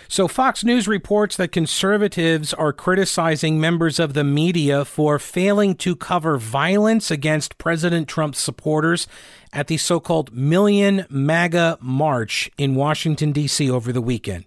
So, 0.09 0.29
Fox 0.29 0.63
News 0.65 0.87
reports 0.87 1.37
that 1.37 1.53
conservatives 1.53 2.53
are 2.55 2.73
criticizing 2.73 3.61
members 3.61 3.99
of 3.99 4.15
the 4.15 4.25
media 4.25 4.85
for 4.85 5.19
failing 5.19 5.75
to 5.77 5.97
cover 5.97 6.37
violence 6.39 7.11
against 7.11 7.59
President 7.59 8.09
Trump's 8.09 8.39
supporters 8.39 9.07
at 9.53 9.69
the 9.69 9.77
so 9.77 10.01
called 10.01 10.33
Million 10.35 11.07
MAGA 11.09 11.79
March 11.81 12.51
in 12.59 12.75
Washington, 12.75 13.33
D.C. 13.33 13.71
over 13.71 13.93
the 13.93 14.03
weekend. 14.03 14.45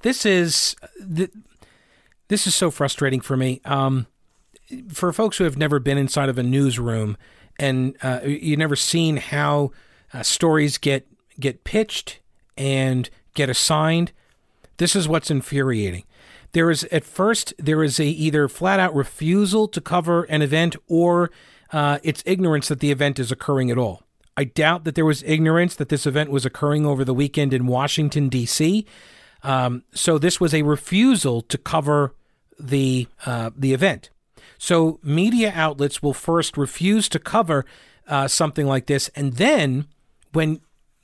This 0.00 0.24
is. 0.24 0.76
This 2.28 2.46
is 2.46 2.54
so 2.54 2.70
frustrating 2.70 3.22
for 3.22 3.38
me. 3.38 3.62
Um, 3.64 4.06
for 4.92 5.14
folks 5.14 5.38
who 5.38 5.44
have 5.44 5.56
never 5.56 5.78
been 5.78 5.96
inside 5.96 6.28
of 6.28 6.36
a 6.36 6.42
newsroom 6.42 7.16
and 7.58 7.96
uh, 8.02 8.20
you've 8.24 8.58
never 8.58 8.76
seen 8.76 9.16
how 9.16 9.70
uh, 10.12 10.22
stories 10.22 10.78
get 10.78 11.06
get 11.40 11.64
pitched 11.64 12.20
and 12.56 13.08
get 13.34 13.48
assigned, 13.48 14.12
this 14.78 14.96
is 14.96 15.06
what's 15.06 15.30
infuriating. 15.30 16.04
There 16.52 16.70
is 16.70 16.84
at 16.84 17.04
first 17.04 17.52
there 17.58 17.84
is 17.84 18.00
a 18.00 18.06
either 18.06 18.48
flat 18.48 18.80
out 18.80 18.94
refusal 18.94 19.68
to 19.68 19.80
cover 19.80 20.24
an 20.24 20.40
event 20.40 20.76
or 20.88 21.30
uh, 21.72 21.98
it's 22.02 22.22
ignorance 22.24 22.68
that 22.68 22.80
the 22.80 22.90
event 22.90 23.18
is 23.18 23.30
occurring 23.30 23.70
at 23.70 23.76
all. 23.76 24.02
I 24.36 24.44
doubt 24.44 24.84
that 24.84 24.94
there 24.94 25.04
was 25.04 25.22
ignorance 25.24 25.74
that 25.74 25.88
this 25.88 26.06
event 26.06 26.30
was 26.30 26.46
occurring 26.46 26.86
over 26.86 27.04
the 27.04 27.12
weekend 27.12 27.52
in 27.52 27.66
Washington 27.66 28.28
D.C. 28.28 28.86
Um, 29.42 29.82
so 29.92 30.16
this 30.16 30.40
was 30.40 30.54
a 30.54 30.62
refusal 30.62 31.42
to 31.42 31.58
cover 31.58 32.14
the 32.58 33.08
uh, 33.26 33.50
the 33.56 33.74
event. 33.74 34.10
So 34.56 34.98
media 35.02 35.52
outlets 35.54 36.02
will 36.02 36.14
first 36.14 36.56
refuse 36.56 37.08
to 37.10 37.18
cover 37.18 37.64
uh, 38.06 38.28
something 38.28 38.66
like 38.66 38.86
this, 38.86 39.08
and 39.14 39.34
then 39.34 39.86
when 40.32 40.60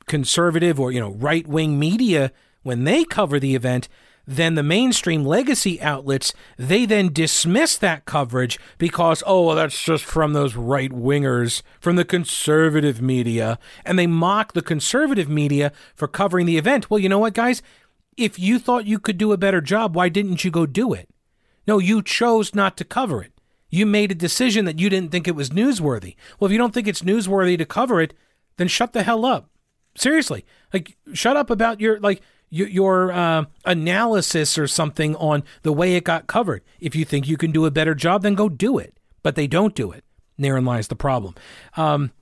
conservative 0.07 0.79
or 0.79 0.93
you 0.93 1.01
know 1.01 1.12
right 1.12 1.47
wing 1.47 1.79
media 1.79 2.33
when 2.65 2.83
they 2.83 3.05
cover 3.05 3.39
the 3.39 3.55
event, 3.55 3.89
then 4.27 4.55
the 4.55 4.62
mainstream 4.62 5.25
legacy 5.25 5.81
outlets 5.81 6.33
they 6.57 6.87
then 6.87 7.12
dismiss 7.12 7.77
that 7.77 8.05
coverage 8.05 8.59
because 8.79 9.23
oh 9.27 9.47
well, 9.47 9.57
that's 9.57 9.83
just 9.83 10.05
from 10.05 10.33
those 10.33 10.57
right 10.57 10.91
wingers 10.91 11.62
from 11.81 11.97
the 11.97 12.05
conservative 12.05 13.01
media 13.01 13.59
and 13.85 13.99
they 13.99 14.07
mock 14.07 14.53
the 14.53 14.62
conservative 14.62 15.29
media 15.29 15.73
for 15.95 16.09
covering 16.09 16.47
the 16.47 16.59
event. 16.59 16.91
Well 16.91 16.99
you 16.99 17.09
know 17.09 17.19
what 17.19 17.35
guys? 17.35 17.62
If 18.17 18.39
you 18.39 18.59
thought 18.59 18.87
you 18.87 18.99
could 18.99 19.19
do 19.19 19.33
a 19.33 19.39
better 19.39 19.61
job 19.61 19.95
why 19.95 20.09
didn't 20.09 20.45
you 20.45 20.51
go 20.51 20.67
do 20.67 20.93
it? 20.93 21.09
No 21.67 21.79
you 21.79 22.03
chose 22.03 22.55
not 22.55 22.77
to 22.79 22.85
cover 22.85 23.23
it. 23.23 23.33
You 23.69 23.87
made 23.87 24.12
a 24.12 24.17
decision 24.17 24.65
that 24.65 24.79
you 24.79 24.89
didn't 24.89 25.11
think 25.11 25.29
it 25.29 25.37
was 25.37 25.51
newsworthy. 25.51 26.17
Well 26.39 26.47
if 26.47 26.53
you 26.53 26.59
don't 26.59 26.73
think 26.73 26.89
it's 26.89 27.03
newsworthy 27.03 27.59
to 27.59 27.67
cover 27.67 28.01
it 28.01 28.15
then 28.57 28.69
shut 28.69 28.93
the 28.93 29.03
hell 29.03 29.27
up. 29.27 29.51
Seriously. 29.97 30.45
Like 30.73 30.97
shut 31.12 31.37
up 31.37 31.51
about 31.51 31.81
your 31.81 32.01
like 32.01 32.23
your 32.55 33.13
uh, 33.13 33.45
analysis 33.65 34.57
or 34.57 34.67
something 34.67 35.17
on 35.17 35.43
the 35.63 35.73
way 35.73 35.97
it 35.97 36.05
got 36.05 36.27
covered. 36.27 36.63
If 36.81 36.95
you 36.95 37.05
think 37.05 37.29
you 37.29 37.37
can 37.37 37.51
do 37.51 37.67
a 37.67 37.71
better 37.71 37.95
job, 37.95 38.23
then 38.23 38.35
go 38.35 38.49
do 38.49 38.79
it. 38.79 38.97
But 39.23 39.35
they 39.35 39.47
don't 39.47 39.75
do 39.75 39.91
it. 39.91 40.05
Therein 40.39 40.65
lies 40.65 40.89
the 40.89 40.97
problem. 40.97 41.35
Um, 41.77 42.13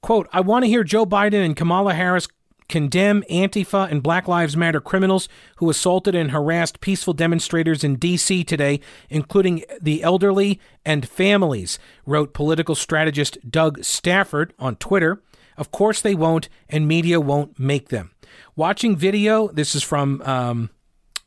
quote, 0.00 0.28
I 0.32 0.40
want 0.40 0.64
to 0.64 0.68
hear 0.68 0.84
Joe 0.84 1.04
Biden 1.04 1.44
and 1.44 1.56
Kamala 1.56 1.94
Harris 1.94 2.28
condemn 2.68 3.22
Antifa 3.24 3.90
and 3.90 4.02
Black 4.02 4.26
Lives 4.26 4.56
Matter 4.56 4.80
criminals 4.80 5.28
who 5.56 5.68
assaulted 5.68 6.14
and 6.14 6.30
harassed 6.30 6.80
peaceful 6.80 7.12
demonstrators 7.12 7.84
in 7.84 7.96
D.C. 7.96 8.44
today, 8.44 8.80
including 9.10 9.62
the 9.80 10.02
elderly 10.02 10.58
and 10.84 11.06
families, 11.06 11.78
wrote 12.06 12.32
political 12.32 12.74
strategist 12.74 13.36
Doug 13.50 13.84
Stafford 13.84 14.54
on 14.58 14.76
Twitter. 14.76 15.20
Of 15.58 15.70
course 15.70 16.00
they 16.00 16.14
won't, 16.14 16.48
and 16.68 16.88
media 16.88 17.20
won't 17.20 17.58
make 17.58 17.90
them. 17.90 18.11
Watching 18.56 18.96
video, 18.96 19.48
this 19.48 19.74
is 19.74 19.82
from 19.82 20.22
um, 20.22 20.70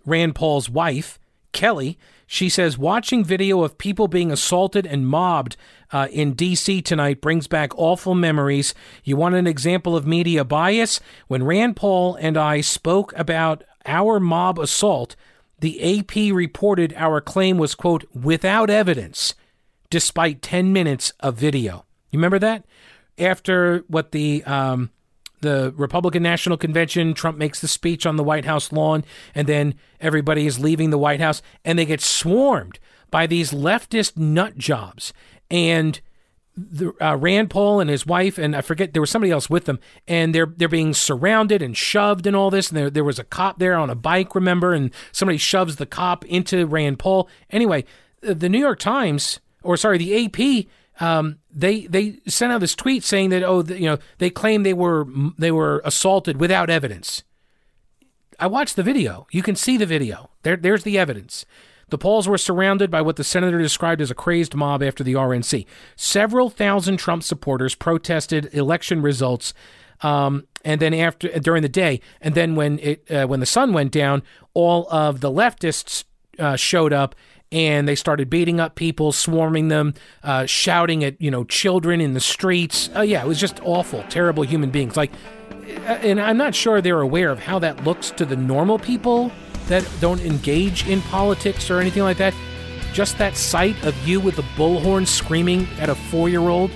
Rand 0.05 0.35
Paul's 0.35 0.69
wife, 0.69 1.19
Kelly. 1.51 1.97
She 2.27 2.49
says, 2.49 2.77
watching 2.77 3.23
video 3.23 3.63
of 3.63 3.77
people 3.77 4.07
being 4.07 4.31
assaulted 4.31 4.85
and 4.85 5.07
mobbed 5.07 5.57
uh, 5.91 6.07
in 6.11 6.33
D.C. 6.33 6.81
tonight 6.81 7.21
brings 7.21 7.47
back 7.47 7.77
awful 7.77 8.15
memories. 8.15 8.73
You 9.03 9.15
want 9.15 9.35
an 9.35 9.45
example 9.47 9.95
of 9.95 10.07
media 10.07 10.43
bias? 10.43 10.99
When 11.27 11.43
Rand 11.43 11.75
Paul 11.75 12.15
and 12.15 12.35
I 12.35 12.61
spoke 12.61 13.13
about 13.15 13.63
our 13.85 14.19
mob 14.19 14.57
assault, 14.57 15.15
the 15.59 15.99
AP 15.99 16.33
reported 16.33 16.93
our 16.97 17.21
claim 17.21 17.57
was, 17.57 17.75
quote, 17.75 18.05
without 18.13 18.69
evidence, 18.69 19.35
despite 19.89 20.41
10 20.41 20.73
minutes 20.73 21.13
of 21.19 21.35
video. 21.35 21.85
You 22.11 22.17
remember 22.17 22.39
that? 22.39 22.65
After 23.17 23.83
what 23.87 24.11
the 24.11 24.43
um, 24.43 24.89
the 25.45 25.73
Republican 25.77 26.23
National 26.23 26.57
Convention, 26.57 27.13
Trump 27.13 27.37
makes 27.37 27.61
the 27.61 27.67
speech 27.67 28.05
on 28.05 28.17
the 28.17 28.23
White 28.23 28.45
House 28.45 28.71
lawn, 28.71 29.05
and 29.33 29.47
then 29.47 29.75
everybody 30.01 30.45
is 30.45 30.59
leaving 30.59 30.89
the 30.89 30.97
White 30.97 31.21
House, 31.21 31.41
and 31.63 31.79
they 31.79 31.85
get 31.85 32.01
swarmed 32.01 32.79
by 33.11 33.27
these 33.27 33.51
leftist 33.51 34.17
nut 34.17 34.57
jobs. 34.57 35.13
And 35.49 36.01
the, 36.57 36.93
uh, 37.01 37.17
Rand 37.17 37.49
Paul 37.49 37.79
and 37.79 37.89
his 37.89 38.05
wife, 38.05 38.37
and 38.37 38.55
I 38.55 38.61
forget 38.61 38.93
there 38.93 39.01
was 39.01 39.09
somebody 39.09 39.31
else 39.31 39.49
with 39.49 39.65
them, 39.65 39.79
and 40.07 40.33
they're 40.33 40.53
they're 40.57 40.67
being 40.67 40.93
surrounded 40.93 41.61
and 41.61 41.75
shoved 41.75 42.25
and 42.25 42.35
all 42.35 42.49
this. 42.49 42.69
And 42.69 42.77
there 42.77 42.89
there 42.89 43.03
was 43.03 43.19
a 43.19 43.23
cop 43.23 43.59
there 43.59 43.75
on 43.75 43.89
a 43.89 43.95
bike, 43.95 44.35
remember, 44.35 44.73
and 44.73 44.91
somebody 45.11 45.37
shoves 45.37 45.75
the 45.75 45.85
cop 45.85 46.23
into 46.25 46.65
Rand 46.65 46.99
Paul. 46.99 47.29
Anyway, 47.49 47.85
the 48.21 48.49
New 48.49 48.59
York 48.59 48.79
Times, 48.79 49.39
or 49.63 49.77
sorry, 49.77 49.97
the 49.97 50.25
AP 50.25 50.67
um, 50.99 51.39
they 51.51 51.87
they 51.87 52.19
sent 52.27 52.53
out 52.53 52.61
this 52.61 52.75
tweet 52.75 53.03
saying 53.03 53.29
that 53.29 53.43
oh 53.43 53.61
the, 53.61 53.79
you 53.79 53.85
know 53.85 53.97
they 54.17 54.29
claim 54.29 54.63
they 54.63 54.73
were 54.73 55.05
they 55.37 55.51
were 55.51 55.81
assaulted 55.83 56.39
without 56.39 56.69
evidence. 56.69 57.23
I 58.39 58.47
watched 58.47 58.75
the 58.75 58.83
video. 58.83 59.27
You 59.31 59.41
can 59.41 59.55
see 59.55 59.77
the 59.77 59.85
video. 59.85 60.29
There 60.43 60.55
there's 60.55 60.83
the 60.83 60.97
evidence. 60.97 61.45
The 61.89 61.97
Pauls 61.97 62.27
were 62.27 62.37
surrounded 62.37 62.89
by 62.89 63.01
what 63.01 63.15
the 63.15 63.23
senator 63.23 63.59
described 63.59 64.01
as 64.01 64.09
a 64.09 64.15
crazed 64.15 64.55
mob 64.55 64.81
after 64.81 65.03
the 65.03 65.13
RNC. 65.13 65.67
Several 65.95 66.49
thousand 66.49 66.97
Trump 66.97 67.21
supporters 67.21 67.75
protested 67.75 68.51
election 68.53 69.03
results, 69.03 69.53
um, 70.01 70.47
and 70.63 70.81
then 70.81 70.93
after 70.93 71.27
during 71.39 71.61
the 71.61 71.69
day, 71.69 72.01
and 72.21 72.33
then 72.35 72.55
when 72.55 72.79
it 72.79 73.11
uh, 73.11 73.27
when 73.27 73.39
the 73.39 73.45
sun 73.45 73.73
went 73.73 73.91
down, 73.91 74.23
all 74.53 74.87
of 74.89 75.19
the 75.19 75.29
leftists 75.29 76.05
uh, 76.39 76.55
showed 76.55 76.93
up 76.93 77.15
and 77.55 77.87
they 77.87 77.95
started 77.95 78.29
beating 78.29 78.59
up 78.59 78.75
people, 78.75 79.13
swarming 79.13 79.69
them, 79.69 79.93
uh, 80.23 80.45
shouting 80.45 81.05
at 81.05 81.19
you 81.21 81.31
know 81.31 81.45
children 81.45 82.01
in 82.01 82.13
the 82.13 82.19
streets. 82.19 82.89
Uh, 82.93 83.01
yeah, 83.01 83.23
it 83.23 83.27
was 83.27 83.39
just 83.39 83.59
awful, 83.63 84.03
terrible 84.09 84.43
human 84.43 84.69
beings. 84.69 84.97
Like, 84.97 85.11
uh, 85.87 85.97
and 86.03 86.19
I'm 86.19 86.37
not 86.37 86.53
sure 86.53 86.81
they're 86.81 86.99
aware 86.99 87.31
of 87.31 87.39
how 87.39 87.57
that 87.59 87.85
looks 87.85 88.11
to 88.11 88.25
the 88.25 88.35
normal 88.35 88.77
people 88.77 89.31
that 89.67 89.89
don't 90.01 90.19
engage 90.21 90.85
in 90.87 91.01
politics 91.03 91.71
or 91.71 91.79
anything 91.79 92.03
like 92.03 92.17
that. 92.17 92.35
Just 92.91 93.17
that 93.17 93.37
sight 93.37 93.81
of 93.85 93.95
you 94.07 94.19
with 94.19 94.37
a 94.37 94.43
bullhorn 94.57 95.07
screaming 95.07 95.65
at 95.79 95.89
a 95.89 95.95
four-year-old, 95.95 96.71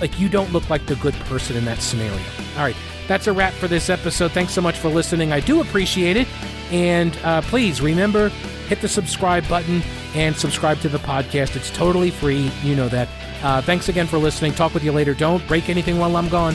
like 0.00 0.18
you 0.18 0.28
don't 0.28 0.52
look 0.52 0.70
like 0.70 0.86
the 0.86 0.96
good 0.96 1.14
person 1.14 1.56
in 1.56 1.64
that 1.64 1.82
scenario. 1.82 2.16
All 2.56 2.62
right. 2.62 2.76
That's 3.08 3.28
a 3.28 3.32
wrap 3.32 3.52
for 3.52 3.68
this 3.68 3.88
episode. 3.88 4.32
Thanks 4.32 4.52
so 4.52 4.60
much 4.60 4.78
for 4.78 4.88
listening. 4.88 5.32
I 5.32 5.38
do 5.38 5.60
appreciate 5.60 6.16
it. 6.16 6.26
And 6.70 7.16
uh, 7.22 7.42
please 7.42 7.80
remember 7.80 8.30
hit 8.68 8.80
the 8.80 8.88
subscribe 8.88 9.48
button 9.48 9.82
and 10.14 10.34
subscribe 10.36 10.80
to 10.80 10.88
the 10.88 10.98
podcast. 10.98 11.56
It's 11.56 11.70
totally 11.70 12.10
free. 12.10 12.50
You 12.62 12.74
know 12.74 12.88
that. 12.88 13.08
Uh, 13.42 13.60
thanks 13.62 13.88
again 13.88 14.06
for 14.06 14.18
listening. 14.18 14.52
Talk 14.52 14.74
with 14.74 14.82
you 14.82 14.92
later. 14.92 15.14
Don't 15.14 15.46
break 15.46 15.68
anything 15.68 15.98
while 15.98 16.16
I'm 16.16 16.28
gone. 16.28 16.54